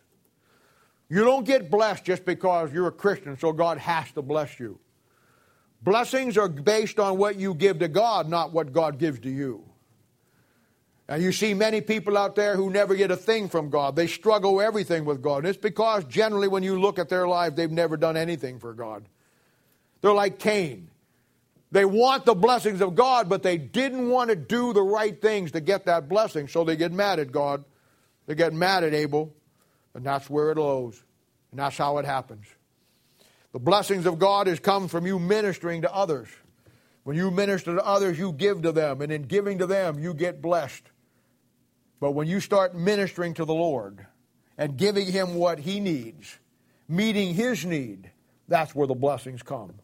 You 1.11 1.25
don't 1.25 1.45
get 1.45 1.71
blessed 1.71 2.07
just 2.07 2.25
because 2.25 2.73
you're 2.73 2.89
a 2.89 2.93
Christian, 2.93 3.39
so 3.39 3.53
God 3.53 3.77
has 3.77 4.11
to 4.13 4.23
bless 4.23 4.59
you. 4.59 4.79
Blessings 5.83 6.39
are 6.39 6.49
based 6.49 7.01
on 7.01 7.19
what 7.19 7.37
you 7.37 7.55
give 7.55 7.81
to 7.81 7.89
God, 7.89 8.29
not 8.29 8.53
what 8.53 8.73
God 8.73 8.99
gives 8.99 9.21
to 9.21 9.31
you. 9.31 9.65
And 11.09 11.23
you 11.23 11.33
see 11.33 11.53
many 11.53 11.81
people 11.81 12.17
out 12.17 12.37
there 12.37 12.57
who 12.57 12.71
never 12.71 12.95
get 12.95 13.11
a 13.11 13.17
thing 13.17 13.49
from 13.49 13.69
God. 13.69 13.97
They 13.97 14.07
struggle 14.07 14.61
everything 14.61 15.05
with 15.05 15.21
God. 15.21 15.39
And 15.39 15.49
it's 15.49 15.59
because 15.59 16.05
generally 16.05 16.49
when 16.49 16.63
you 16.63 16.81
look 16.81 16.99
at 16.99 17.09
their 17.09 17.27
life, 17.27 17.57
they've 17.57 17.71
never 17.71 17.97
done 17.97 18.17
anything 18.17 18.61
for 18.61 18.73
God. 18.73 19.05
They're 20.01 20.13
like 20.13 20.39
Cain. 20.39 20.89
They 21.73 21.85
want 21.85 22.27
the 22.27 22.35
blessings 22.35 22.81
of 22.81 22.95
God, 22.95 23.29
but 23.29 23.43
they 23.43 23.57
didn't 23.57 24.11
want 24.11 24.31
to 24.31 24.37
do 24.37 24.73
the 24.73 24.83
right 24.83 25.21
things 25.21 25.53
to 25.53 25.61
get 25.61 25.87
that 25.87 26.09
blessing, 26.09 26.47
so 26.47 26.65
they 26.65 26.77
get 26.77 26.93
mad 26.93 27.19
at 27.19 27.33
God. 27.33 27.65
They 28.27 28.35
get 28.35 28.53
mad 28.53 28.85
at 28.85 28.93
Abel, 28.93 29.35
and 29.95 30.05
that's 30.05 30.29
where 30.29 30.51
it 30.53 30.59
lows. 30.59 31.03
And 31.51 31.59
that's 31.59 31.77
how 31.77 31.99
it 31.99 32.05
happens. 32.05 32.47
The 33.53 33.59
blessings 33.59 34.07
of 34.07 34.19
God 34.19 34.47
has 34.47 34.61
come 34.61 34.89
from 34.89 35.07
you 35.07 35.19
ministering 35.19 35.83
to 35.83 35.95
others. 35.95 36.29
When 37.05 37.17
you 37.17 37.31
minister 37.31 37.75
to 37.75 37.85
others, 37.85 38.19
you 38.19 38.33
give 38.33 38.63
to 38.63 38.73
them, 38.73 39.03
and 39.03 39.13
in 39.13 39.23
giving 39.23 39.59
to 39.59 39.67
them, 39.67 39.99
you 39.99 40.15
get 40.15 40.41
blessed. 40.41 40.85
But 42.01 42.13
when 42.13 42.29
you 42.29 42.41
start 42.41 42.75
ministering 42.75 43.35
to 43.35 43.45
the 43.45 43.55
Lord 43.55 44.07
and 44.57 44.77
giving 44.77 45.07
Him 45.07 45.35
what 45.35 45.59
He 45.59 45.81
needs, 45.81 46.39
meeting 46.89 47.35
His 47.35 47.65
need, 47.65 48.11
that's 48.49 48.75
where 48.75 48.87
the 48.87 48.95
blessings 48.95 49.43
come. 49.43 49.75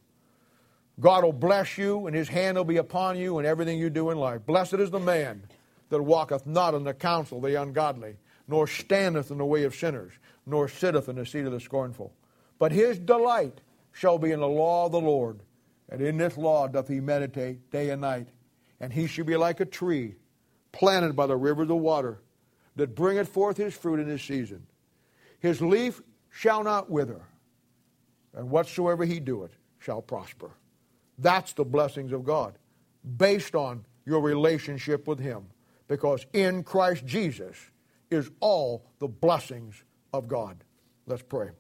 God 1.01 1.25
will 1.25 1.33
bless 1.33 1.79
you, 1.79 2.07
and 2.07 2.16
his 2.16 2.29
hand 2.29 2.57
will 2.57 2.64
be 2.64 2.79
upon 2.79 3.16
you 3.19 3.39
in 3.39 3.47
everything 3.47 3.79
you 3.79 3.89
do 3.89 4.11
in 4.11 4.19
life. 4.19 4.45
Blessed 4.45 4.75
is 4.75 4.91
the 4.91 4.99
man 4.99 5.43
that 5.91 6.03
walketh 6.03 6.47
not 6.47 6.75
in 6.75 6.83
the 6.83 6.95
counsel 6.95 7.39
of 7.39 7.45
the 7.45 7.61
ungodly, 7.61 8.16
nor 8.49 8.66
standeth 8.66 9.31
in 9.31 9.39
the 9.39 9.45
way 9.45 9.62
of 9.62 9.75
sinners, 9.75 10.12
nor 10.45 10.69
sitteth 10.69 11.09
in 11.09 11.16
the 11.16 11.25
seat 11.25 11.47
of 11.47 11.53
the 11.53 11.61
scornful. 11.61 12.12
But 12.59 12.73
his 12.73 12.99
delight 12.99 13.61
shall 13.93 14.19
be 14.19 14.33
in 14.33 14.41
the 14.41 14.49
law 14.49 14.87
of 14.87 14.93
the 14.93 15.01
Lord, 15.01 15.41
and 15.89 16.01
in 16.01 16.19
this 16.19 16.37
law 16.37 16.69
doth 16.69 16.89
he 16.89 17.01
meditate 17.01 17.71
day 17.71 17.91
and 17.91 18.01
night. 18.01 18.29
And 18.81 18.93
he 18.93 19.07
shall 19.07 19.25
be 19.25 19.37
like 19.37 19.61
a 19.61 19.65
tree 19.65 20.17
planted 20.73 21.17
by 21.17 21.27
the 21.27 21.37
rivers 21.37 21.63
of 21.63 21.69
the 21.69 21.77
water, 21.77 22.21
that 22.77 22.95
bringeth 22.95 23.29
forth 23.29 23.57
his 23.57 23.75
fruit 23.75 23.99
in 23.99 24.07
his 24.07 24.23
season. 24.23 24.67
His 25.41 25.61
leaf 25.61 26.01
shall 26.31 26.63
not 26.63 26.91
wither, 26.91 27.23
and 28.35 28.51
whatsoever 28.51 29.05
he 29.05 29.19
doeth 29.19 29.57
shall 29.79 30.03
prosper. 30.03 30.51
That's 31.18 31.53
the 31.55 31.64
blessings 31.64 32.13
of 32.13 32.25
God 32.25 32.57
based 33.17 33.55
on 33.55 33.85
your 34.05 34.21
relationship 34.21 35.07
with 35.07 35.18
Him. 35.18 35.47
Because 35.87 36.26
in 36.33 36.63
Christ 36.63 37.07
Jesus 37.07 37.57
is 38.11 38.30
all 38.41 38.85
the 38.99 39.09
blessings 39.09 39.83
of 40.13 40.29
God. 40.29 40.64
Let's 41.07 41.22
pray. 41.22 41.51